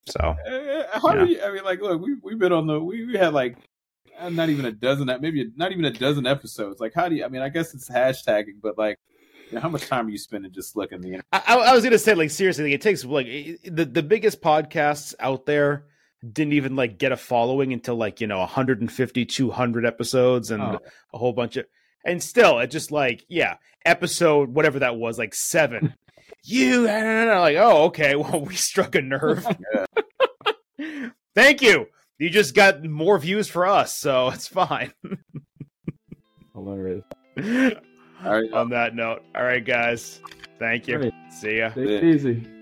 [0.07, 1.25] So Eh, how Yeah.
[1.25, 1.43] do you?
[1.43, 3.57] I mean, like, look, we we've been on the we we had like
[4.19, 6.79] uh, not even a dozen, that maybe not even a dozen episodes.
[6.79, 7.25] Like, how do you?
[7.25, 9.14] I mean, I guess it's hashtagging, but like, you know,
[9.61, 11.25] how much time are you spending just looking the internet?
[11.33, 13.27] I, I was gonna say, like, seriously, like, it takes like
[13.65, 15.87] the the biggest podcasts out there
[16.33, 20.79] didn't even like get a following until like you know 150, 200 episodes and Oh.
[21.13, 21.67] a whole bunch of,
[22.05, 25.95] and still it just like yeah, episode whatever that was, like seven.
[26.45, 29.47] you and like oh okay, well we struck a nerve.
[31.35, 31.87] Thank you.
[32.19, 34.93] You just got more views for us, so it's fine.
[36.55, 37.05] Hilarious.
[38.25, 40.21] All right, On that note, all right, guys.
[40.59, 40.99] Thank you.
[40.99, 41.15] Great.
[41.31, 41.71] See ya.
[41.71, 42.54] Take it easy.